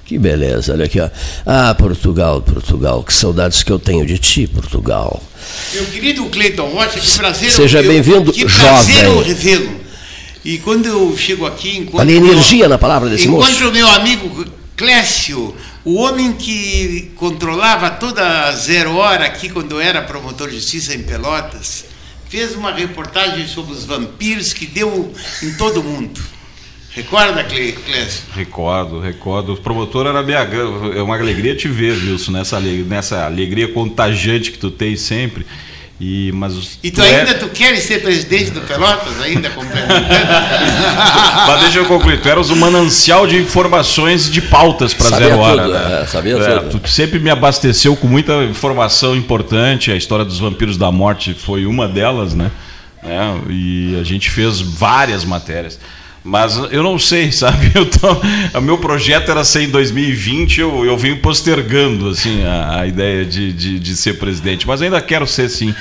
[0.05, 1.09] que beleza, olha aqui, ó.
[1.47, 5.23] Ah, Portugal, Portugal, que saudades que eu tenho de ti, Portugal.
[5.73, 7.51] Meu querido Cleiton Rocha, que prazer.
[7.51, 8.35] Seja bem-vindo, jovem.
[8.35, 9.81] Que prazer eu revê-lo.
[10.45, 12.01] E quando eu chego aqui, encontro.
[12.01, 13.53] Olha a energia na palavra desse encontro moço.
[13.53, 14.45] Encontro o meu amigo
[14.77, 20.57] Clécio, o homem que controlava toda a zero hora aqui quando eu era promotor de
[20.57, 21.91] justiça em Pelotas
[22.33, 25.12] fez uma reportagem sobre os vampiros que deu
[25.43, 26.18] em todo mundo.
[26.89, 28.24] Recorda, Clécio?
[28.35, 29.53] Recordo, recordo.
[29.53, 34.57] O promotor era minha, é uma alegria te ver, Wilson, nessa, nessa alegria contagiante que
[34.57, 35.45] tu tem sempre.
[36.05, 37.35] E, mas e tu, tu ainda é...
[37.35, 40.05] tu queres ser presidente do Pelotas ainda complementando?
[41.47, 45.69] mas deixa eu concluir, tu eras um manancial de informações de pautas para zero hora.
[45.69, 46.03] Né?
[46.03, 46.81] é, sabia é, tudo.
[46.81, 49.93] Tu sempre me abasteceu com muita informação importante.
[49.93, 52.51] A história dos vampiros da morte foi uma delas, né?
[53.05, 55.79] É, e a gente fez várias matérias.
[56.25, 57.73] Mas eu não sei, sabe?
[57.75, 62.81] Eu tô, o meu projeto era ser em 2020, eu, eu venho postergando assim, a,
[62.81, 64.66] a ideia de, de, de, ser presidente.
[64.66, 65.75] Mas ainda quero ser sim.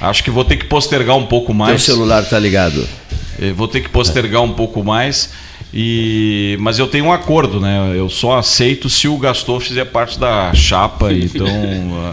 [0.00, 1.84] Acho que vou ter que postergar um pouco mais.
[1.84, 2.86] Teu celular está ligado.
[3.40, 5.30] É, vou ter que postergar um pouco mais.
[5.72, 7.92] E, mas eu tenho um acordo, né?
[7.94, 11.10] Eu só aceito se o Gastor fizer parte da chapa.
[11.20, 11.46] Então,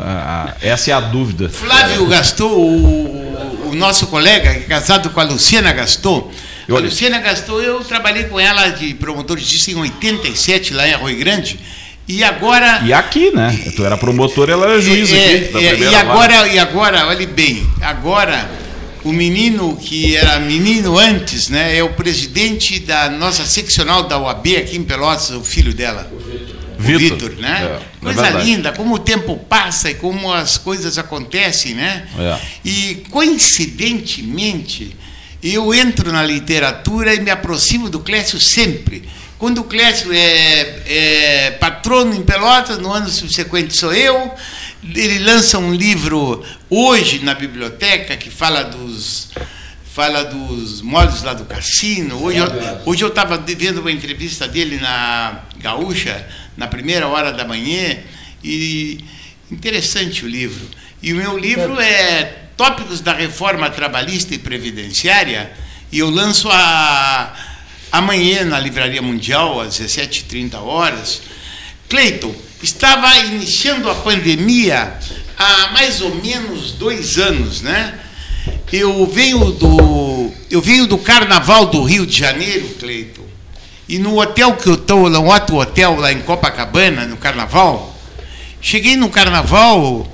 [0.03, 1.49] a, a, essa é a dúvida.
[1.49, 6.29] Flávio Gastor, o, o nosso colega, é casado com a Luciana Gastor,
[6.67, 10.87] eu, a Luciana Gastou, eu trabalhei com ela de promotor de justiça em 87, lá
[10.87, 11.59] em Arroio Grande.
[12.07, 12.81] E agora.
[12.85, 13.57] E aqui, né?
[13.75, 15.57] tu era promotor, ela era juiz é, aqui.
[15.57, 18.49] É, e, agora, e agora, olhe bem, agora
[19.03, 21.77] o menino que era menino antes, né?
[21.77, 26.09] É o presidente da nossa seccional da UAB aqui em Pelotas, o filho dela.
[26.77, 27.59] Vitor, né?
[27.61, 32.07] É, é Coisa é linda, como o tempo passa e como as coisas acontecem, né?
[32.19, 32.37] É.
[32.63, 34.95] E coincidentemente
[35.53, 39.07] eu entro na literatura e me aproximo do Clécio sempre.
[39.37, 44.33] Quando o Clécio é, é patrono em Pelotas, no ano subsequente sou eu.
[44.83, 49.29] Ele lança um livro hoje na biblioteca que fala dos
[49.93, 52.23] fala dos modos lá do cassino.
[52.23, 52.47] Hoje eu,
[52.85, 57.97] hoje eu estava vendo uma entrevista dele na Gaúcha, na primeira hora da manhã,
[58.43, 59.03] e
[59.51, 60.67] interessante o livro.
[61.01, 65.53] E o meu livro é tópicos da reforma trabalhista e previdenciária,
[65.91, 67.33] e eu lanço a,
[67.91, 71.21] amanhã na Livraria Mundial, às 17h30 horas.
[71.87, 74.97] Cleiton, estava iniciando a pandemia
[75.37, 77.99] há mais ou menos dois anos, né?
[78.73, 83.25] Eu venho do, eu venho do Carnaval do Rio de Janeiro, Cleiton,
[83.87, 87.95] e no hotel que eu estou, no outro hotel lá em Copacabana, no Carnaval,
[88.59, 90.11] cheguei no Carnaval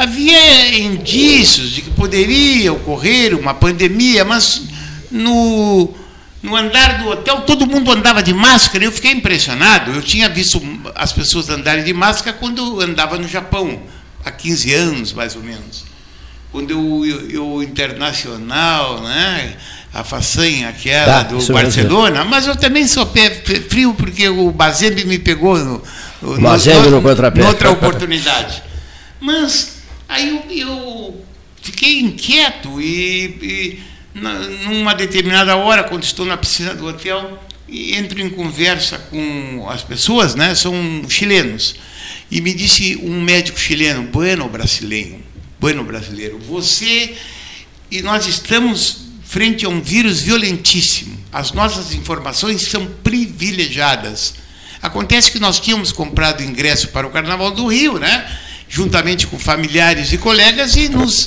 [0.00, 4.62] Havia indícios de que poderia ocorrer uma pandemia, mas
[5.10, 5.92] no,
[6.42, 8.82] no andar do hotel todo mundo andava de máscara.
[8.82, 9.90] Eu fiquei impressionado.
[9.90, 10.58] Eu tinha visto
[10.94, 13.78] as pessoas andarem de máscara quando andava no Japão,
[14.24, 15.84] há 15 anos mais ou menos.
[16.50, 19.54] Quando eu, eu, eu internacional, né?
[19.92, 23.28] a façanha aquela tá, do Barcelona, mas eu também sou pé
[23.68, 25.82] frio porque o Bazembe me pegou no,
[26.22, 28.62] no, no, no, no outra oportunidade.
[29.20, 29.79] Mas
[30.10, 31.24] Aí eu, eu
[31.62, 33.82] fiquei inquieto e, e
[34.12, 39.84] na, numa determinada hora, quando estou na piscina do hotel, entro em conversa com as
[39.84, 40.52] pessoas, né?
[40.56, 40.74] São
[41.08, 41.76] chilenos.
[42.28, 45.20] E me disse um médico chileno, bueno brasileiro,
[45.60, 47.14] bueno brasileiro, você
[47.88, 51.16] e nós estamos frente a um vírus violentíssimo.
[51.32, 54.34] As nossas informações são privilegiadas.
[54.82, 58.28] Acontece que nós tínhamos comprado ingresso para o Carnaval do Rio, né?
[58.70, 61.26] Juntamente com familiares e colegas, e nos,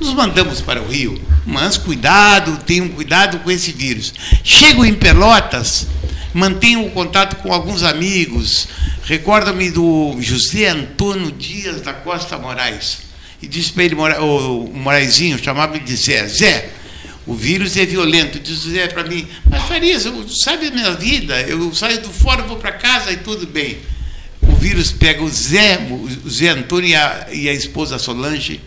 [0.00, 1.20] nos mandamos para o Rio.
[1.46, 4.12] Mas cuidado, tenham cuidado com esse vírus.
[4.42, 5.86] Chego em Pelotas,
[6.32, 8.66] mantenho o contato com alguns amigos.
[9.04, 12.98] Recordo-me do José Antônio Dias da Costa Moraes.
[13.40, 16.70] E disse para ele, o Moraizinho, chamava de Zé, Zé,
[17.26, 18.40] o vírus é violento.
[18.40, 20.04] Diz Zé para mim, mas Farias,
[20.42, 21.40] sabe a minha vida?
[21.42, 23.78] Eu saio do fora, vou para casa e tudo bem.
[24.58, 25.78] O vírus pega o Zé,
[26.24, 28.60] o Zé Antônio e a, e a esposa Solange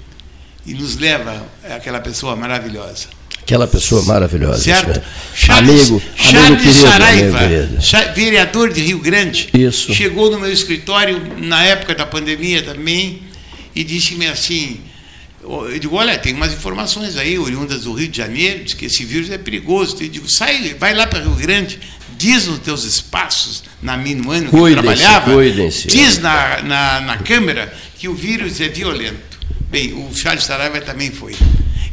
[0.65, 3.07] e nos leva àquela pessoa maravilhosa.
[3.41, 4.63] Aquela pessoa maravilhosa.
[4.63, 5.01] Certo?
[5.35, 9.93] Charles, amigo, Charles amigo querido, Saraiva, amigo vereador de Rio Grande, Isso.
[9.93, 13.23] chegou no meu escritório na época da pandemia também
[13.75, 14.79] e disse-me assim:
[15.43, 19.03] eu digo, olha, tem umas informações aí, oriundas do Rio de Janeiro, diz que esse
[19.03, 19.97] vírus é perigoso.
[19.99, 21.79] Eu digo, sai, vai lá para Rio Grande,
[22.21, 25.31] diz nos teus espaços, na Minuano que eu trabalhava,
[25.87, 29.39] diz na, na, na Câmara que o vírus é violento.
[29.71, 31.35] Bem, o Charles Saraiva também foi.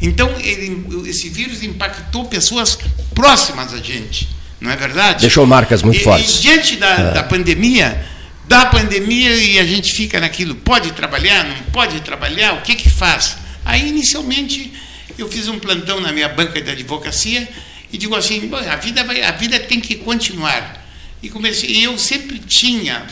[0.02, 2.78] Então, ele, esse vírus impactou pessoas
[3.14, 4.28] próximas a gente,
[4.60, 5.22] não é verdade?
[5.22, 6.36] Deixou marcas muito E- fortes.
[6.38, 8.04] E diante da, da pandemia,
[8.46, 12.90] da pandemia e a gente fica naquilo, pode trabalhar, não pode trabalhar, o que que
[12.90, 13.38] faz?
[13.64, 14.72] Aí, inicialmente,
[15.16, 17.48] eu fiz um plantão na minha banca de advocacia
[17.92, 20.86] e digo assim, "Bom, a vida, vai, a vida tem que continuar.
[21.22, 23.06] E comecei, e eu sempre tinha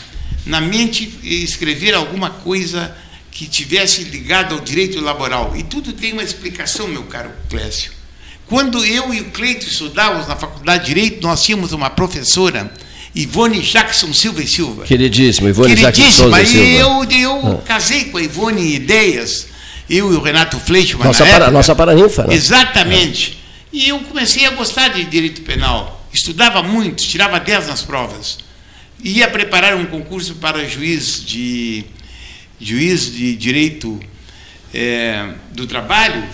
[0.44, 2.94] na mente escrever alguma coisa
[3.32, 5.54] que tivesse ligado ao direito laboral.
[5.56, 7.92] E tudo tem uma explicação, meu caro Clécio.
[8.46, 12.72] Quando eu e o Cleito estudávamos na Faculdade de Direito, nós tínhamos uma professora,
[13.14, 14.84] Ivone Jackson Silva e Silva.
[14.84, 16.64] Queridíssimo, Ivone Queridíssima, e Silva.
[16.64, 19.48] eu, eu casei com a Ivone ideias,
[19.90, 22.34] eu e o Renato Fleischmann Nossa, para, nossa paraninfa, né?
[22.34, 23.36] Exatamente.
[23.76, 26.08] E eu comecei a gostar de direito penal.
[26.10, 28.38] Estudava muito, tirava 10 nas provas.
[29.04, 31.84] Ia preparar um concurso para juiz de
[32.58, 34.00] juiz de direito
[34.72, 36.26] eh, do trabalho.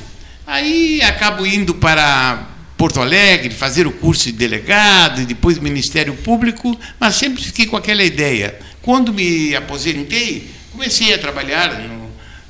[0.47, 7.17] Aí acabo indo para Porto Alegre fazer o curso de delegado depois Ministério Público, mas
[7.17, 8.57] sempre fiquei com aquela ideia.
[8.81, 12.02] Quando me aposentei, comecei a trabalhar no,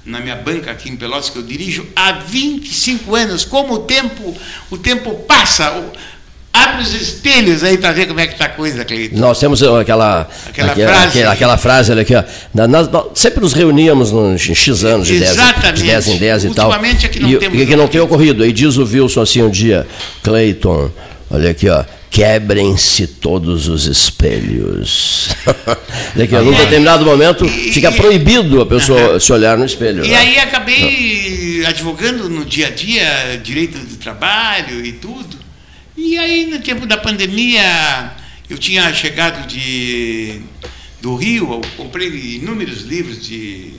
[0.05, 3.45] na minha banca aqui em Pelotas que eu dirijo há 25 anos.
[3.45, 4.37] Como o tempo,
[4.71, 5.73] o tempo passa,
[6.53, 9.17] abre os espelhos aí para ver como é que está a coisa, Cleiton.
[9.17, 11.09] Nós temos aquela, Aquela aquela, frase.
[11.09, 12.25] aquela, aquela frase olha aqui, ó.
[12.67, 15.81] Nós, nós sempre nos reuníamos nos em X anos, de 10, Exatamente.
[15.81, 16.67] de 10 em 10 e tal.
[16.69, 18.43] Ultimamente é que não e, temos e que não tem ocorrido.
[18.43, 19.87] Aí diz o Wilson assim um dia,
[20.23, 20.91] Cleiton,
[21.31, 21.85] olha aqui, ó.
[22.13, 25.31] Quebrem-se todos os espelhos.
[26.15, 30.05] Olha aqui, num E- determinado momento e- fica proibido a pessoa se olhar no espelho.
[30.05, 30.17] E né?
[30.17, 35.39] aí acabei advogando no dia a dia direito do trabalho e tudo.
[35.97, 38.13] E aí no tempo da pandemia
[38.51, 40.43] eu tinha chegado de
[41.01, 43.73] do Rio, comprei inúmeros livros de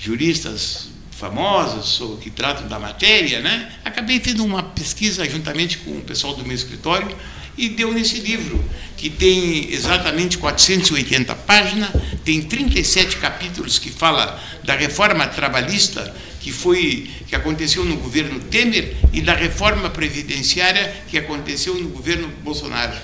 [0.00, 3.68] juristas famosos que tratam da matéria, né?
[3.84, 7.14] Acabei tendo uma pesquisa juntamente com o pessoal do meu escritório
[7.56, 8.62] e deu nesse livro,
[8.96, 11.90] que tem exatamente 480 páginas,
[12.24, 16.14] tem 37 capítulos que fala da reforma trabalhista
[16.46, 22.28] que foi que aconteceu no governo Temer e da reforma previdenciária que aconteceu no governo
[22.44, 22.96] Bolsonaro.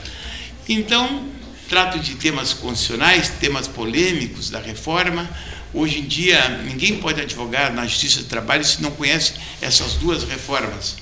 [0.69, 1.27] Então,
[1.69, 5.29] trato de temas constitucionais, temas polêmicos da reforma.
[5.75, 10.23] Hoje em dia, ninguém pode advogar na Justiça do Trabalho se não conhece essas duas
[10.23, 11.02] reformas.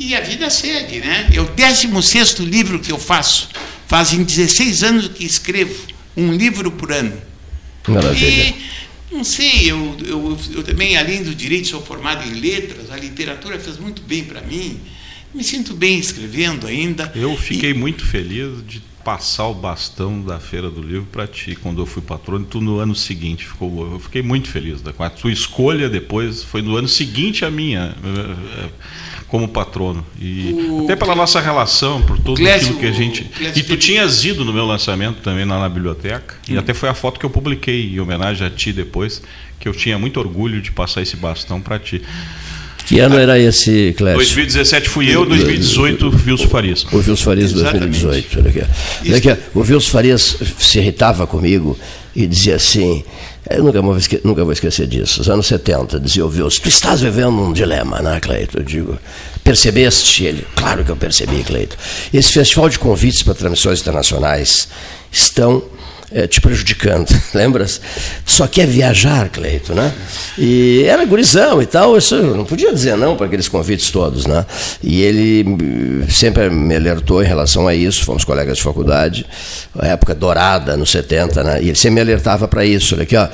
[0.00, 1.28] E a vida segue, né?
[1.32, 3.48] É o 16 livro que eu faço.
[3.86, 5.74] Fazem 16 anos que escrevo
[6.16, 7.12] um livro por ano.
[7.86, 8.54] Maravilha.
[9.10, 12.96] E, não sei, eu, eu, eu também, além do direito, sou formado em letras, a
[12.96, 14.80] literatura fez muito bem para mim.
[15.34, 17.12] Me sinto bem escrevendo ainda.
[17.14, 21.80] Eu fiquei muito feliz de passar o bastão da Feira do Livro para ti, quando
[21.82, 23.46] eu fui patrono, tu no ano seguinte.
[23.46, 24.80] Ficou, eu fiquei muito feliz.
[24.80, 28.68] da- Com a tua escolha depois, foi no ano seguinte a minha, eh, eh,
[29.30, 30.04] como patrono.
[30.20, 33.24] E O- até pela nossa relação, por tudo Clécio- aquilo que a gente.
[33.24, 36.88] Clécio E tu tinhas ido no meu lançamento também lá na biblioteca, e até foi
[36.88, 39.22] a foto que eu publiquei em homenagem a ti depois,
[39.58, 42.02] que eu tinha muito orgulho de passar esse bastão para ti.
[42.86, 44.16] Que ano era esse, Clécio?
[44.16, 46.84] 2017 fui eu, 2018 Wilson Farias.
[46.90, 48.00] O Wilson Farias de Exatamente.
[48.04, 48.38] 2018.
[48.40, 48.62] Olha aqui.
[49.06, 51.78] Olha aqui, O Wilson Farias se irritava comigo
[52.16, 53.04] e dizia assim.
[53.50, 55.20] Eu nunca vou, esque- nunca vou esquecer disso.
[55.20, 58.58] Os anos 70, dizia o Wilson, tu estás vivendo um dilema, né, Cleito?
[58.58, 58.96] Eu digo,
[59.42, 60.46] percebeste ele?
[60.54, 61.76] Claro que eu percebi, Cleito.
[62.14, 64.68] Esse festival de convites para transmissões internacionais
[65.10, 65.62] estão
[66.12, 67.80] é, te prejudicando, lembras?
[68.24, 69.92] Só quer viajar, Cleito, né?
[70.36, 74.26] E era gurizão e tal, isso eu não podia dizer não para aqueles convites todos,
[74.26, 74.44] né?
[74.82, 79.26] E ele hum, sempre me alertou em relação a isso, fomos colegas de faculdade,
[79.80, 81.62] época dourada, nos 70, né?
[81.62, 83.28] E ele sempre me alertava para isso, olha aqui, ó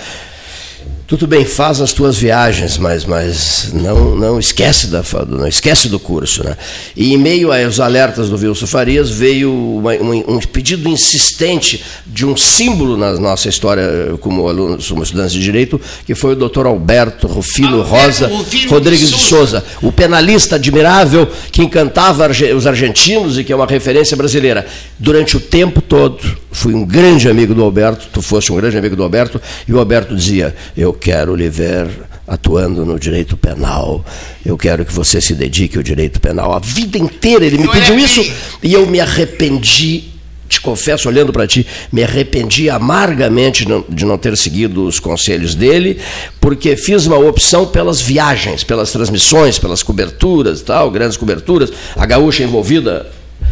[1.07, 6.01] tudo bem, faz as tuas viagens, mas, mas não, não, esquece da, não esquece do
[6.01, 6.43] curso.
[6.43, 6.57] Né?
[6.97, 12.27] E em meio aos alertas do Wilson Farias, veio uma, um, um, pedido insistente de
[12.27, 16.67] um símbolo na nossa história como alunos, como estudantes de Direito, que foi o doutor
[16.67, 23.39] Alberto Rufino Alberto Rosa Rufino Rodrigues de Souza, o penalista admirável que encantava os argentinos
[23.39, 24.67] e que é uma referência brasileira.
[24.99, 26.19] Durante o tempo todo,
[26.51, 29.79] fui um grande amigo do Alberto, tu foste um grande amigo do Alberto, e o
[29.79, 31.89] Alberto dizia, eu quero lhe ver
[32.27, 34.05] atuando no direito penal.
[34.45, 36.53] Eu quero que você se dedique ao direito penal.
[36.53, 38.25] A vida inteira ele me pediu isso
[38.63, 40.17] e eu me arrependi.
[40.49, 45.99] Te confesso, olhando para ti, me arrependi amargamente de não ter seguido os conselhos dele,
[46.41, 51.73] porque fiz uma opção pelas viagens, pelas transmissões, pelas coberturas, tal, grandes coberturas.
[51.97, 53.11] A gaúcha envolvida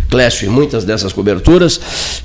[0.09, 1.81] Clécio em muitas dessas coberturas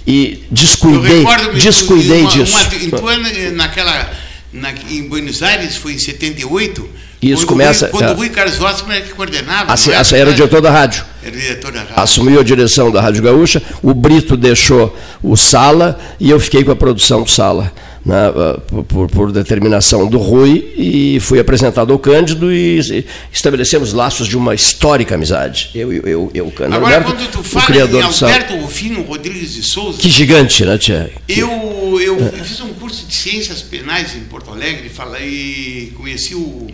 [0.05, 2.57] e descuidei, descuidei uma, disso.
[3.01, 4.11] Uma, naquela
[4.51, 6.89] na, em Buenos Aires, foi em 78.
[7.21, 7.87] Isso começa.
[7.87, 9.73] Rui, quando o Rui Carlos Osman é que coordenava.
[9.73, 11.05] Assim, era, era o diretor da rádio.
[11.21, 11.93] Era o diretor da rádio.
[11.97, 16.71] Assumiu a direção da Rádio Gaúcha, o Brito deixou o Sala e eu fiquei com
[16.71, 17.73] a produção do Sala
[18.05, 24.27] né, ah, por, por, determinação do Rui, e fui apresentado ao Cândido e estabelecemos laços
[24.27, 25.71] de uma histórica amizade.
[25.75, 29.01] Eu, eu, eu, eu Cândido Agora, Alberto, quando tu fala o criador em Alberto Rufino
[29.03, 29.97] Rodrigues de Souza...
[29.97, 31.11] Que gigante, né, Tia?
[31.27, 32.43] Eu, eu é.
[32.43, 34.91] fiz um curso de Ciências Penais em Porto Alegre
[35.21, 36.67] e conheci o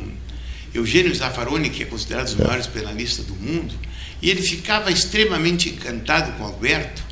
[0.74, 3.74] Eugênio Zaffaroni, que é considerado um dos maiores penalistas do mundo,
[4.22, 7.05] e ele ficava extremamente encantado com Alberto,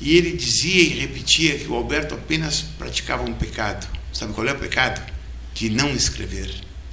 [0.00, 3.86] e ele dizia e repetia que o Alberto apenas praticava um pecado.
[4.12, 5.00] Sabe qual é o pecado?
[5.54, 6.50] De não escrever.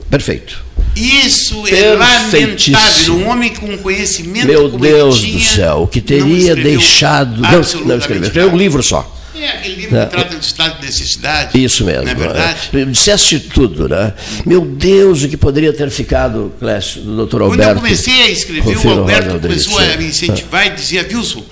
[0.09, 0.63] Perfeito.
[0.95, 3.15] Isso é lamentável.
[3.15, 7.41] Um homem com conhecimento Meu Deus do céu, que teria deixado.
[7.41, 7.51] Não,
[7.85, 8.23] não escreveu.
[8.23, 9.11] Escreveu um livro só.
[9.35, 10.05] É, aquele livro é.
[10.05, 11.63] que trata do estado de necessidade.
[11.63, 12.03] Isso mesmo.
[12.03, 12.69] Não é verdade?
[12.71, 12.85] É.
[12.85, 14.13] Disseste tudo, né?
[14.45, 17.63] Meu Deus, o que poderia ter ficado, Clécio, do doutor Alberto.
[17.63, 21.43] Quando eu comecei a escrever, o Alberto começou a me incentivar e dizia, Wilson,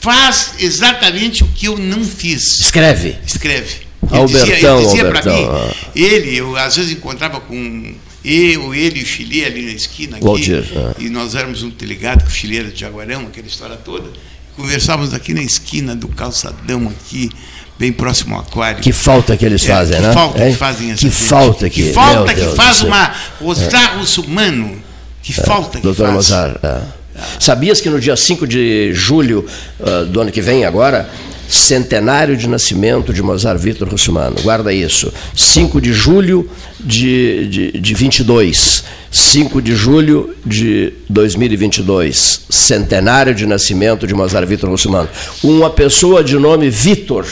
[0.00, 2.60] faz exatamente o que eu não fiz.
[2.60, 3.16] Escreve.
[3.26, 3.84] Escreve.
[4.10, 5.74] Ele Albertão, dizia, ele dizia para mim, ah.
[5.96, 10.26] ele, eu às vezes encontrava com eu, ele e o Chile ali na esquina aqui,
[10.26, 10.94] Waldir, ah.
[10.98, 14.10] e nós éramos um delegado com o Chile era de Jaguarão, aquela história toda.
[14.56, 17.30] Conversávamos aqui na esquina do calçadão aqui,
[17.78, 18.82] bem próximo ao aquário.
[18.82, 20.12] Que falta que eles é, fazem, que né?
[20.12, 20.50] Falta é?
[20.50, 21.24] que fazem essa Que gente.
[21.24, 21.82] falta que.
[21.82, 24.82] Que falta que faz uma o humano.
[25.22, 25.44] Que é.
[25.44, 26.14] falta que Doutor faz.
[26.14, 27.03] Mozart, é.
[27.38, 29.46] Sabias que no dia 5 de julho
[29.80, 31.08] uh, do ano que vem, agora,
[31.48, 34.36] centenário de nascimento de Mozart Vitor Russumano.
[34.42, 35.12] Guarda isso.
[35.36, 36.48] 5 de julho
[36.80, 38.84] de, de, de 22.
[39.10, 42.40] 5 de julho de 2022.
[42.48, 45.08] Centenário de nascimento de Mozart Vitor Russumano.
[45.42, 47.26] Uma pessoa de nome Vitor,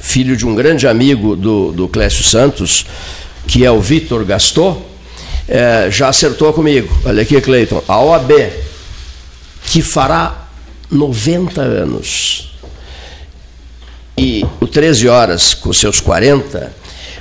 [0.00, 2.86] filho de um grande amigo do, do Clécio Santos,
[3.46, 4.82] que é o Vitor Gaston,
[5.48, 6.92] é, já acertou comigo.
[7.04, 7.82] Olha aqui, Cleiton.
[7.86, 8.32] A OAB
[9.66, 10.48] que fará
[10.90, 12.52] 90 anos.
[14.16, 16.72] E o 13 Horas, com seus 40,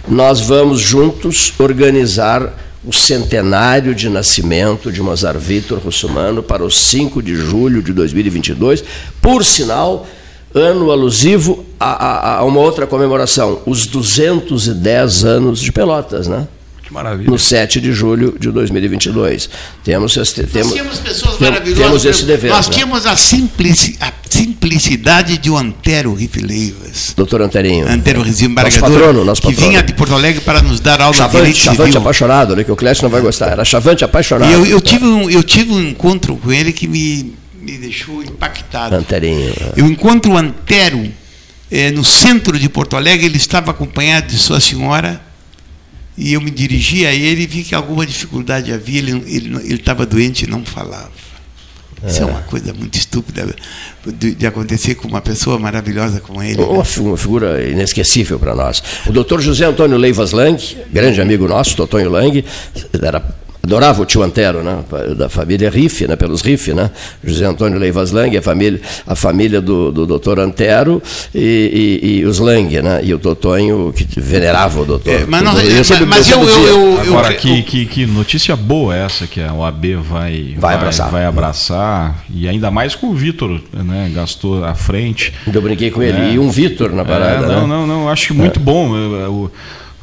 [0.08, 2.54] nós vamos juntos organizar
[2.86, 8.84] o centenário de nascimento de Mozart Vitor Russumano para o 5 de julho de 2022,
[9.22, 10.08] por sinal,
[10.54, 16.48] ano alusivo a, a, a uma outra comemoração, os 210 anos de Pelotas, né?
[16.86, 17.30] Que maravilha.
[17.30, 19.50] No 7 de julho de 2022.
[19.84, 21.84] Temos esse, nós temos, tínhamos pessoas maravilhosas.
[21.84, 22.52] Temos esse dever.
[22.52, 22.74] Nós né?
[22.74, 27.14] tínhamos a, simplici, a simplicidade de um Antero Rifileivas.
[27.18, 27.88] Doutor Anterinho.
[27.90, 29.70] Antero Nosso patrono, nosso que patrono.
[29.70, 32.02] vinha de Porto Alegre para nos dar aula Chavante, de direito Chavante civil.
[32.02, 33.48] apaixonado, né, que o Clécio não vai gostar.
[33.48, 34.52] Era Chavante apaixonado.
[34.52, 38.22] E eu, eu, tive um, eu tive um encontro com ele que me, me deixou
[38.22, 38.96] impactado.
[38.96, 39.50] Anterinho.
[39.50, 39.74] é.
[39.76, 41.12] Eu encontro o Antero
[41.72, 45.20] eh, no centro de Porto Alegre, ele estava acompanhado de sua senhora,
[46.18, 49.76] e eu me dirigi a ele e vi que alguma dificuldade havia, ele ele ele
[49.76, 51.12] estava doente e não falava.
[52.08, 53.48] Isso é uma coisa muito estúpida
[54.06, 56.58] de, de acontecer com uma pessoa maravilhosa como ele.
[56.58, 56.64] né?
[56.64, 58.84] Uma, fi- uma figura inesquecível para nós.
[59.08, 60.62] O doutor José Antônio Leivas Lang,
[60.92, 62.46] grande amigo nosso, Totonho Lang,
[63.02, 63.24] era
[63.66, 64.84] adorava o tio Antero, né?
[65.18, 66.16] da família Riff, né?
[66.16, 66.90] pelos Riff, né?
[67.24, 71.02] José Antônio Leivas Lang, a família, a família do, do doutor Antero
[71.34, 73.02] e, e, e, os Lang, né?
[73.04, 75.14] e o Totonho, que venerava o doutor.
[75.14, 78.96] É, mas, não, eu, sempre, mas eu, eu, eu, Agora, que, que, que, notícia boa
[78.96, 81.10] essa que a OAB vai, vai, abraçar.
[81.10, 84.12] vai abraçar, e ainda mais com o Vitor, né?
[84.14, 85.34] gastou à frente.
[85.52, 86.34] Eu brinquei com ele, é.
[86.34, 87.46] e um Vitor na parada.
[87.46, 87.68] É, não, né?
[87.68, 88.92] não, não, acho muito bom.
[88.92, 89.52] O,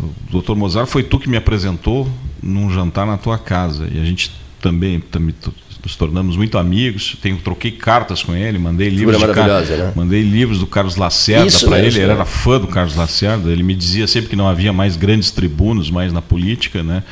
[0.01, 2.09] o doutor Mozart foi tu que me apresentou
[2.43, 3.89] num jantar na tua casa.
[3.93, 5.35] E a gente também, também
[5.83, 7.17] nos tornamos muito amigos.
[7.21, 9.49] Tenho, troquei cartas com ele, mandei livros, de Car...
[9.49, 9.93] né?
[9.95, 12.01] mandei livros do Carlos Lacerda para ele.
[12.01, 13.51] Ele era fã do Carlos Lacerda.
[13.51, 17.03] Ele me dizia sempre que não havia mais grandes tribunos mais na política, né?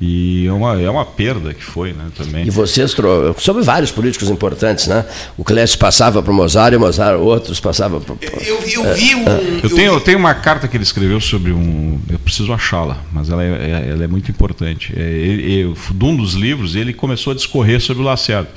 [0.00, 2.46] E é uma, é uma perda que foi, né, também.
[2.46, 2.94] E vocês,
[3.38, 5.04] sobre vários políticos importantes, né?
[5.38, 8.16] O Clécio passava para o Mozart e o Mozart, outros passavam para...
[8.44, 9.24] Eu, eu vi um...
[9.62, 12.00] Eu tenho, eu tenho uma carta que ele escreveu sobre um...
[12.10, 14.92] Eu preciso achá-la, mas ela é, é ela é muito importante.
[14.96, 18.50] É, ele, de um dos livros, ele começou a discorrer sobre o Lacerda.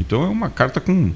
[0.00, 1.12] Então é uma carta com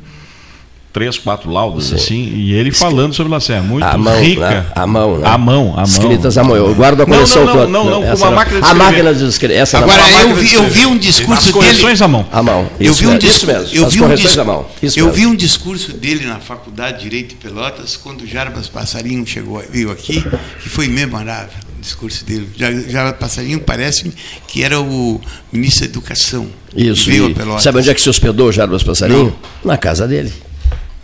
[0.93, 1.95] três, quatro laudas, Sim.
[1.95, 4.51] assim, e ele falando sobre Lacerda, muito a mão, rica.
[4.51, 4.67] Né?
[4.75, 5.27] A mão, né?
[5.27, 5.85] A mão, a mão.
[5.85, 6.55] Escritas à mão.
[6.57, 8.71] Eu guardo a coleção não, não, não, Não, não, com uma máquina de escrever.
[8.71, 9.55] A máquina de escrever.
[9.55, 12.05] Essa Agora, eu vi, eu vi um discurso As correções dele...
[12.05, 12.27] à mão.
[12.31, 12.69] À mão.
[12.79, 13.77] Eu vi um discurso, mesmo.
[13.77, 14.39] Eu vi um dis...
[14.39, 14.67] à mão.
[14.83, 18.69] Isso eu vi um discurso dele na Faculdade de Direito de Pelotas, quando o Jarbas
[18.69, 20.23] Passarinho chegou, veio aqui,
[20.63, 22.49] que foi memorável o discurso dele.
[22.89, 24.13] Jarbas Passarinho parece-me
[24.47, 25.21] que era o
[25.51, 26.49] ministro da Educação.
[26.77, 27.07] Isso.
[27.07, 27.63] Veio a Pelotas.
[27.63, 29.35] Sabe onde é que se hospedou o Jarbas Passarinho?
[29.65, 29.73] Não.
[29.73, 30.33] Na casa dele.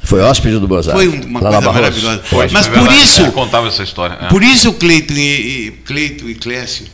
[0.09, 0.95] Foi hóspede do Bozar.
[0.95, 2.23] Foi uma coisa maravilhosa.
[2.25, 3.21] Foi, mas por isso.
[3.21, 4.17] Ele contava essa história.
[4.23, 4.29] É.
[4.29, 6.87] Por isso, Cleito e, Cleito e Clécio,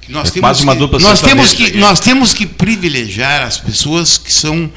[0.00, 3.58] que nós, é temos, uma dupla que, nós, temos que, nós temos que privilegiar as
[3.58, 4.72] pessoas que são.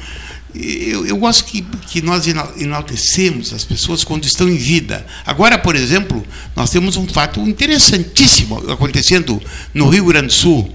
[0.54, 2.26] Eu, eu gosto que, que nós
[2.58, 5.06] enaltecemos as pessoas quando estão em vida.
[5.24, 6.22] Agora, por exemplo,
[6.54, 9.42] nós temos um fato interessantíssimo acontecendo
[9.72, 10.70] no Rio Grande do Sul.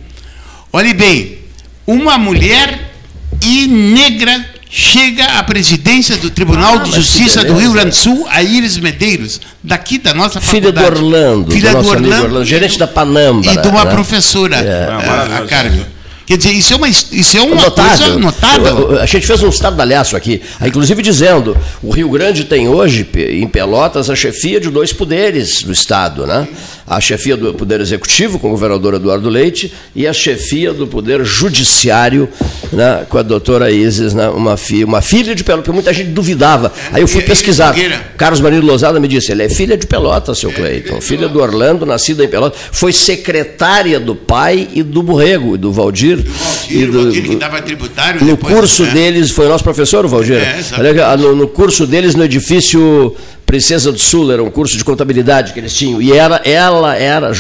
[0.74, 1.38] Olhe bem,
[1.86, 2.96] uma mulher
[3.44, 8.26] e negra chega à presidência do Tribunal ah, de Justiça do Rio Grande do Sul,
[8.30, 10.96] a Iris Medeiros, daqui da nossa Filha faculdade.
[10.96, 11.52] do Orlando.
[11.52, 13.52] Filha do, do Orlando, Orlando, gerente da Panamba.
[13.52, 13.92] E de uma né?
[13.92, 14.88] professora, é.
[14.90, 15.86] a, a Carmen.
[16.32, 17.98] Quer dizer, isso é uma, isso é uma notável.
[17.98, 19.02] coisa notável.
[19.02, 24.10] A gente fez um estardalhaço aqui, inclusive dizendo, o Rio Grande tem hoje, em Pelotas,
[24.10, 26.48] a chefia de dois poderes do Estado, né?
[26.88, 31.24] A chefia do Poder Executivo, com o governador Eduardo Leite, e a chefia do Poder
[31.26, 32.30] Judiciário,
[32.72, 36.10] né, com a doutora Isis, né, uma, fi, uma filha de Pelotas, porque muita gente
[36.12, 36.72] duvidava.
[36.92, 37.74] Aí eu fui pesquisar.
[38.18, 41.86] Carlos Marinho Lozada me disse, ele é filha de Pelotas, seu Cleiton, filha do Orlando,
[41.86, 46.92] nascida em Pelotas, foi secretária do pai e do Borrego, e do Valdir do Valdir,
[46.92, 48.24] do, Valdir que dava tributário.
[48.24, 48.92] No curso né?
[48.92, 50.38] deles, foi o nosso professor, o Valdir?
[50.38, 53.16] É, no, no curso deles, no edifício
[53.52, 56.02] Princesa do Sul, era um curso de contabilidade que eles tinham.
[56.02, 57.34] E era, ela era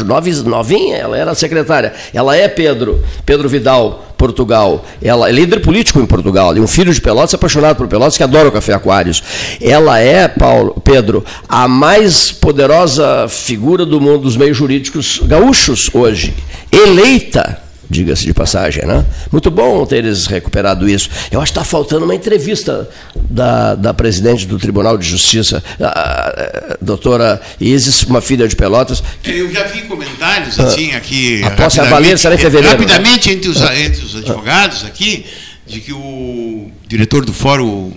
[0.43, 1.93] novinha, ela era secretária.
[2.13, 4.83] Ela é Pedro, Pedro Vidal, Portugal.
[5.01, 6.57] Ela é líder político em Portugal.
[6.57, 9.23] E um filho de Pelotas apaixonado por Pelotas que adora o café Aquários.
[9.61, 16.33] Ela é, Paulo, Pedro, a mais poderosa figura do mundo dos meios jurídicos gaúchos hoje.
[16.69, 17.60] Eleita
[17.91, 18.85] diga-se de passagem.
[18.85, 19.05] Né?
[19.31, 21.09] Muito bom ter eles recuperado isso.
[21.29, 25.85] Eu acho que está faltando uma entrevista da, da presidente do Tribunal de Justiça, a,
[25.85, 26.29] a,
[26.73, 29.03] a doutora Isis, uma filha de Pelotas.
[29.21, 29.31] Que...
[29.31, 31.43] Eu já vi comentários assim aqui.
[31.43, 32.77] A posse valer será em fevereiro.
[32.77, 35.25] Rapidamente, entre os, entre os advogados aqui,
[35.67, 37.91] de que o diretor do fórum,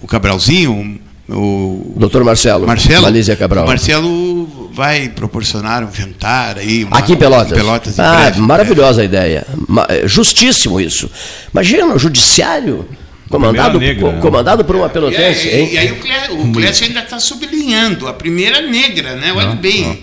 [0.00, 3.66] o Cabralzinho, o doutor Marcelo, Marcelo Malísia Cabral.
[3.66, 6.84] Marcelo vai proporcionar um jantar aí.
[6.84, 7.52] Uma, Aqui em Pelotas.
[7.52, 9.08] Em Pelotas ah, breve, maravilhosa breve.
[9.08, 9.46] ideia.
[9.88, 11.10] É, justíssimo isso.
[11.52, 12.86] Imagina, o judiciário
[13.28, 14.20] comandado, negra, né?
[14.20, 15.48] comandado por uma pelotense.
[15.48, 19.32] E aí, e aí o, Clécio, ainda está sublinhando, a primeira negra, né?
[19.32, 19.82] Olha não, bem.
[19.82, 19.98] Não.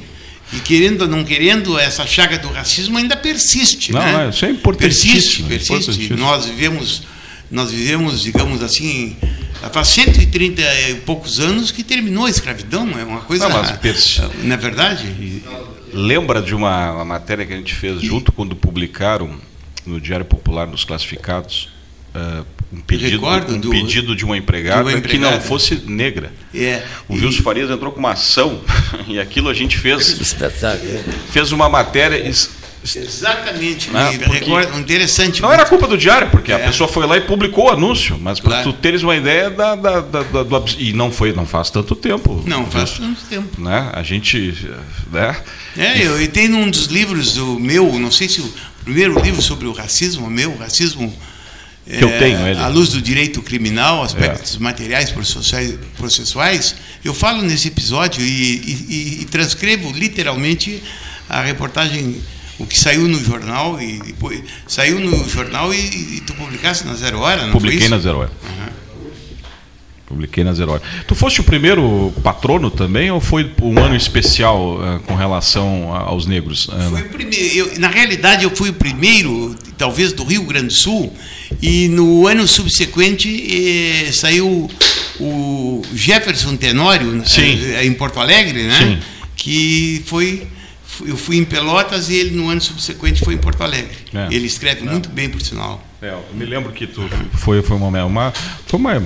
[0.53, 3.91] E querendo ou não querendo, essa chaga do racismo ainda persiste.
[3.91, 4.29] Não, né?
[4.29, 5.47] isso é importantíssimo.
[5.47, 6.13] Persiste, persiste.
[6.13, 7.03] Nós vivemos,
[7.49, 9.15] nós vivemos, digamos assim,
[9.71, 13.47] Faz 130 e poucos anos que terminou a escravidão, é uma coisa.
[13.47, 15.41] Não, mas, não é verdade?
[15.93, 19.39] Lembra de uma, uma, matéria que a gente fez junto quando publicaram
[19.85, 21.69] no Diário Popular nos classificados
[22.15, 25.75] uh, um, pedido, um do, pedido de uma empregada, de uma empregada que não fosse
[25.85, 26.31] negra.
[26.53, 27.43] É, o Wilson e...
[27.43, 28.61] Farias entrou com uma ação
[29.07, 30.17] e aquilo a gente fez.
[31.31, 32.17] fez uma matéria
[32.83, 34.19] Exatamente, né?
[34.77, 35.41] Interessante.
[35.41, 36.55] Não era culpa do diário, porque é.
[36.55, 38.73] a pessoa foi lá e publicou o anúncio, mas para claro.
[38.73, 41.95] tu teres uma ideia da, da, da, da, do e não foi, não faz tanto
[41.95, 42.43] tempo.
[42.45, 43.61] Não faz tanto tempo.
[43.61, 43.89] Né?
[43.93, 44.55] A gente,
[45.11, 45.35] né?
[45.77, 48.53] É, eu e tem num dos livros do meu, não sei se o
[48.83, 51.13] primeiro livro sobre o racismo, meu, o racismo
[51.85, 52.59] que é, eu tenho ele.
[52.59, 54.59] À luz do direito criminal, aspectos é.
[54.59, 55.13] materiais
[55.97, 60.81] processuais, eu falo nesse episódio e, e, e transcrevo literalmente
[61.29, 62.21] a reportagem
[62.59, 66.93] o que saiu no jornal e depois saiu no jornal e, e tu publicaste na
[66.93, 68.31] Zero Hora, não Publiquei na Zero Hora.
[68.43, 68.73] Uhum.
[70.05, 70.81] Publiquei na Zero Hora.
[71.07, 76.27] Tu foste o primeiro patrono também ou foi um ano especial uh, com relação aos
[76.27, 76.69] negros?
[76.89, 77.55] Foi o primeiro.
[77.55, 81.11] Eu, na realidade, eu fui o primeiro, talvez do Rio Grande do Sul,
[81.61, 84.69] e no ano subsequente eh, saiu
[85.19, 88.77] o Jefferson Tenório eh, em Porto Alegre, né?
[88.77, 88.99] Sim.
[89.35, 90.45] Que foi
[91.05, 93.97] eu fui em Pelotas e ele no ano subsequente foi em Porto Alegre.
[94.13, 94.27] É.
[94.31, 95.83] Ele escreve muito bem, por sinal.
[96.01, 98.33] É, eu me lembro que tu foi foi uma, uma
[98.65, 99.01] foi uma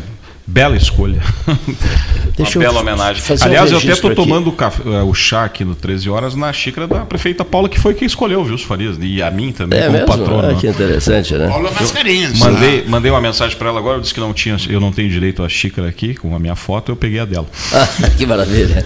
[0.50, 1.22] Bela escolha.
[2.38, 3.22] Deixa Uma bela homenagem.
[3.42, 6.36] Aliás, um eu até estou tomando o, café, eh, o, chá aqui no 13 horas
[6.36, 8.96] na xícara da prefeita Paula, que foi quem escolheu, viu, os Farias?
[9.02, 10.08] E a mim também, é como mesmo?
[10.08, 10.50] patrono.
[10.52, 11.48] Ah, que interessante, né?
[11.48, 12.40] Paula Mascarenhas.
[12.40, 15.10] Mandei, mandei uma mensagem para ela agora, eu disse que não tinha, eu não tenho
[15.10, 17.48] direito à xícara aqui, com a minha foto, eu peguei a dela.
[17.74, 18.86] Ah, que maravilha.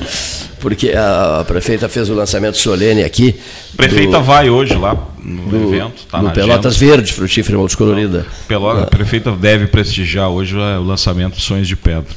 [0.61, 3.35] Porque a, prefeita fez o lançamento solene aqui.
[3.73, 6.05] A prefeita do, vai hoje lá no do, evento.
[6.09, 6.95] Tá no Pelotas agenda.
[6.95, 8.25] Verde, frutífera multicolorida.
[8.47, 12.13] Pelota, a prefeita deve prestigiar hoje o lançamento de Sonhos de Pedra.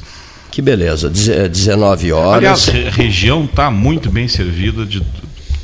[0.51, 2.69] Que beleza, 19 horas.
[2.69, 5.03] Aliás, a região está muito bem servida de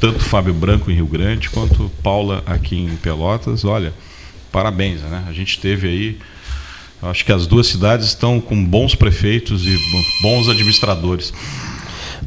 [0.02, 3.64] tanto Fábio Branco em Rio Grande quanto Paula aqui em Pelotas.
[3.64, 3.94] Olha,
[4.52, 5.24] parabéns, né?
[5.30, 6.18] A gente teve aí
[7.02, 9.76] Acho que as duas cidades estão com bons prefeitos e
[10.22, 11.34] bons administradores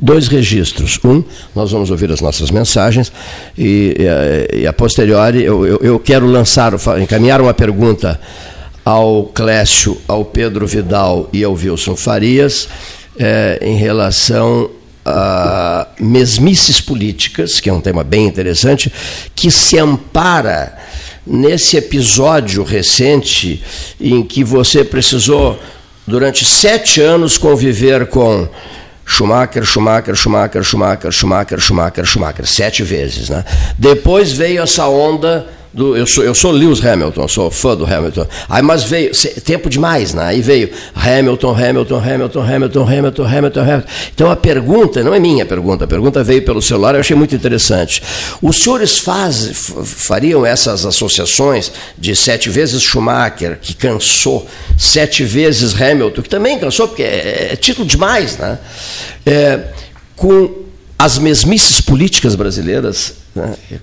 [0.01, 0.99] dois registros.
[1.05, 1.23] Um,
[1.55, 3.13] nós vamos ouvir as nossas mensagens
[3.57, 3.97] e,
[4.53, 8.21] e, e a posteriori eu, eu, eu, quero lançar, encaminhar uma pergunta
[8.85, 12.69] ao Clécio, ao Pedro Vidal e ao Wilson Farias
[13.19, 14.71] é, em relação
[15.05, 18.91] a mesmices políticas, que é um tema bem interessante,
[19.35, 20.77] que se ampara
[21.27, 23.63] nesse episódio recente
[24.01, 25.59] em que você precisou,
[26.07, 28.49] durante sete anos, conviver com
[29.07, 33.29] Schumacher, Schumacher, Schumacher, Schumacher, Schumacher, Schumacher, Schumacher, sete vezes.
[33.29, 33.45] Né?
[33.79, 38.25] Depois veio essa onda do, eu, sou, eu sou Lewis Hamilton, sou fã do Hamilton.
[38.49, 39.11] Aí, mas veio,
[39.45, 40.22] tempo demais, né?
[40.27, 43.89] Aí veio Hamilton, Hamilton, Hamilton, Hamilton, Hamilton, Hamilton, Hamilton.
[44.14, 47.35] Então a pergunta, não é minha pergunta, a pergunta veio pelo celular, eu achei muito
[47.35, 48.01] interessante.
[48.41, 49.51] Os senhores faz,
[49.85, 54.47] fariam essas associações de sete vezes Schumacher, que cansou,
[54.79, 58.61] sete vezes Hamilton, que também cansou, porque é, é título demais, né?
[59.27, 59.61] É,
[60.14, 60.62] com
[60.97, 63.24] as mesmices políticas brasileiras?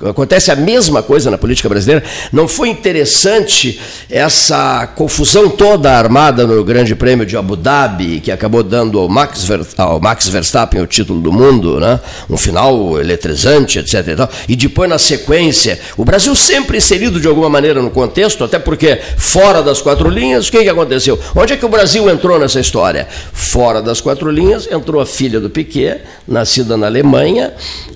[0.09, 2.03] Acontece a mesma coisa na política brasileira.
[2.31, 3.79] Não foi interessante
[4.09, 9.45] essa confusão toda armada no Grande Prêmio de Abu Dhabi, que acabou dando ao Max,
[9.77, 11.99] ao Max Verstappen o título do mundo, né?
[12.29, 14.07] um final eletrizante, etc.
[14.07, 14.29] E, tal.
[14.47, 18.99] e depois, na sequência, o Brasil sempre inserido de alguma maneira no contexto, até porque
[19.17, 21.19] fora das quatro linhas, o que, que aconteceu?
[21.35, 23.07] Onde é que o Brasil entrou nessa história?
[23.33, 27.53] Fora das quatro linhas, entrou a filha do Piquet, nascida na Alemanha,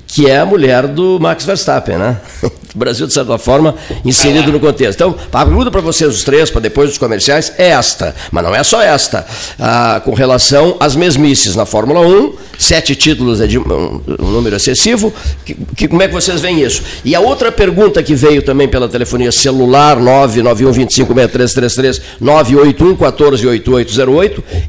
[0.08, 2.18] que é a mulher do Max Verstappen, né?
[2.76, 4.96] O Brasil, de certa forma, inserido no contexto.
[4.96, 8.54] Então, a pergunta para vocês, os três, para depois dos comerciais, é esta, mas não
[8.54, 9.26] é só esta.
[9.58, 14.58] Ah, com relação às mesmices na Fórmula 1, sete títulos é de um, um número
[14.58, 15.14] excessivo.
[15.46, 16.84] Que, que, como é que vocês veem isso?
[17.06, 22.98] E a outra pergunta que veio também pela telefonia celular, 991256333, 981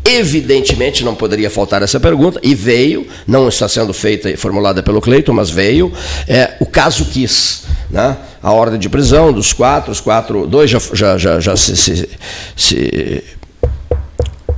[0.04, 5.00] evidentemente não poderia faltar essa pergunta, e veio, não está sendo feita e formulada pelo
[5.00, 5.92] Cleiton, mas veio,
[6.26, 8.16] é, o caso Kiss né?
[8.42, 12.08] a ordem de prisão dos quatro, os quatro, dois já, já, já, já se, se,
[12.56, 13.24] se,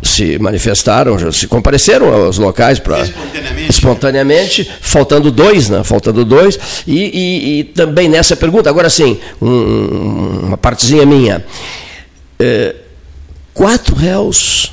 [0.02, 3.70] se, manifestaram, já se compareceram aos locais para espontaneamente.
[3.70, 5.82] espontaneamente, faltando dois, né?
[5.84, 6.58] Faltando dois.
[6.86, 11.44] E, e, e também nessa pergunta, agora sim, um, uma partezinha minha.
[12.38, 12.74] É,
[13.52, 14.72] quatro réus,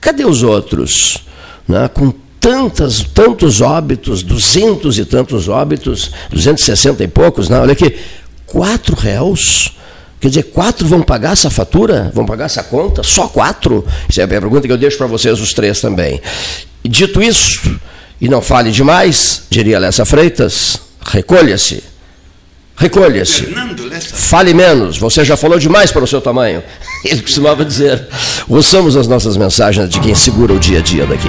[0.00, 1.18] cadê os outros?
[1.66, 1.88] Né?
[1.88, 7.94] Com tantas, tantos óbitos, duzentos e tantos óbitos, 260 e poucos, não, olha aqui,
[8.46, 9.76] quatro réus.
[10.18, 12.10] Quer dizer, quatro vão pagar essa fatura?
[12.14, 13.02] Vão pagar essa conta?
[13.02, 13.86] Só quatro?
[14.08, 16.20] Essa é a pergunta que eu deixo para vocês, os três também.
[16.84, 17.78] Dito isso,
[18.20, 21.84] e não fale demais, diria Lessa Freitas, recolha-se.
[22.76, 23.54] Recolha-se.
[24.14, 24.96] Fale menos.
[24.96, 26.62] Você já falou demais para o seu tamanho.
[27.04, 28.08] Ele costumava dizer.
[28.48, 31.28] Ouçamos as nossas mensagens de quem segura o dia a dia daqui.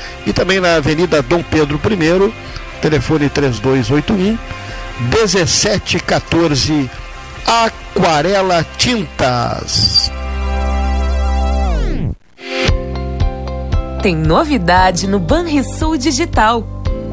[0.25, 2.33] E também na Avenida Dom Pedro I,
[2.81, 4.37] telefone 3281
[4.99, 6.89] 1714.
[7.45, 10.11] Aquarela Tintas.
[14.01, 16.65] Tem novidade no Banrisul Digital.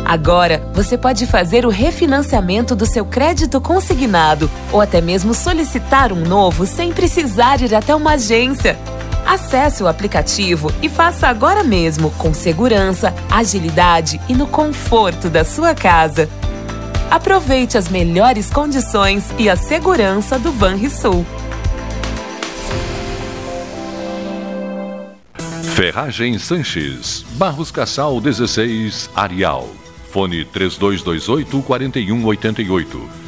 [0.04, 6.22] Agora, você pode fazer o refinanciamento do seu crédito consignado ou até mesmo solicitar um
[6.22, 8.78] novo sem precisar ir até uma agência.
[9.28, 15.74] Acesse o aplicativo e faça agora mesmo, com segurança, agilidade e no conforto da sua
[15.74, 16.30] casa.
[17.10, 21.26] Aproveite as melhores condições e a segurança do Banrisul.
[25.74, 29.68] Ferragem Sanches, Barros Cassal 16, Arial.
[30.10, 33.27] Fone 3228 4188.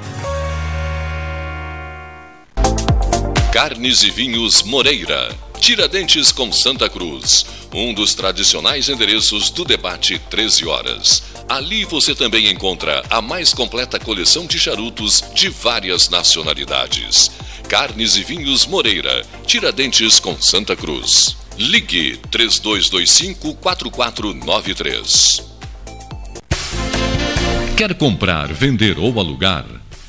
[3.51, 5.37] Carnes e Vinhos Moreira.
[5.59, 7.45] Tiradentes com Santa Cruz.
[7.73, 11.21] Um dos tradicionais endereços do debate 13 horas.
[11.49, 17.29] Ali você também encontra a mais completa coleção de charutos de várias nacionalidades.
[17.67, 19.25] Carnes e Vinhos Moreira.
[19.45, 21.35] Tiradentes com Santa Cruz.
[21.57, 25.43] Ligue 3225 4493.
[27.75, 29.80] Quer comprar, vender ou alugar?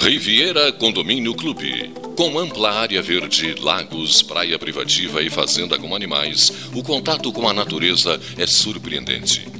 [0.00, 1.92] Riviera Condomínio Clube.
[2.16, 7.52] Com ampla área verde, lagos, praia privativa e fazenda com animais, o contato com a
[7.52, 9.59] natureza é surpreendente.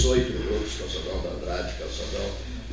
[0.00, 2.26] 18 minutos, calçadão da Andrade, calçadão,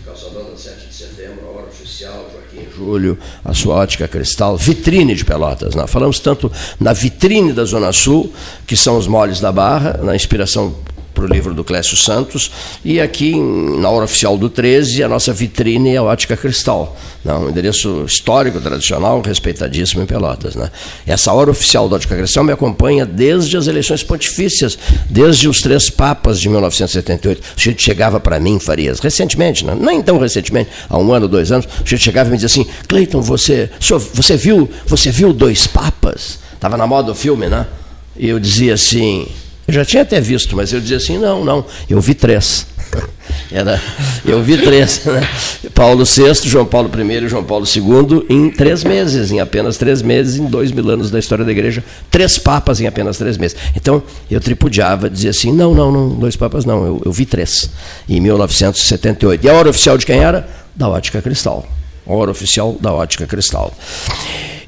[0.05, 5.13] calçadão da 7 de setembro, a hora oficial, Joaquim Júlio, a sua ótica cristal, vitrine
[5.13, 5.75] de Pelotas.
[5.75, 5.85] Né?
[5.87, 6.49] Falamos tanto
[6.79, 8.33] na vitrine da Zona Sul,
[8.65, 10.73] que são os moles da Barra, na inspiração
[11.17, 12.51] para o livro do Clécio Santos,
[12.85, 16.95] e aqui na hora oficial do 13, a nossa vitrine é a Ótica Cristal,
[17.25, 17.33] né?
[17.33, 20.55] um endereço histórico, tradicional, respeitadíssimo em Pelotas.
[20.55, 20.69] Né?
[21.07, 24.77] Essa hora oficial da Ótica Cristal me acompanha desde as eleições pontifícias,
[25.09, 27.41] desde os três papas de 1978.
[27.41, 29.75] O sujeito chegava para mim, Farias, recentemente, né?
[29.75, 32.71] nem tão recentemente, há um ano, dois anos, o sujeito chegava e me dizia assim,
[32.87, 33.71] Cleiton, você,
[34.13, 36.37] você, viu, você viu dois papas?
[36.53, 37.65] Estava na moda o filme, né?
[38.15, 39.27] E eu dizia assim,
[39.67, 42.65] eu já tinha até visto, mas eu dizia assim, não, não, eu vi três.
[43.51, 43.81] Era,
[44.25, 45.27] eu vi três, né?
[45.73, 50.01] Paulo VI, João Paulo I e João Paulo II em três meses, em apenas três
[50.01, 53.57] meses, em dois mil anos da história da igreja, três papas em apenas três meses.
[53.75, 57.69] Então, eu tripudiava, dizia assim, não, não, não, dois papas não, eu, eu vi três,
[58.07, 59.45] em 1978.
[59.45, 60.47] E a hora oficial de quem era?
[60.75, 61.67] Da Ótica Cristal.
[62.07, 63.73] Hora oficial da Ótica Cristal.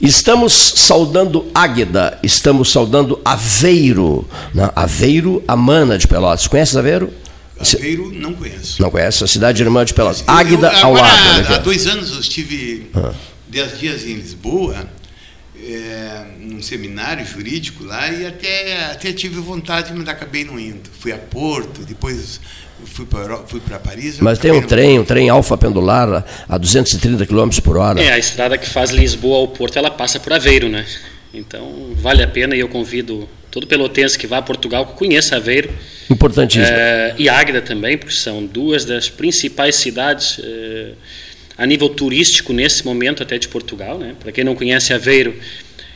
[0.02, 4.70] Estamos saudando Águeda, estamos saudando Aveiro, né?
[4.76, 6.48] Aveiro, a mana de Pelotas.
[6.48, 7.11] Conhece Aveiro?
[7.60, 8.82] Aveiro, não conheço.
[8.82, 9.24] Não conhece?
[9.24, 10.24] A cidade irmã de Pelotas.
[10.26, 11.49] Águeda Eu- ao agora, lado.
[11.49, 13.11] né, Há dois anos eu estive Ah.
[13.48, 14.76] dez dias em Lisboa,
[15.68, 20.90] é, num seminário jurídico lá, e até, até tive vontade, mas acabei não indo.
[20.99, 22.40] Fui a Porto, depois
[22.86, 24.19] fui para fui para Paris.
[24.19, 28.02] Mas tem um trem, um trem alfa pendular a- a 230 km por hora.
[28.02, 30.86] É, a estrada que faz Lisboa ao Porto, ela passa por Aveiro, né?
[31.34, 35.36] Então, vale a pena e eu convido todo pelotense que vá a Portugal que conheça
[35.36, 35.69] Aveiro.
[36.10, 36.65] Importantíssimo.
[36.76, 40.91] É, e Águeda também, porque são duas das principais cidades é,
[41.60, 44.15] a nível turístico nesse momento até de Portugal, né?
[44.18, 45.36] Para quem não conhece Aveiro,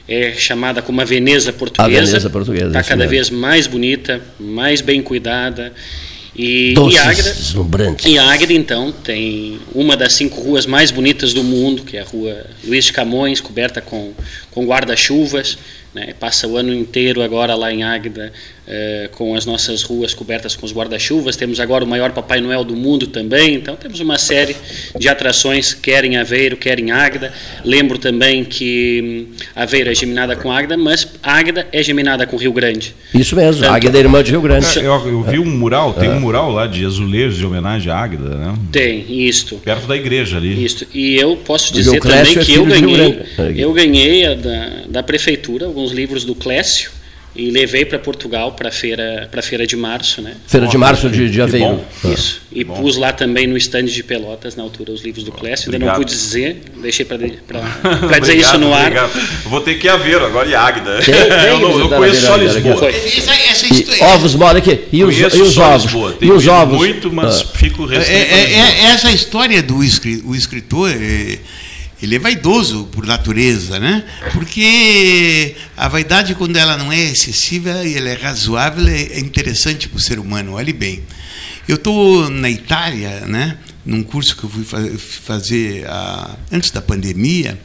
[0.07, 2.05] é chamada como a Veneza portuguesa.
[2.05, 5.71] Veneza portuguesa, Está cada vez mais bonita, mais bem cuidada.
[6.35, 8.05] E, Doces, e Águeda, deslumbrantes.
[8.05, 12.03] e Águeda, então, tem uma das cinco ruas mais bonitas do mundo, que é a
[12.03, 14.13] rua Luiz de Camões, coberta com,
[14.51, 15.57] com guarda-chuvas,
[15.93, 16.13] né?
[16.19, 18.33] passa o ano inteiro agora lá em Águeda
[18.65, 21.35] eh, com as nossas ruas cobertas com os guarda-chuvas.
[21.35, 23.55] Temos agora o maior Papai Noel do mundo também.
[23.55, 24.55] Então temos uma série
[24.97, 27.33] de atrações, quer em Aveiro, quer em Águeda.
[27.65, 32.53] Lembro também que hum, Aveiro é geminada com Águeda, mas Águeda é geminada com Rio
[32.53, 32.95] Grande.
[33.13, 34.65] Isso mesmo, Tanto- Águeda é irmã de Rio Grande.
[34.79, 37.97] É, Eu, eu vi um mural, tem um mural lá de azulejos de homenagem à
[37.97, 38.53] Águeda, né?
[38.71, 39.57] Tem, isto.
[39.57, 40.63] Perto da igreja ali.
[40.63, 40.87] Isto.
[40.93, 43.19] E eu posso dizer também é que eu ganhei,
[43.57, 47.02] eu ganhei da, da prefeitura alguns livros do Clécio
[47.35, 50.35] e levei para Portugal para feira para feira de março, né?
[50.47, 51.81] Feira de março de, de Aveiro.
[52.05, 52.41] Isso.
[52.51, 55.71] E pus lá também no estande de Pelotas na altura os livros do Clécio.
[55.73, 57.17] Ainda não pude dizer, deixei para
[58.21, 58.81] dizer isso no ar.
[58.81, 59.11] obrigado.
[59.45, 60.99] Vou ter que ir a Aveiro agora e Águeda.
[61.01, 62.89] Tem- tem eu não, eu conheço só Lisboa.
[62.91, 64.03] Essa E história.
[64.05, 64.81] ovos, bora aqui.
[64.91, 65.83] E os, e os ovos?
[65.83, 66.17] Lisboa.
[66.21, 66.77] E os ovos?
[66.77, 67.45] muito, mas Ah.
[67.55, 68.21] fico É, restrito.
[68.21, 71.39] é- é- essa história do escri- o escritor, é,
[72.03, 74.03] ele é vaidoso por natureza, né?
[74.33, 79.87] Porque a vaidade, quando ela não é excessiva e ela é razoável, é é interessante
[79.87, 80.53] para o ser humano.
[80.53, 81.01] Olhe bem,
[81.67, 83.57] eu estou na Itália, né?
[83.85, 84.79] Num curso que eu fui fa-
[85.25, 85.85] fazer
[86.51, 87.59] antes da pandemia,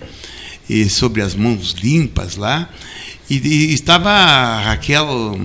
[0.70, 2.68] e sobre as mãos limpas lá,
[3.30, 5.40] e, estava a Raquel,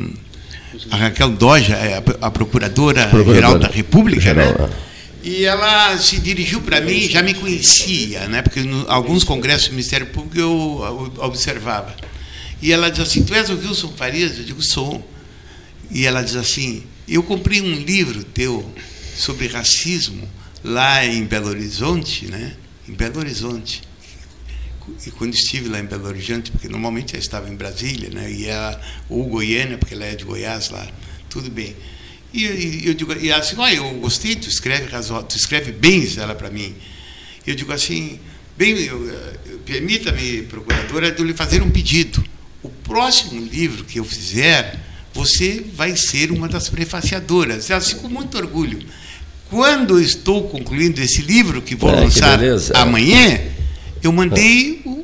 [0.92, 4.70] a Raquel Doja, é, a, a procuradora, Procuradora geral da República, Geral, né?
[5.24, 8.42] E ela se dirigiu para mim, já me conhecia, né?
[8.42, 11.96] Porque em alguns congressos do Ministério Público eu observava.
[12.62, 14.38] E ela diz assim: Tu és o Wilson Farias?
[14.38, 15.10] Eu digo: Sou.
[15.90, 18.70] E ela diz assim: Eu comprei um livro teu
[19.16, 20.28] sobre racismo
[20.62, 22.58] lá em Belo Horizonte, né?
[22.88, 23.82] Em Belo Horizonte.
[25.08, 28.30] E quando estive lá em Belo Horizonte, porque normalmente eu estava em Brasília, né?
[28.30, 30.86] E ela, ou Goiânia, porque ela é de Goiás lá,
[31.30, 31.74] tudo bem.
[32.34, 34.88] E, e eu digo, e ela assim, olha, eu gostei, tu escreve
[35.28, 36.74] tu escreve bem, ela para mim.
[37.46, 38.20] Eu digo assim,
[38.58, 39.34] bem, eh,
[39.66, 42.24] permita-me, procuradora, de eu lhe fazer um pedido.
[42.64, 44.80] O próximo livro que eu fizer,
[45.14, 47.70] você vai ser uma das prefaciadoras.
[47.70, 48.80] Ela disse com muito orgulho.
[49.50, 52.74] Quando eu estou concluindo esse livro, que vou É, que lançar beleza.
[52.76, 53.40] amanhã,
[54.02, 55.03] eu mandei os,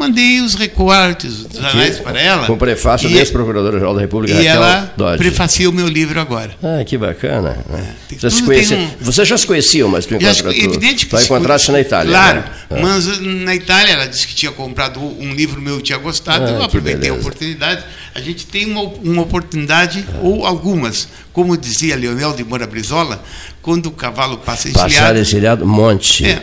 [0.00, 2.46] mandei os recortes, os anais para ela.
[2.46, 5.18] Com prefácio e, da ex-procuradora-geral da República, e Raquel ela Dodge.
[5.18, 6.50] prefacia o meu livro agora.
[6.62, 7.58] Ah, que bacana.
[7.68, 7.94] né?
[8.08, 10.58] Vocês se tudo conheciam- tem um- Vocês já se conheciam, mas tu Já encontra, se-
[10.58, 12.10] tu, evidente que tu se- encontraste na Itália.
[12.12, 12.44] Claro, né?
[12.70, 12.76] Ah.
[12.80, 16.50] mas na Itália ela disse que tinha comprado um livro meu e tinha gostado, Ah,
[16.50, 17.84] eu aproveitei a oportunidade.
[18.14, 23.22] A gente tem uma, uma oportunidade, ou algumas, como dizia Leonel de Moura Brizola,
[23.62, 26.24] quando o cavalo passa Passar encilhado, encilhado, monte.
[26.26, 26.42] É.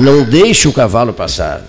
[0.00, 1.62] Não deixe o cavalo passar.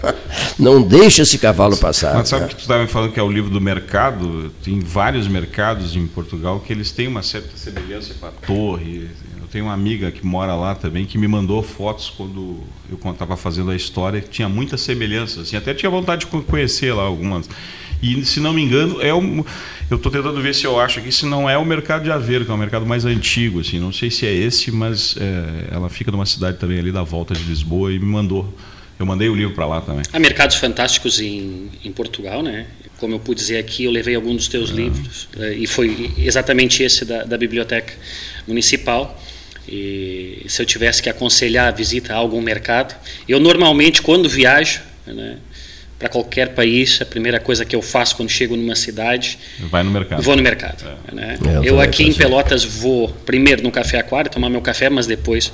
[0.58, 2.14] Não deixe esse cavalo passar.
[2.14, 2.48] Mas sabe né?
[2.48, 4.52] que tu estava me falando que é o livro do mercado?
[4.62, 9.08] Tem vários mercados em Portugal que eles têm uma certa semelhança com a torre.
[9.40, 12.60] Eu tenho uma amiga que mora lá também que me mandou fotos quando
[12.90, 15.40] eu estava fazendo a história, tinha muita semelhança.
[15.40, 17.48] Assim, até tinha vontade de co- conhecer lá algumas.
[18.02, 19.44] E, se não me engano, é um,
[19.90, 22.44] eu estou tentando ver se eu acho aqui se não é o mercado de Aveiro,
[22.44, 23.60] que é o mercado mais antigo.
[23.60, 27.02] Assim, não sei se é esse, mas é, ela fica numa cidade também ali da
[27.02, 28.52] volta de Lisboa e me mandou.
[28.98, 30.02] Eu mandei o livro para lá também.
[30.12, 32.66] Há mercados fantásticos em, em Portugal, né?
[32.98, 36.82] Como eu pude dizer aqui, eu levei alguns dos teus livros eh, e foi exatamente
[36.82, 37.94] esse da, da biblioteca
[38.46, 39.18] municipal.
[39.66, 42.94] E se eu tivesse que aconselhar a visita a algum mercado,
[43.26, 45.38] eu normalmente quando viajo, né,
[46.00, 49.38] para qualquer país, a primeira coisa que eu faço quando chego numa cidade,
[49.70, 50.22] Vai no mercado.
[50.22, 50.82] vou no mercado.
[51.12, 51.36] né?
[51.44, 52.18] É, eu eu também aqui em faço.
[52.18, 55.52] Pelotas vou primeiro no café aquário tomar meu café, mas depois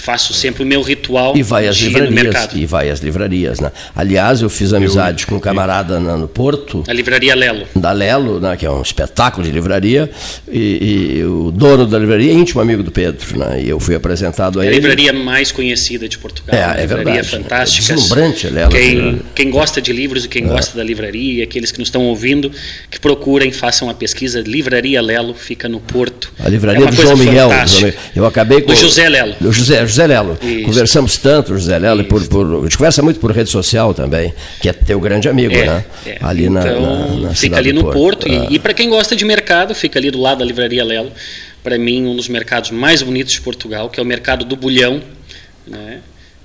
[0.00, 2.24] faço sempre o meu ritual E vai às de ir no livrarias.
[2.24, 2.56] mercado.
[2.58, 3.60] E vai às livrarias.
[3.60, 3.70] Né?
[3.94, 6.82] Aliás, eu fiz amizade com um camarada na- no Porto.
[6.88, 7.66] A livraria Lelo.
[7.76, 10.10] da Lelo, né, que é um espetáculo de livraria,
[10.50, 13.94] e, e o dono da livraria é íntimo amigo do Pedro, né, e eu fui
[13.94, 14.76] apresentado a É a ele.
[14.80, 16.58] livraria mais conhecida de Portugal.
[16.58, 17.28] É, uma é livraria verdade.
[17.30, 17.92] fantástica.
[17.92, 21.70] É deslumbrante, ela, ela, quem, quem gosta de livros e quem gosta da livraria, aqueles
[21.70, 22.50] que nos estão ouvindo,
[22.90, 24.40] que procurem, façam a pesquisa.
[24.40, 26.32] Livraria Lelo fica no Porto.
[26.38, 27.48] A livraria é do coisa João Miguel.
[27.48, 27.80] do fantástica.
[27.80, 28.10] João Miguel.
[28.16, 28.66] Eu acabei com.
[28.72, 29.34] Do José Lelo.
[29.40, 30.38] Do José, José Lelo.
[30.42, 30.64] Isso.
[30.64, 34.32] Conversamos tanto, José Lelo, e por, por, a gente conversa muito por rede social também,
[34.60, 35.84] que é teu grande amigo, É, né?
[36.06, 36.18] é.
[36.22, 38.26] Ali na, então, na, na fica ali no Porto.
[38.26, 38.46] Ah.
[38.50, 41.12] E, e para quem gosta de mercado, fica ali do lado da livraria Lelo.
[41.62, 45.02] Para mim, um dos mercados mais bonitos de Portugal, que é o mercado do Bulhão.
[45.66, 45.98] Né?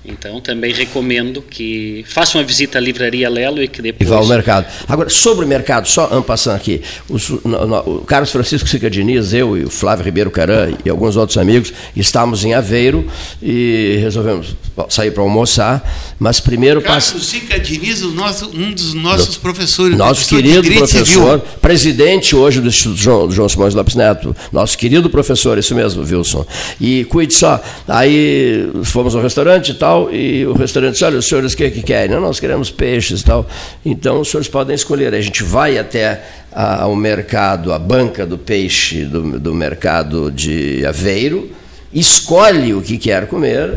[0.08, 4.08] Então, também recomendo que façam uma visita à livraria Lelo e que E depois.
[4.08, 4.66] vá ao mercado.
[4.88, 6.80] Agora, sobre o mercado, só um passando aqui.
[7.08, 10.88] Os- no- no- o Carlos Francisco Sica Diniz, eu e o Flávio Ribeiro Caran e
[10.90, 13.06] alguns outros amigos estávamos em Aveiro
[13.42, 14.54] e resolvemos
[14.88, 17.12] sair para almoçar, mas primeiro passa.
[17.12, 19.96] Carlos Sica Diniz, o nosso, um dos nossos professores.
[19.96, 21.22] Nosso professor querido Direito Civil.
[21.22, 26.02] professor, presidente hoje do Instituto João, João Simões Lopes Neto, nosso querido professor, isso mesmo,
[26.02, 26.46] Wilson.
[26.80, 31.18] E cuide só, aí fomos ao restaurante e tal, tal, e o restaurante diz, olha,
[31.18, 32.14] os senhores o que, que querem?
[32.14, 33.48] Não, nós queremos peixes e tal.
[33.84, 35.14] Então os senhores podem escolher.
[35.14, 40.84] A gente vai até a, ao mercado, a banca do peixe do, do mercado de
[40.86, 41.50] Aveiro,
[41.92, 43.74] escolhe o que quer comer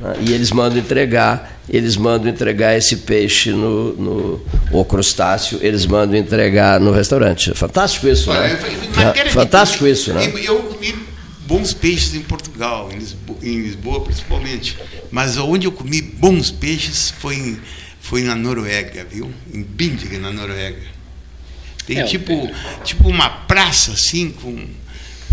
[0.00, 4.40] né, e eles mandam entregar eles mandam entregar esse peixe no, no
[4.72, 7.54] o crustáceo, eles mandam entregar no restaurante.
[7.54, 8.58] Fantástico isso, Olha, né?
[9.16, 10.30] É, fantástico isso, né?
[10.44, 10.92] Eu comi
[11.52, 14.78] bons peixes em Portugal, em Lisboa, em Lisboa, principalmente.
[15.10, 17.60] Mas onde eu comi bons peixes foi, em,
[18.00, 19.30] foi na Noruega, viu?
[19.52, 20.80] Em Bindiga, na Noruega.
[21.86, 22.50] Tem é, tipo,
[22.82, 24.66] tipo uma praça assim com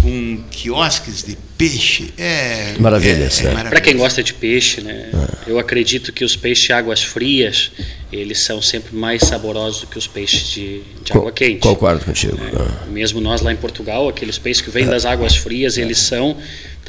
[0.02, 2.14] com quiosques de peixe.
[2.18, 5.10] É, Maravilhas, é, é Para quem gosta de peixe, né?
[5.46, 5.52] É.
[5.52, 7.72] Eu acredito que os peixes de águas frias,
[8.12, 11.60] eles são sempre mais saborosos do que os peixes de, de água quente.
[11.60, 12.38] Concordo contigo.
[12.38, 12.90] É.
[12.90, 16.38] Mesmo nós lá em Portugal, aqueles peixes que vêm das águas frias, eles são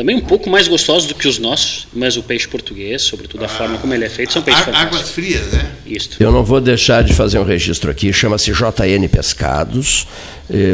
[0.00, 3.44] também um pouco mais gostosos do que os nossos, mas o peixe português, sobretudo a
[3.44, 4.96] ah, forma como ele é feito, são peixes fantásticos.
[4.96, 5.70] Águas frias, né?
[5.84, 6.10] Isso.
[6.18, 10.06] Eu não vou deixar de fazer um registro aqui, chama-se JN Pescados,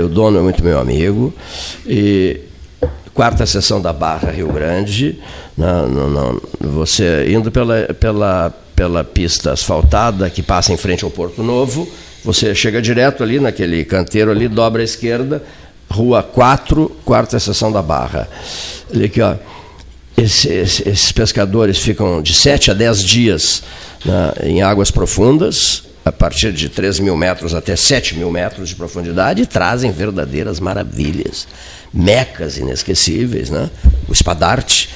[0.05, 1.35] o dono é muito meu amigo,
[1.85, 2.39] e
[3.12, 5.19] quarta sessão da Barra Rio Grande,
[5.59, 11.11] não, não, não, você indo pela, pela, pela pista asfaltada que passa em frente ao
[11.11, 11.90] Porto Novo,
[12.24, 15.43] você chega direto ali naquele canteiro ali, dobra à esquerda,
[15.90, 18.28] Rua 4, quarta estação da Barra.
[18.92, 19.36] Olha aqui, ó.
[20.16, 23.62] Esse, esses pescadores ficam de 7 a 10 dias
[24.04, 28.74] né, em águas profundas, a partir de 3 mil metros até 7 mil metros de
[28.74, 31.46] profundidade, e trazem verdadeiras maravilhas,
[31.92, 33.50] mecas inesquecíveis.
[33.50, 33.68] Né?
[34.08, 34.88] O espadarte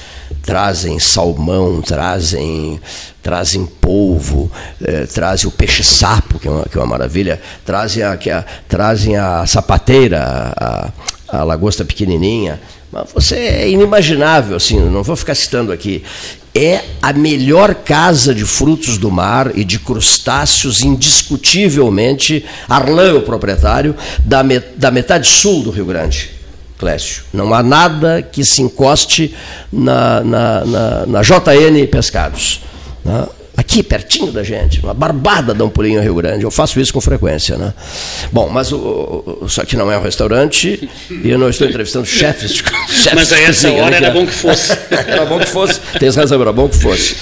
[0.43, 2.79] trazem salmão, trazem,
[3.21, 4.51] trazem polvo,
[4.83, 8.43] eh, trazem o peixe-sapo, que, é uma, que é uma maravilha, trazem a, que a,
[8.67, 10.91] trazem a sapateira, a,
[11.27, 12.59] a lagosta pequenininha.
[12.91, 16.03] Mas você é inimaginável, assim, não vou ficar citando aqui.
[16.53, 22.43] É a melhor casa de frutos do mar e de crustáceos, indiscutivelmente.
[22.67, 23.95] Arlan, o proprietário,
[24.25, 24.43] da,
[24.75, 26.40] da metade sul do Rio Grande
[26.81, 27.23] Clécio.
[27.31, 29.35] Não há nada que se encoste
[29.71, 32.61] na, na, na, na JN Pescados.
[33.05, 33.27] Né?
[33.55, 36.43] Aqui, pertinho da gente, uma barbada dá um pulinho em Rio Grande.
[36.43, 37.55] Eu faço isso com frequência.
[37.55, 37.71] Né?
[38.31, 42.51] Bom, mas o, só que não é um restaurante e eu não estou entrevistando chefes
[42.51, 44.71] de chefes Mas a essa hora era bom que fosse.
[44.89, 45.79] era bom que fosse.
[45.99, 47.15] Tens razão, era bom que fosse.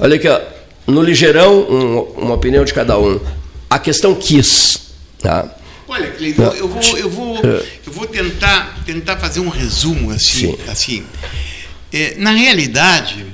[0.00, 0.40] Olha aqui, ó,
[0.86, 3.20] no ligeirão, um, uma opinião de cada um.
[3.68, 4.80] A questão quis.
[5.20, 5.54] Tá?
[5.88, 7.38] Olha, Cleiton, eu vou, eu vou,
[7.86, 10.56] eu vou tentar, tentar fazer um resumo assim.
[10.68, 11.04] assim.
[11.92, 13.24] É, na realidade,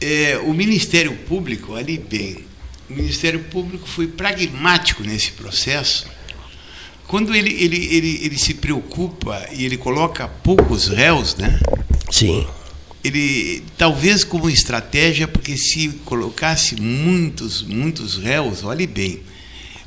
[0.00, 2.44] é, o Ministério Público, ali bem,
[2.88, 6.06] o Ministério Público foi pragmático nesse processo.
[7.06, 11.58] Quando ele, ele, ele, ele se preocupa e ele coloca poucos réus, né?
[12.10, 12.46] Sim.
[13.02, 19.20] Ele talvez como estratégia, porque se colocasse muitos, muitos réus, olhe bem,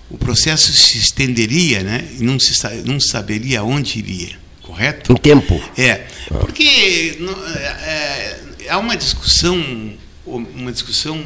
[0.09, 2.53] o processo se estenderia né, e não se
[2.85, 5.13] não saberia onde iria, correto?
[5.13, 5.61] O tempo.
[5.77, 7.17] É, porque
[7.55, 9.93] é, é, há uma discussão,
[10.25, 11.23] uma discussão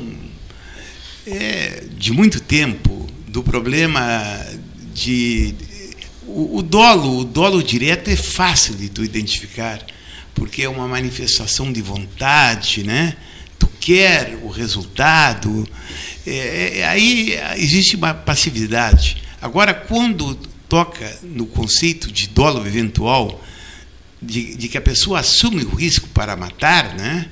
[1.26, 4.46] é, de muito tempo do problema
[4.94, 5.54] de
[6.26, 9.86] o, o, dolo, o dolo direto é fácil de tu identificar,
[10.34, 13.16] porque é uma manifestação de vontade, né?
[13.88, 15.66] Quer o resultado,
[16.26, 19.24] é, é, aí existe uma passividade.
[19.42, 20.36] Agora, quando
[20.68, 23.42] toca no conceito de dolo eventual,
[24.22, 27.30] de, de, que a pessoa assume o risco para matar, né?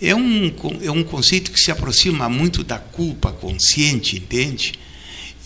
[0.00, 0.54] É um,
[0.84, 4.74] é um conceito que se aproxima muito da culpa consciente, entende?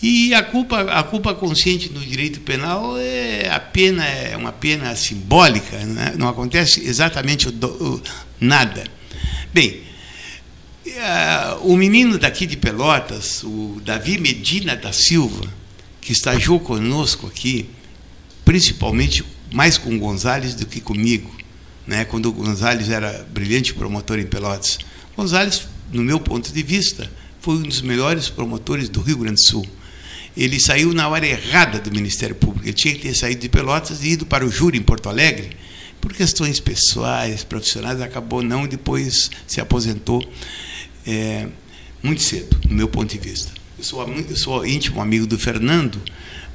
[0.03, 4.95] E a culpa, a culpa consciente no direito penal é a pena é uma pena
[4.95, 6.13] simbólica, né?
[6.15, 8.01] não acontece exatamente o, o,
[8.39, 8.83] nada.
[9.51, 9.86] Bem,
[11.61, 15.45] o menino daqui de Pelotas, o Davi Medina da Silva,
[16.01, 17.69] que estagiou conosco aqui,
[18.45, 21.35] principalmente mais com o Gonzales do que comigo,
[21.85, 24.77] né, quando o Gonzales era brilhante promotor em Pelotas.
[25.15, 27.11] Gonzales, no meu ponto de vista,
[27.41, 29.67] foi um dos melhores promotores do Rio Grande do Sul.
[30.35, 32.65] Ele saiu na hora errada do Ministério Público.
[32.65, 35.57] Ele tinha que ter saído de Pelotas e ido para o júri em Porto Alegre.
[35.99, 40.21] Por questões pessoais, profissionais, acabou não e depois se aposentou
[41.07, 41.47] é,
[42.03, 43.51] muito cedo, do meu ponto de vista.
[43.77, 46.01] Eu sou, eu sou íntimo amigo do Fernando,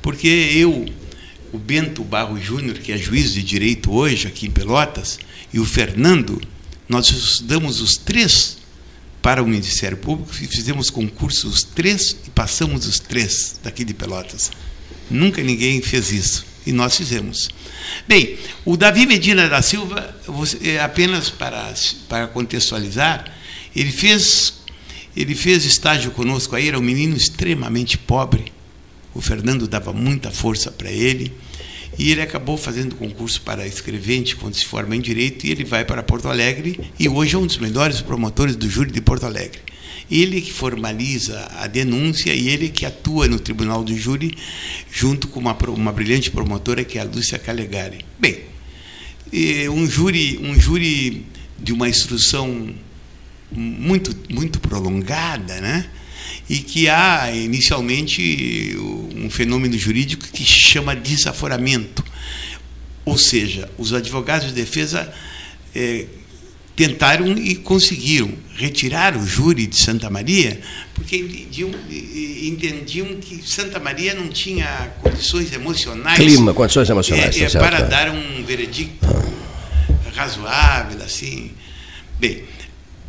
[0.02, 0.86] porque eu,
[1.52, 5.18] o Bento Barro Júnior, que é juiz de direito hoje aqui em Pelotas,
[5.52, 6.40] e o Fernando,
[6.88, 8.58] nós estudamos os três
[9.22, 13.94] para o Ministério Público e fizemos concursos os três e passamos os três daqui de
[13.94, 14.50] Pelotas.
[15.10, 17.48] Nunca ninguém fez isso e nós fizemos.
[18.06, 20.14] Bem, o Davi Medina da Silva,
[20.62, 21.72] é apenas para,
[22.08, 23.32] para contextualizar,
[23.74, 24.54] Ele fez,
[25.16, 28.52] ele fez estágio conosco aí, era um menino extremamente pobre.
[29.14, 31.32] O Fernando dava muita força para ele.
[31.98, 35.84] E ele acabou fazendo concurso para escrevente quando se forma em Direito e ele vai
[35.84, 39.60] para Porto Alegre e hoje é um dos melhores promotores do júri de Porto Alegre.
[40.10, 44.36] Ele que formaliza a denúncia e ele que atua no Tribunal do Júri
[44.90, 47.98] junto com uma, uma brilhante promotora que é a Lúcia Calegari.
[48.18, 48.40] Bem,
[49.70, 51.26] um júri, um júri
[51.58, 52.74] de uma instrução
[53.54, 55.86] muito, muito prolongada, né?
[56.48, 58.76] e que há inicialmente
[59.16, 62.04] um fenômeno jurídico que se chama desaforamento.
[63.04, 65.12] Ou seja, os advogados de defesa
[65.74, 66.06] é,
[66.76, 70.60] tentaram e conseguiram retirar o júri de Santa Maria,
[70.94, 71.70] porque entendiam,
[72.42, 76.16] entendiam que Santa Maria não tinha condições emocionais.
[76.16, 77.40] Clima, condições emocionais.
[77.40, 79.06] É, é, para dar um veredicto
[80.14, 81.50] razoável, assim.
[82.20, 82.44] Bem,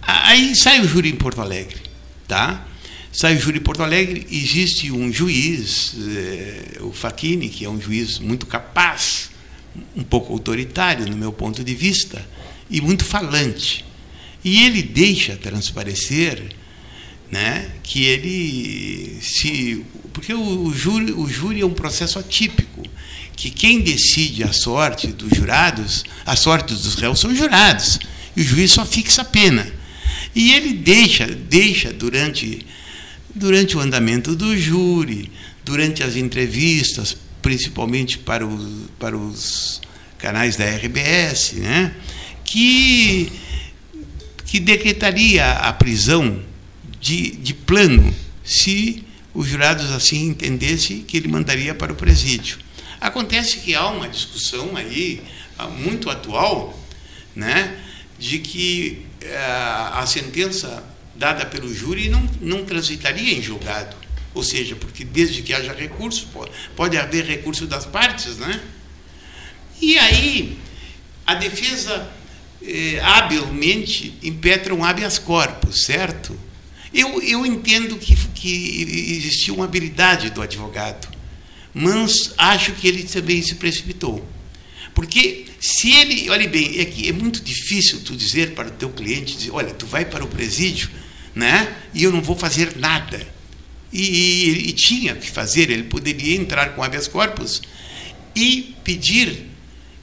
[0.05, 1.81] aí sai o júri em Porto Alegre,
[2.27, 2.65] tá?
[3.11, 7.79] Sai o júri em Porto Alegre, existe um juiz, eh, o Facchini, que é um
[7.79, 9.29] juiz muito capaz,
[9.95, 12.27] um pouco autoritário no meu ponto de vista,
[12.69, 13.85] e muito falante.
[14.43, 16.43] E ele deixa transparecer
[17.31, 19.85] né, que ele se.
[20.11, 22.83] Porque o, o, júri, o júri é um processo atípico,
[23.35, 27.99] que quem decide a sorte dos jurados, a sorte dos réus são jurados,
[28.35, 29.82] e o juiz só fixa a pena.
[30.35, 32.65] E ele deixa, deixa durante
[33.33, 35.31] durante o andamento do júri,
[35.65, 39.81] durante as entrevistas, principalmente para, o, para os
[40.17, 41.93] canais da RBS, né,
[42.45, 43.31] que,
[44.45, 46.41] que decretaria a prisão
[47.01, 49.03] de, de plano se
[49.33, 52.59] os jurados assim entendessem que ele mandaria para o presídio.
[53.01, 55.21] Acontece que há uma discussão aí
[55.79, 56.79] muito atual,
[57.35, 57.77] né,
[58.23, 60.81] de que eh, a sentença
[61.13, 63.97] dada pelo júri não, não transitaria em julgado.
[64.33, 66.29] Ou seja, porque desde que haja recurso,
[66.73, 68.61] pode, haver recurso das partes, né?
[69.81, 70.57] E aí,
[71.27, 72.09] a defesa
[72.61, 76.33] eh, habilmente impetra um habeas corpus, certo?
[76.93, 81.09] Eu, eu entendo que, que existiu uma habilidade do advogado,
[81.73, 84.25] mas acho que ele também se precipitou.
[84.93, 88.89] Porque se ele, olhe bem, é que é muito difícil tu dizer para o teu
[88.89, 90.89] cliente, dizer, olha, tu vai para o presídio
[91.35, 91.75] né?
[91.93, 93.25] e eu não vou fazer nada.
[93.91, 97.61] E, e, e tinha que fazer, ele poderia entrar com habeas corpus
[98.35, 99.47] e pedir,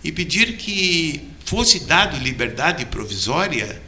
[0.02, 3.80] e pedir que fosse dado liberdade provisória,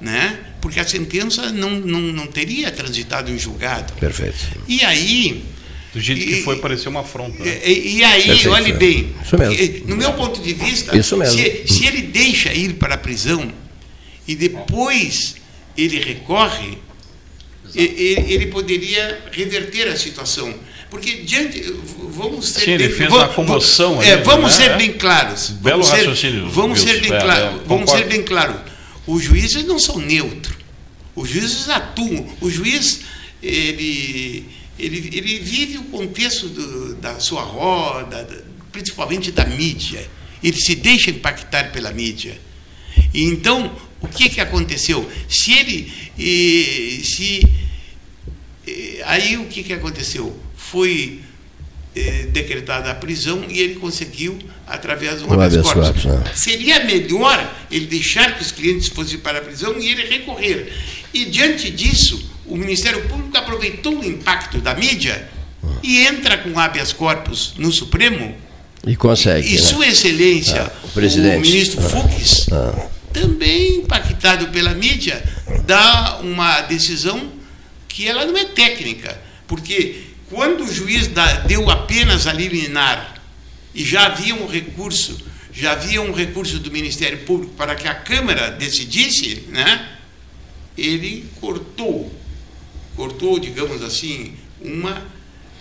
[0.00, 0.38] né?
[0.60, 3.92] porque a sentença não, não, não teria transitado em julgado.
[3.94, 4.36] Perfeito.
[4.68, 5.44] E aí.
[5.92, 7.42] Do jeito que foi, parecer uma afronta.
[7.42, 7.60] Né?
[7.64, 8.50] E, e, aí, Perfeito.
[8.50, 9.88] olhe bem, Isso mesmo.
[9.88, 11.36] no meu ponto de vista, Isso mesmo.
[11.36, 13.52] Se, se ele deixa ir para a prisão
[14.26, 15.34] e depois
[15.76, 16.78] ele recorre,
[17.74, 20.54] ele poderia reverter a situação.
[20.90, 21.62] Porque diante.
[22.10, 24.02] Vamos ser Sim, bem, ele fez vamos, uma comoção.
[24.02, 24.64] É, vamos né?
[24.64, 25.50] ser bem claros.
[25.50, 26.50] Belo vamos ser, raciocínio.
[26.50, 28.60] Vamos ser bem, é, claro, é, vamos ser bem claro.
[29.06, 30.56] Os juízes não são neutros.
[31.14, 32.26] Os juízes atuam.
[32.40, 33.00] O juiz
[33.42, 34.46] ele,
[34.80, 40.08] ele, ele vive o contexto do, da sua roda, principalmente da mídia.
[40.42, 42.40] Ele se deixa impactar pela mídia.
[43.12, 45.08] E então, o que, que aconteceu?
[45.28, 45.92] Se ele.
[47.04, 47.42] Se,
[49.04, 50.36] aí o que, que aconteceu?
[50.56, 51.20] Foi
[51.94, 56.04] eh, decretada a prisão e ele conseguiu através de um habeas corpus.
[56.04, 56.22] Né?
[56.36, 60.72] Seria melhor ele deixar que os clientes fossem para a prisão e ele recorrer.
[61.12, 65.28] E diante disso, o Ministério Público aproveitou o impacto da mídia
[65.82, 68.36] e entra com habeas corpus no Supremo.
[68.86, 69.48] E consegue.
[69.48, 69.58] E né?
[69.58, 71.36] Sua Excelência, ah, o, presidente.
[71.36, 72.88] o ministro ah, Fux, ah.
[73.12, 75.22] também impactado pela mídia,
[75.64, 77.30] dá uma decisão
[77.86, 79.16] que ela não é técnica,
[79.46, 81.08] porque quando o juiz
[81.46, 83.14] deu apenas a liminar
[83.74, 85.18] e já havia um recurso,
[85.52, 89.88] já havia um recurso do Ministério Público para que a Câmara decidisse, né?
[90.78, 92.10] Ele cortou,
[93.00, 95.02] cortou, digamos assim, uma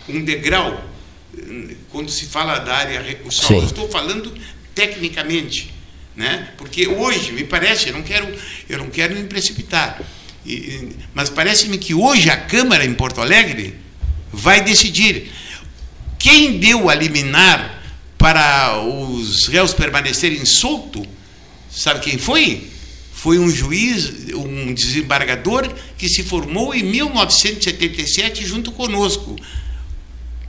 [0.09, 0.83] um degrau
[1.89, 3.55] quando se fala da área recursal.
[3.55, 4.33] Eu estou falando
[4.75, 5.73] tecnicamente,
[6.17, 6.49] né?
[6.57, 8.27] Porque hoje me parece, eu não quero,
[8.67, 10.01] eu não quero me precipitar
[10.45, 13.73] e, mas parece-me que hoje a Câmara em Porto Alegre
[14.33, 15.31] vai decidir
[16.17, 17.81] quem deu a liminar
[18.17, 21.07] para os réus permanecerem soltos.
[21.71, 22.69] Sabe quem foi?
[23.21, 25.67] Foi um juiz, um desembargador
[25.97, 29.35] que se formou em 1977 junto conosco.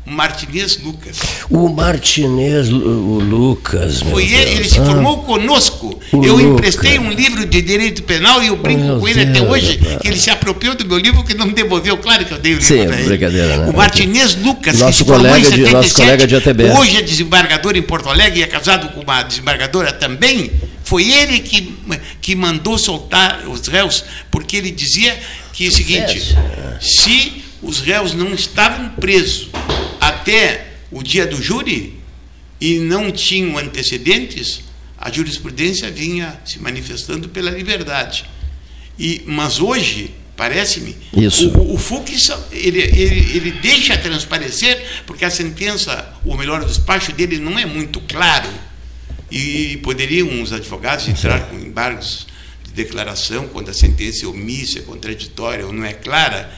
[0.07, 1.19] Martinez Lucas.
[1.51, 2.79] O Martinez, o
[3.21, 4.01] Lucas.
[4.03, 4.57] Foi ele, Deus.
[4.61, 6.01] ele se Ah, formou conosco.
[6.13, 6.51] O eu Lucas.
[6.75, 9.77] emprestei um livro de direito penal e eu brinco Meu com ele até Deus, hoje,
[9.77, 9.99] rapaz.
[10.01, 11.97] que ele se apropriou do meu livro que não devolveu.
[11.99, 13.09] Claro que eu dei o livro Sim, para ele.
[13.09, 13.71] brincadeira, né?
[13.71, 16.65] O Martinez Lucas, Nosso que se formou colega em de- 77, nosso colega de ATB.
[16.71, 20.51] hoje é desembargador em Porto Alegre e é casado com uma desembargadora também.
[20.91, 21.73] Foi ele que,
[22.21, 25.17] que mandou soltar os réus, porque ele dizia
[25.53, 26.35] que é o seguinte:
[26.81, 29.51] se os réus não estavam presos
[30.01, 32.01] até o dia do júri
[32.61, 34.63] e não tinham antecedentes,
[34.99, 38.25] a jurisprudência vinha se manifestando pela liberdade.
[38.99, 46.13] E, mas hoje, parece-me, o, o Fux ele, ele, ele deixa transparecer, porque a sentença,
[46.27, 48.51] ou melhor, o despacho dele não é muito claro.
[49.31, 52.27] E poderiam os advogados entrar com embargos
[52.65, 56.53] de declaração quando a sentença é omissa, é contraditória ou não é clara,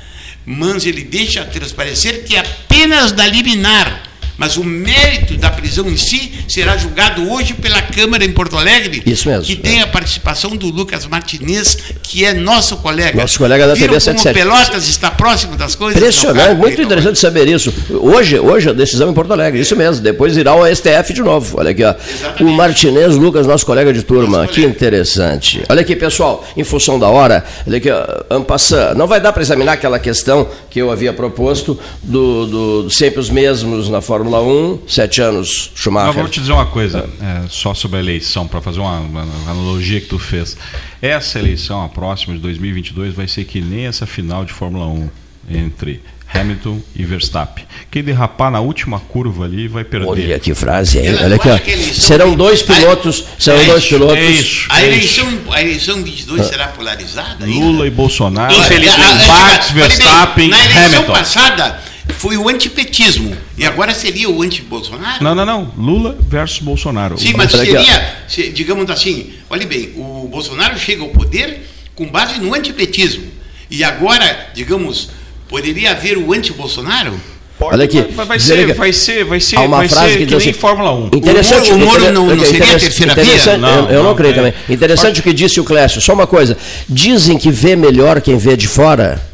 [0.44, 4.11] mas ele deixa transparecer que é apenas da liminar.
[4.38, 9.02] Mas o mérito da prisão em si será julgado hoje pela Câmara em Porto Alegre,
[9.06, 9.56] Isso mesmo, que é.
[9.56, 13.20] tem a participação do Lucas Martinez, que é nosso colega.
[13.20, 14.34] Nosso colega da Viram TV como 77.
[14.38, 16.00] Pelotas está próximo das coisas?
[16.00, 16.54] Impressionante, Não, cara?
[16.54, 17.72] muito interessante saber isso.
[17.90, 20.02] Hoje, hoje a decisão em Porto Alegre, isso mesmo.
[20.02, 21.58] Depois irá ao STF de novo.
[21.58, 21.94] Olha aqui, ó.
[22.40, 24.46] O Martinez Lucas, nosso colega de turma.
[24.46, 25.62] Que interessante.
[25.68, 28.04] Olha aqui, pessoal, em função da hora, olha aqui, ó,
[28.36, 33.20] Ampassan, não vai dar para examinar aquela questão que eu havia proposto do, do- sempre
[33.20, 36.12] os mesmos na Fórmula 1, sete anos Mas Schumacher.
[36.12, 40.00] vou te dizer uma coisa, é, só sobre a eleição, para fazer uma, uma analogia
[40.00, 40.56] que tu fez.
[41.00, 45.10] Essa eleição, a próxima de 2022, vai ser que nem essa final de Fórmula 1
[45.50, 46.00] entre
[46.32, 47.64] Hamilton e Verstappen.
[47.90, 50.06] Quem derrapar na última curva ali vai perder.
[50.06, 51.08] Olha que frase aí.
[51.16, 51.92] Olha aqui, olha ó.
[52.00, 54.16] Serão dois pilotos, serão É dois isso, pilotos.
[54.16, 54.66] é isso.
[54.70, 57.44] A eleição, a eleição 22 será polarizada?
[57.44, 57.58] ainda?
[57.66, 59.26] Lula e Bolsonaro, Infelizmente.
[59.26, 61.12] Max Verstappen, Na eleição Hamilton.
[61.12, 61.80] passada
[62.18, 65.22] foi o antipetismo e agora seria o anti-Bolsonaro?
[65.22, 65.72] Não, não, não.
[65.76, 67.18] Lula versus Bolsonaro.
[67.18, 67.58] Sim, mas ó.
[67.58, 71.60] seria, se- digamos assim, olha bem, o Bolsonaro chega ao poder
[71.94, 73.24] com base no antipetismo.
[73.70, 75.10] E agora, digamos,
[75.48, 77.14] poderia haver o anti-Bolsonaro?
[77.60, 78.00] Olha aqui.
[78.02, 80.30] Vai, vai ser, que- vai ser, vai ser, Há uma vai frase ser que que,
[80.30, 81.06] nem assim, Fórmula 1.
[81.14, 83.56] Interessante, O Moro- o Moro inter- não- não seria a terceira via?
[83.58, 84.34] Não, eu, eu não não, creio é.
[84.34, 84.54] também.
[84.68, 86.00] Interessante o que disse o Clécio.
[86.00, 86.56] Só uma coisa.
[86.88, 89.30] Dizem que vê melhor quem vê de fora.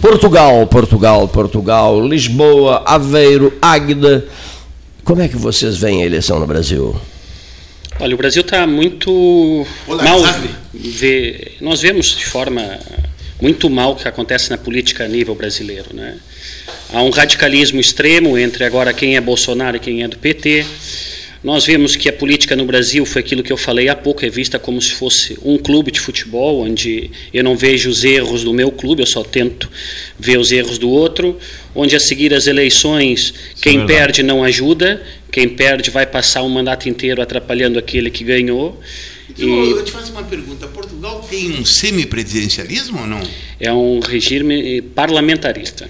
[0.00, 4.26] Portugal, Portugal, Portugal, Lisboa, Aveiro, Águeda.
[5.04, 6.96] Como é que vocês veem a eleição no Brasil?
[8.00, 9.96] Olha, o Brasil está muito mal.
[9.96, 10.48] Polarizado.
[10.74, 12.78] Vê, nós vemos de forma
[13.40, 15.94] muito mal o que acontece na política a nível brasileiro.
[15.94, 16.16] Né?
[16.92, 20.64] Há um radicalismo extremo entre agora quem é Bolsonaro e quem é do PT.
[21.42, 24.28] Nós vemos que a política no Brasil foi aquilo que eu falei há pouco, é
[24.30, 28.52] vista como se fosse um clube de futebol, onde eu não vejo os erros do
[28.54, 29.68] meu clube, eu só tento
[30.16, 31.36] ver os erros do outro,
[31.74, 33.98] onde a seguir as eleições, quem verdade.
[33.98, 35.02] perde não ajuda,
[35.32, 38.80] quem perde vai passar um mandato inteiro atrapalhando aquele que ganhou.
[39.28, 40.68] Então, E eu te faço uma pergunta.
[40.68, 43.20] Portugal tem um semipresidencialismo ou não?
[43.58, 45.88] é um regime parlamentarista,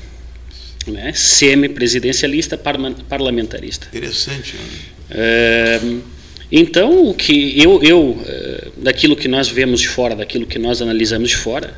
[0.87, 1.13] né?
[1.15, 3.89] semi-presidencialista, parma- parlamentarista.
[3.93, 4.55] Interessante.
[4.57, 4.63] né?
[5.15, 5.81] É,
[6.51, 10.83] então, o que eu, eu é, daquilo que nós vemos de fora, daquilo que nós
[10.83, 11.75] analisamos de fora,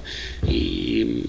[0.48, 1.24] e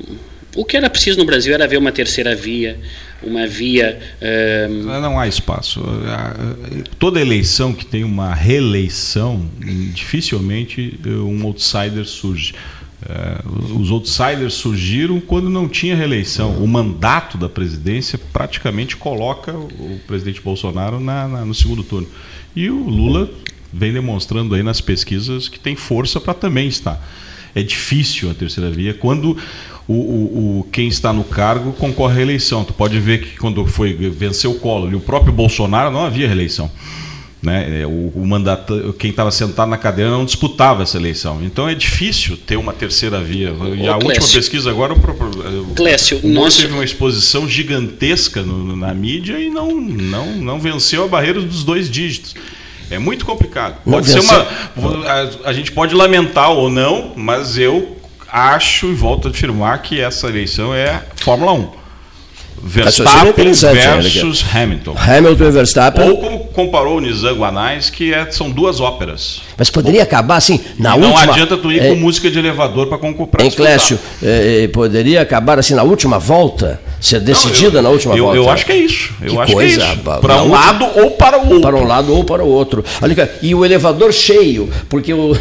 [0.56, 2.80] o que era preciso no Brasil era ver uma terceira via,
[3.22, 4.00] uma via.
[4.22, 5.84] é, Não há espaço.
[6.98, 9.50] Toda eleição que tem uma reeleição,
[9.94, 12.54] dificilmente eh, um outsider surge.
[13.08, 13.42] Eh,
[13.80, 16.52] Os outsiders surgiram quando não tinha reeleição.
[16.58, 22.08] O mandato da presidência praticamente coloca o presidente Bolsonaro na- na- no segundo turno.
[22.56, 23.30] E o Lula
[23.72, 27.00] vem demonstrando aí nas pesquisas que tem força para também estar.
[27.54, 29.38] É difícil a terceira via quando
[29.88, 32.64] o, o- o- quem está no cargo concorre à reeleição.
[32.66, 36.26] Tu pode ver que quando foi venceu o Collor e o próprio Bolsonaro não havia
[36.28, 36.72] reeleição.
[37.46, 37.82] Né?
[37.82, 41.42] É, O, o mandato, quem estava sentado na cadeira não disputava essa eleição.
[41.44, 43.50] Então é difícil ter uma terceira via.
[43.50, 43.52] E
[43.88, 44.34] Ô, a última Clécio.
[44.40, 49.40] pesquisa agora, o, próprio- o, Clécio, o nós- teve uma exposição gigantesca no- na mídia
[49.40, 52.34] e não, não, não venceu a barreira dos dois dígitos.
[52.90, 53.78] É muito complicado.
[53.84, 54.48] Pode ser uma.
[55.08, 57.96] A, a gente pode lamentar ou não, mas eu
[58.28, 61.85] acho e volto a afirmar que essa eleição é Fórmula 1.
[62.68, 64.96] Verstappen versus Hamilton.
[64.98, 66.10] Hamilton e Verstappen.
[66.10, 69.42] Ou como comparou o Nizam Guanais, que é- são duas óperas.
[69.56, 71.32] Mas poderia acabar assim, na não última.
[71.34, 73.46] adianta tu ir é, com música de elevador para comprar.
[73.46, 74.00] Em Clécio,
[74.74, 78.38] poderia acabar assim na última volta, ser decidida eu, na última eu, volta.
[78.38, 79.14] Eu acho que é isso.
[79.22, 80.02] Eu que acho coisa, que é isso.
[80.22, 81.62] Para um lado ou para o outro.
[81.62, 82.84] Para um lado ou para o outro.
[83.42, 85.38] E o elevador cheio, porque os,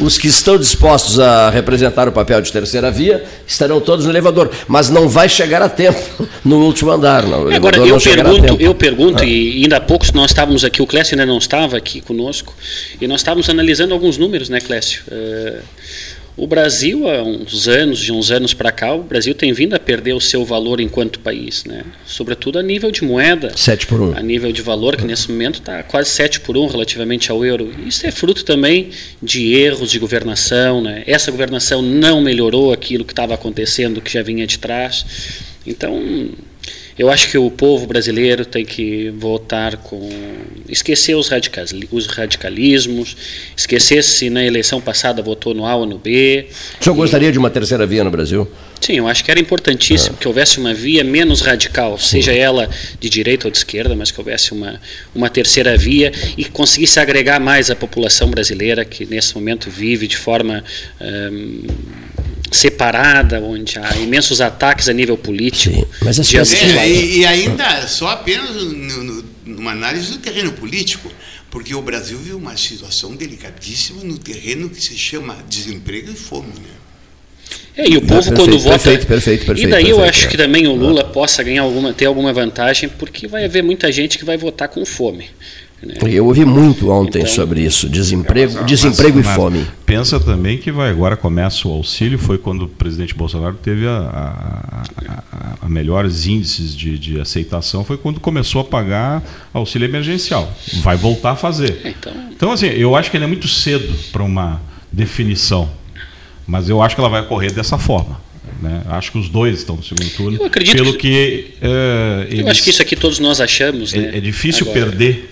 [0.00, 4.50] os que estão dispostos a representar o papel de terceira via estarão todos no elevador,
[4.66, 6.00] mas não vai chegar a tempo
[6.44, 7.24] no último andar.
[7.26, 7.44] Não.
[7.44, 8.62] O Agora, eu não pergunto, tempo.
[8.62, 9.26] eu pergunto Ah.
[9.26, 12.54] e ainda há poucos nós estávamos aqui, o Clécio ainda não estava aqui conosco,
[13.00, 15.02] e nós estávamos analisando alguns números, né, Clécio?
[15.10, 15.58] Eh,
[16.36, 19.78] o Brasil, há uns anos, de uns anos para cá, o Brasil tem vindo a
[19.78, 21.84] perder o seu valor enquanto país, né?
[22.04, 23.52] Sobretudo a nível de moeda.
[23.56, 24.16] 7 por 1.
[24.16, 27.72] A nível de valor, que nesse momento está quase 7 por 1 relativamente ao euro.
[27.86, 28.90] Isso é fruto também
[29.22, 30.82] de erros de governação.
[30.82, 31.04] Né?
[31.06, 35.06] Essa governação não melhorou aquilo que estava acontecendo, que já vinha de trás.
[35.64, 36.28] Então,
[36.96, 40.08] eu acho que o povo brasileiro tem que voltar com.
[40.68, 43.16] esquecer os, radicais, os radicalismos,
[43.56, 46.46] esquecer se na eleição passada votou no A ou no B.
[46.80, 48.48] O senhor gostaria de uma terceira via no Brasil?
[48.80, 52.68] Sim, eu acho que era importantíssimo que houvesse uma via menos radical, seja ela
[53.00, 54.80] de direita ou de esquerda, mas que houvesse uma,
[55.14, 60.06] uma terceira via e que conseguisse agregar mais a população brasileira que nesse momento vive
[60.06, 60.62] de forma
[61.00, 61.62] hum,
[62.50, 65.86] separada, onde há imensos ataques a nível político.
[66.02, 70.52] mas as os É, e, e ainda só apenas no, no, numa análise do terreno
[70.52, 71.10] político,
[71.50, 76.48] porque o Brasil viu uma situação delicadíssima no terreno que se chama desemprego e fome.
[76.48, 76.74] Né?
[77.76, 78.78] É, e o povo Perfeito, quando vota.
[78.78, 80.30] perfeito, perfeito, perfeito, e daí eu perfeito, acho é.
[80.30, 84.16] que também o Lula possa ganhar alguma, ter alguma vantagem, porque vai haver muita gente
[84.16, 85.28] que vai votar com fome.
[85.86, 85.94] Né?
[86.08, 89.66] Eu ouvi muito ontem Então- sobre isso, desemprego, Mas, desemprego mas e fome.
[89.86, 93.90] Pensa também que vai agora começa o auxílio, foi quando o presidente Bolsonaro teve a,
[93.98, 100.52] a- a- a melhores índices de, de aceitação, foi quando começou a pagar auxílio emergencial.
[100.82, 101.80] Vai voltar a fazer.
[101.84, 104.60] Então, Então, assim, eu acho que ainda é muito cedo para uma
[104.92, 105.68] definição,
[106.46, 108.20] mas eu acho que ela vai ocorrer dessa forma.
[108.64, 108.82] Né?
[108.88, 110.38] Acho que os dois estão no segundo turno.
[110.40, 113.92] Eu acredito pelo que- que, eh, eu eles- acho que isso aqui todos nós achamos.
[113.92, 114.12] né?
[114.14, 115.30] é, é difícil Agora, perder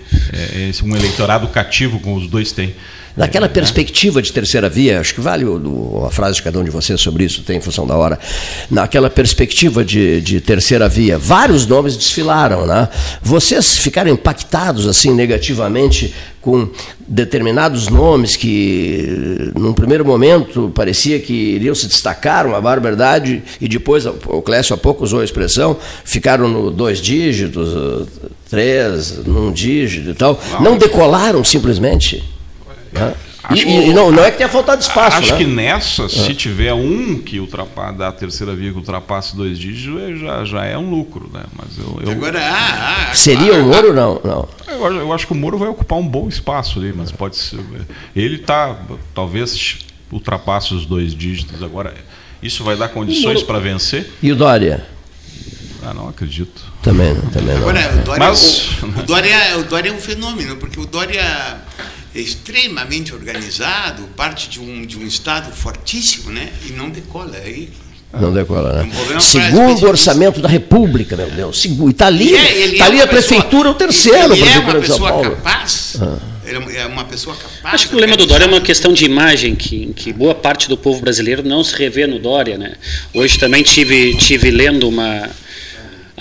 [0.68, 2.74] esse- um eleitorado cativo como os dois têm.
[3.16, 5.44] Naquela perspectiva de terceira via, acho que vale
[6.06, 8.18] a frase de cada um de vocês sobre isso, tem em função da hora.
[8.70, 12.89] Naquela perspectiva de, de terceira via, vários nomes desfilaram, né?
[13.22, 16.68] Vocês ficaram impactados assim negativamente com
[17.06, 24.06] determinados nomes que, num primeiro momento, parecia que iriam se destacar, uma barbaridade, e depois,
[24.06, 28.09] o Clécio há pouco usou a expressão, ficaram no dois dígitos,
[28.51, 30.40] três, num dígito e tal.
[30.60, 32.31] Não decolaram simplesmente.
[32.93, 33.14] Né?
[33.51, 35.16] E, Acho- e- não, não é que tenha faltado espaço.
[35.16, 35.39] Acho né?
[35.39, 36.09] que nessa, É.
[36.09, 40.64] se tiver um que ultrapasse, da terceira via que ultrapasse dois dígitos, é- já, já
[40.64, 41.43] é um lucro, né?
[41.56, 44.20] Mas eu, eu, Agora, ah, ah, Seria claro, o Moro não?
[44.23, 44.48] Não.
[44.69, 47.36] eu, acho- eu acho que o Moro vai ocupar um bom espaço ali, mas pode
[47.36, 47.59] ser.
[48.14, 48.77] Ele está,
[49.12, 49.78] talvez
[50.12, 51.94] ultrapasse os dois dígitos agora.
[52.40, 54.09] Isso vai dar condições para vencer?
[54.23, 54.86] E o Dória?
[55.85, 56.62] Ah, não acredito.
[56.81, 57.62] Também, não, também não.
[57.62, 61.20] Agora, o Dória, Mas- o, o Dória, o Dória é um fenômeno, porque o Dória
[61.20, 61.56] é
[62.20, 66.51] extremamente organizado, parte de um, de um Estado fortíssimo, né?
[66.68, 67.36] E não decola.
[67.36, 67.68] Aí,
[68.20, 69.20] Não decola, É um né?
[69.20, 71.62] Segundo orçamento da República, meu Deus.
[71.62, 74.59] Segu- E está ali, é- tá é ali uma a prefeitura, o terceiro Ele é
[74.59, 75.30] uma prefeitura de São pessoa Paulo.
[75.36, 75.97] capaz.
[76.01, 76.18] Ah.
[76.44, 77.74] Ele é uma pessoa capaz.
[77.74, 80.34] Acho que o problema do Dória é uma questão de imagem, que, em que boa
[80.34, 82.59] parte do povo brasileiro não se revê no Dória.
[82.59, 82.74] Né?
[83.14, 85.30] Hoje também tive, tive lendo uma.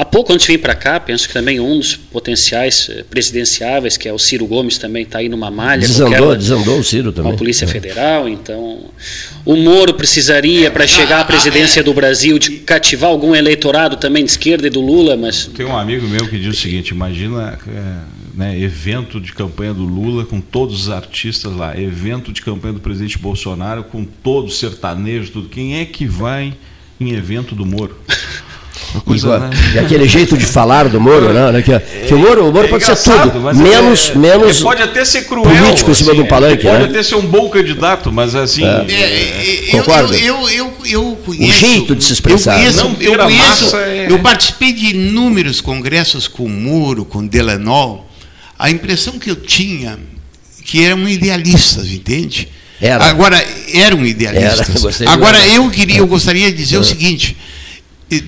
[0.01, 3.97] Há pouco antes de vir para cá, penso que também um dos potenciais eh, presidenciáveis,
[3.97, 5.81] que é o Ciro Gomes, também está aí numa malha.
[5.81, 7.33] Desandou, qualquer- desandou o Ciro com também.
[7.33, 7.67] a Polícia É.
[7.67, 8.85] Federal, então
[9.45, 14.31] o Moro precisaria para chegar à presidência do Brasil de cativar algum eleitorado também de
[14.31, 17.99] esquerda e do Lula, mas Tem um amigo meu que diz o seguinte: imagina é,
[18.35, 22.79] né, evento de campanha do Lula com todos os artistas lá, evento de campanha do
[22.79, 25.47] presidente Bolsonaro com todos os sertanejos, tudo.
[25.47, 26.55] Quem é que vai
[26.99, 27.95] em evento do Moro?
[29.05, 29.49] Coisa, Igual- né?
[29.75, 31.51] E aquele jeito de falar do Moro, né?
[31.51, 34.59] né, Que, que o Moro, o Moro É pode ser tudo, mas menos, é- menos
[34.59, 35.43] é, pode até ser cruel.
[35.43, 36.85] político em cima assim, do palanque, Pode né?
[36.89, 38.63] até ser um bom candidato, mas assim.
[38.65, 38.85] É.
[38.89, 40.15] É, eu, Concorda?
[40.17, 41.59] eu, eu, eu, eu conheço.
[41.59, 42.53] jeito de se expressar.
[42.55, 47.25] Eu, conheço, Não ter eu, conheço é- eu participei de inúmeros congressos com Muro, com
[47.25, 48.09] Delanol.
[48.59, 49.97] A impressão que eu tinha
[50.65, 52.47] que eram idealistas, entende?
[52.79, 53.05] Era.
[53.05, 53.43] Agora,
[53.73, 54.83] eram idealistas.
[54.83, 56.79] Era, de Agora, eu, queria, eu gostaria de dizer É.
[56.79, 57.37] o seguinte: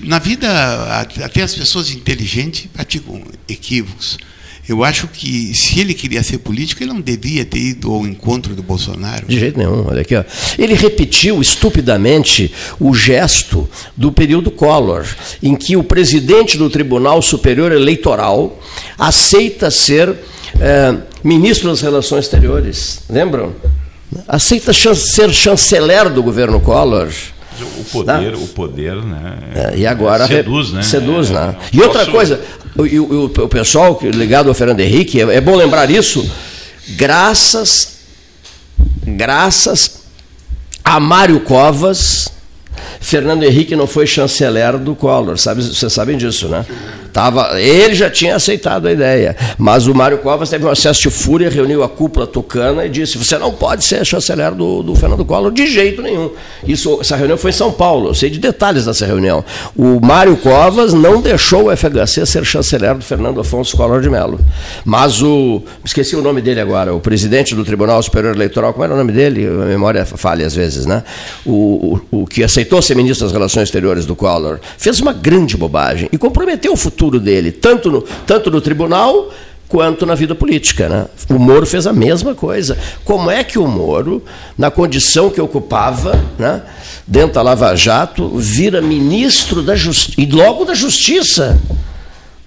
[0.04, 0.48] na vida,
[1.22, 4.18] até as pessoas inteligentes praticam equívocos.
[4.66, 8.54] Eu acho que se ele queria ser político, ele não devia ter ido ao encontro
[8.54, 9.26] do Bolsonaro.
[9.26, 10.16] De jeito nenhum, olha aqui.
[10.16, 10.24] Ó.
[10.58, 12.50] Ele repetiu estupidamente
[12.80, 15.04] o gesto do período Collor,
[15.42, 18.58] em que o presidente do Tribunal Superior Eleitoral
[18.98, 20.16] aceita ser
[20.58, 23.00] eh, ministro das Relações Exteriores.
[23.10, 23.54] Lembram?
[24.26, 27.10] Aceita chan ser chanceler do governo Collor.
[27.78, 29.38] O poder, o poder, né?
[29.54, 30.82] É, e agora seduz, né?
[30.82, 31.54] Seduz, né?
[31.60, 32.40] É, E outra posso- coisa,
[32.76, 36.28] o, o- o pessoal ligado ao Fernando Henrique, é, é bom lembrar isso,
[36.90, 37.98] graças,
[39.06, 40.02] graças
[40.84, 42.28] a Mário Covas,
[43.00, 46.64] Fernando Henrique não foi chanceler do Collor, sabe, vocês sabem disso, né?
[47.14, 51.10] Tava, ele já tinha aceitado a ideia, mas o Mário Covas teve um acesso de
[51.10, 55.24] fúria, reuniu a cúpula tucana e disse: você não pode ser chanceler do, do Fernando
[55.24, 56.32] Collor de jeito nenhum.
[56.66, 59.44] Isso, essa reunião foi em São Paulo, eu sei de detalhes dessa reunião.
[59.76, 64.40] O Mário Covas não deixou o FHC ser chanceler do Fernando Afonso Collor de Mello.
[64.84, 65.62] Mas o.
[65.84, 69.12] Esqueci o nome dele agora, o presidente do Tribunal Superior Eleitoral, como era o nome
[69.12, 69.46] dele?
[69.46, 71.04] A memória falha às vezes, né?
[71.46, 75.56] O, o, o que aceitou ser ministro das Relações Exteriores do Collor, fez uma grande
[75.56, 79.32] bobagem e comprometeu o futuro dele, tanto no, tanto no tribunal
[79.68, 80.88] quanto na vida política.
[80.88, 81.06] Né?
[81.28, 82.78] O Moro fez a mesma coisa.
[83.04, 84.22] Como é que o Moro,
[84.56, 86.62] na condição que ocupava, né,
[87.06, 91.58] dentro da Lava Jato, vira ministro da Justiça, e logo da Justiça?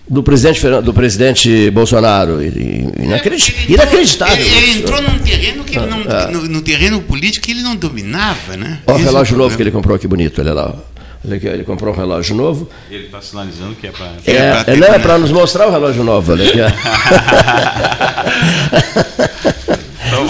[0.10, 2.42] Do presidente, do presidente Bolsonaro.
[2.42, 4.38] Inacredit- Inacreditável.
[4.38, 6.32] Ele, ele entrou num terreno que ele não, Ah, ah.
[6.32, 8.80] no, no terreno político que ele não dominava, né?
[8.88, 10.40] Olha o Esse é relógio novo que ele comprou, que bonito.
[10.40, 10.74] Olha lá.
[11.36, 12.70] Ele comprou um relógio novo.
[12.90, 14.12] Ele está sinalizando que é para.
[14.26, 16.32] É, é, não, é para nos mostrar o relógio novo.
[16.34, 16.60] Olha aqui.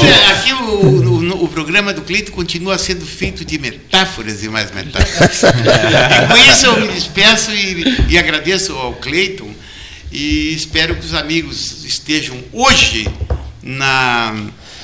[0.04, 4.72] É, Aqui o, o- o programa do Cleito continua sendo feito de metáforas e mais
[4.72, 5.44] metáforas.
[5.44, 9.50] e com isso eu me despeço e, e agradeço ao Cleiton
[10.12, 13.08] e espero que os amigos estejam hoje
[13.62, 14.36] na.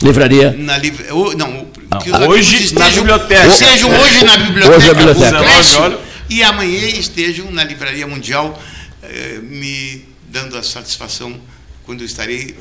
[0.03, 0.51] Livraria.
[0.51, 0.77] Na
[1.13, 3.47] o- não, Não, que os hoje amigos na biblioteca.
[3.47, 4.75] Estejam hoje na biblioteca.
[4.77, 5.31] Hoje na biblioteca.
[5.31, 5.99] do Clécio, 19 horas.
[6.29, 8.61] E amanhã estejam na Livraria Mundial,
[9.01, 11.39] eh, me dando a satisfação
[11.85, 12.55] quando eu estarei,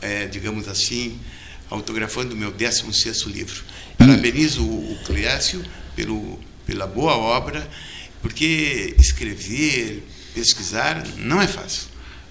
[0.00, 1.18] eh, digamos assim,
[1.70, 3.62] autografando o meu 16º livro.
[3.96, 5.62] Parabenizo o, o Clécio
[5.96, 7.68] pelo, pela boa obra,
[8.22, 11.88] porque escrever, pesquisar, não é fácil.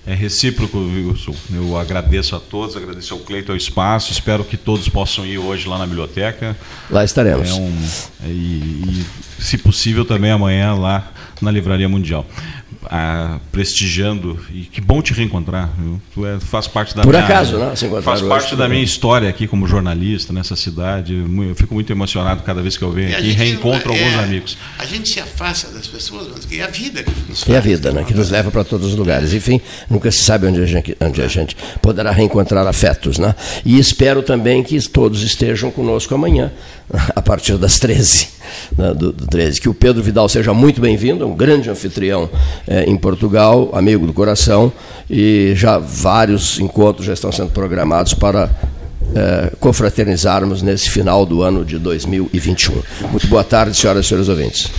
[0.07, 1.35] É recíproco, Wilson.
[1.53, 4.13] Eu agradeço a todos, agradeço ao Cleito, ao espaço.
[4.13, 6.55] Espero que todos possam ir hoje lá na biblioteca.
[6.89, 7.49] Lá estaremos.
[7.49, 7.87] É um,
[8.23, 9.05] e, e,
[9.37, 11.11] se possível, também amanhã lá
[11.41, 12.25] na Livraria Mundial.
[12.89, 14.39] Ah, prestigiando.
[14.51, 15.69] E que bom te reencontrar.
[15.77, 16.01] viu?
[16.13, 17.73] Tu é, faz parte da Por minha, acaso, né?
[18.01, 21.13] Faz parte da minha história aqui como jornalista nessa cidade.
[21.13, 24.03] Eu fico muito emocionado cada vez que eu venho E a aqui e reencontro é,
[24.03, 24.57] alguns amigos.
[24.79, 27.63] A gente se afasta das pessoas, mas é a vida que nos E a faz.
[27.65, 29.33] vida, né, que nos leva para todos os lugares.
[29.33, 29.59] Enfim,
[29.89, 33.17] nunca se sabe onde a gente, onde a gente poderá reencontrar afetos.
[33.17, 33.35] Né?
[33.65, 36.51] E espero também que todos estejam conosco amanhã,
[37.15, 38.36] a partir das 13.
[38.77, 39.61] Né, do, do 13.
[39.61, 42.29] Que o Pedro Vidal seja muito bem-vindo, é um grande anfitrião
[42.67, 44.71] eh, em Portugal, amigo do coração,
[45.09, 48.49] e já vários encontros já estão sendo programados para
[49.15, 52.81] eh, confraternizarmos nesse final do ano de 2021.
[53.09, 54.71] Muito boa tarde, senhoras e senhores ouvintes.